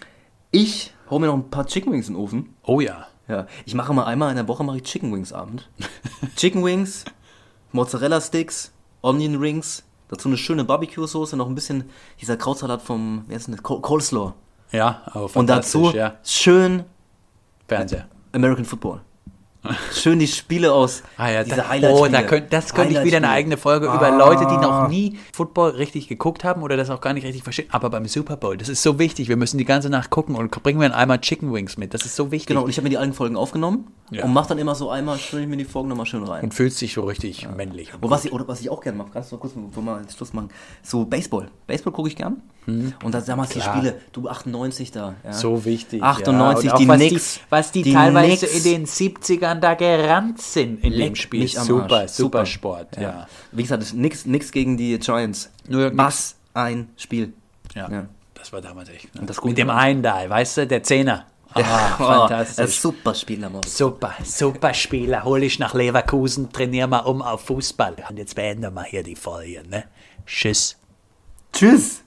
Ich 0.51 0.93
hole 1.09 1.21
mir 1.21 1.27
noch 1.27 1.33
ein 1.35 1.49
paar 1.49 1.65
Chicken 1.65 1.91
Wings 1.93 2.07
in 2.09 2.13
den 2.15 2.21
Ofen. 2.21 2.53
Oh 2.63 2.79
ja. 2.79 3.07
Ja, 3.27 3.45
ich 3.65 3.73
mache 3.75 3.93
mal 3.93 4.05
einmal 4.05 4.29
in 4.29 4.35
der 4.37 4.47
Woche 4.47 4.63
mache 4.63 4.77
ich 4.77 4.83
Chicken 4.83 5.11
Wings 5.13 5.33
Abend. 5.33 5.69
Chicken 6.37 6.63
Wings, 6.63 7.03
Mozzarella 7.73 8.21
Sticks, 8.21 8.71
Onion 9.01 9.35
Rings, 9.35 9.83
dazu 10.07 10.29
eine 10.29 10.37
schöne 10.37 10.63
Barbecue 10.63 11.05
Soße, 11.05 11.35
noch 11.35 11.47
ein 11.49 11.55
bisschen 11.55 11.85
dieser 12.21 12.37
Krautsalat 12.37 12.81
vom, 12.81 13.25
wie 13.27 13.35
heißt 13.35 13.47
denn 13.47 13.55
das? 13.55 13.63
Col- 13.63 13.81
Coleslaw. 13.81 14.33
Ja, 14.71 15.01
aber 15.07 15.29
Und 15.35 15.47
dazu 15.47 15.91
ja. 15.93 16.15
schön 16.23 16.83
Fernseher. 17.67 18.07
American 18.31 18.63
Football. 18.63 19.01
Schön 19.93 20.19
die 20.19 20.27
Spiele 20.27 20.71
aus 20.73 21.03
Ah 21.17 21.29
ja, 21.29 21.43
diese 21.43 21.57
da, 21.57 21.69
Highlight-Spiele. 21.69 22.07
oh, 22.07 22.07
da 22.11 22.21
könnt, 22.23 22.51
das 22.53 22.73
könnte 22.73 22.93
ich 22.99 23.03
wieder 23.03 23.17
eine 23.17 23.29
eigene 23.29 23.57
Folge 23.57 23.87
über 23.87 24.11
Leute, 24.11 24.45
die 24.47 24.57
noch 24.57 24.87
nie 24.87 25.17
Football 25.33 25.71
richtig 25.71 26.07
geguckt 26.07 26.43
haben 26.43 26.61
oder 26.63 26.77
das 26.77 26.89
auch 26.89 27.01
gar 27.01 27.13
nicht 27.13 27.23
richtig 27.25 27.43
verstehen. 27.43 27.67
Aber 27.71 27.89
beim 27.89 28.05
Super 28.05 28.37
Bowl, 28.37 28.57
das 28.57 28.69
ist 28.69 28.83
so 28.83 28.99
wichtig. 28.99 29.29
Wir 29.29 29.37
müssen 29.37 29.57
die 29.57 29.65
ganze 29.65 29.89
Nacht 29.89 30.09
gucken 30.09 30.35
und 30.35 30.51
bringen 30.63 30.79
wir 30.79 30.95
einmal 30.95 31.19
Chicken 31.19 31.53
Wings 31.53 31.77
mit. 31.77 31.93
Das 31.93 32.05
ist 32.05 32.15
so 32.15 32.31
wichtig. 32.31 32.47
Genau, 32.47 32.63
und 32.63 32.69
ich 32.69 32.77
habe 32.77 32.83
mir 32.83 32.89
die 32.91 32.97
alten 32.97 33.13
Folgen 33.13 33.35
aufgenommen 33.35 33.87
Ja. 34.11 34.23
und 34.25 34.33
mache 34.33 34.49
dann 34.49 34.57
immer 34.59 34.75
so 34.75 34.89
einmal, 34.89 35.17
stelle 35.17 35.43
ich 35.43 35.49
mir 35.49 35.57
die 35.57 35.65
Folgen 35.65 35.89
nochmal 35.89 36.05
schön 36.05 36.23
rein. 36.23 36.43
Und 36.43 36.53
fühlst 36.53 36.79
dich 36.81 36.93
so 36.93 37.01
richtig 37.01 37.47
männlich. 37.55 37.91
Und 37.99 38.09
was 38.09 38.25
ich, 38.25 38.31
oder 38.33 38.47
was 38.47 38.61
ich 38.61 38.69
auch 38.69 38.81
gerne 38.81 38.97
mache, 38.97 39.09
kannst 39.13 39.31
du 39.31 39.37
kurz, 39.37 39.53
bevor 39.55 39.83
wir 39.83 40.01
jetzt 40.01 40.17
Schluss 40.17 40.33
machen, 40.33 40.49
so 40.83 41.05
Baseball. 41.05 41.47
Baseball 41.67 41.93
gucke 41.93 42.09
ich 42.09 42.15
gern. 42.15 42.41
Und 42.67 43.13
da 43.13 43.21
damals 43.21 43.51
die 43.51 43.59
Klar. 43.59 43.77
Spiele, 43.77 44.01
du 44.11 44.27
98 44.27 44.91
da. 44.91 45.15
Ja. 45.23 45.31
So 45.31 45.63
wichtig. 45.63 46.03
98, 46.03 46.65
ja. 46.65 46.71
Und 46.71 46.75
auch 46.75 46.79
die 46.79 46.87
was 46.89 46.97
Knicks. 46.97 47.33
Die, 47.35 47.39
was 47.49 47.71
die, 47.71 47.81
Die 47.83 47.93
teilweise 47.93 48.45
Knicks. 48.45 48.57
in 48.57 48.63
den 48.63 48.85
70ern 48.85 49.56
da 49.57 49.73
gerannt 49.75 50.41
sind 50.41 50.83
in 50.83 50.91
dem 50.91 50.99
Leck 50.99 51.17
Spiel. 51.17 51.41
mich 51.41 51.59
am 51.59 51.65
Super, 51.65 51.95
Arsch. 52.01 52.11
super 52.11 52.45
Sport. 52.45 52.97
Ja. 52.97 53.27
Wie 53.51 53.63
gesagt, 53.63 53.93
nix 53.93 54.51
gegen 54.51 54.77
die 54.77 54.97
Giants. 54.99 55.51
York 55.67 55.93
Was 55.97 56.35
ein 56.53 56.89
Spiel. 56.97 57.33
Ja. 57.75 57.89
Ja. 57.91 58.05
Das 58.33 58.53
war 58.53 58.61
damals 58.61 58.89
echt. 58.89 59.13
Ne? 59.15 59.27
Mit 59.43 59.57
dem 59.57 59.69
einen 59.69 60.01
da, 60.03 60.29
weißt 60.29 60.57
du, 60.57 60.67
der 60.67 60.83
Zehner. 60.83 61.25
Ah, 61.53 61.95
Oh, 61.99 62.03
fantastisch. 62.03 62.59
ein 62.65 62.67
super 62.67 63.15
Spiel, 63.15 63.43
Amor. 63.43 63.61
Super, 63.65 64.13
super 64.23 64.73
Spieler. 64.73 65.23
Hol 65.23 65.41
ich 65.43 65.59
nach 65.59 65.73
Leverkusen, 65.73 66.51
trainier 66.51 66.87
mal 66.87 66.99
um 66.99 67.21
auf 67.21 67.45
Fußball. 67.45 67.95
Und 68.09 68.17
jetzt 68.17 68.35
beenden 68.35 68.73
wir 68.73 68.83
hier 68.83 69.01
die 69.03 69.15
Folge, 69.15 69.63
ne? 69.67 69.85
Tschüss. 70.25 70.77
Tschüss. 71.53 72.03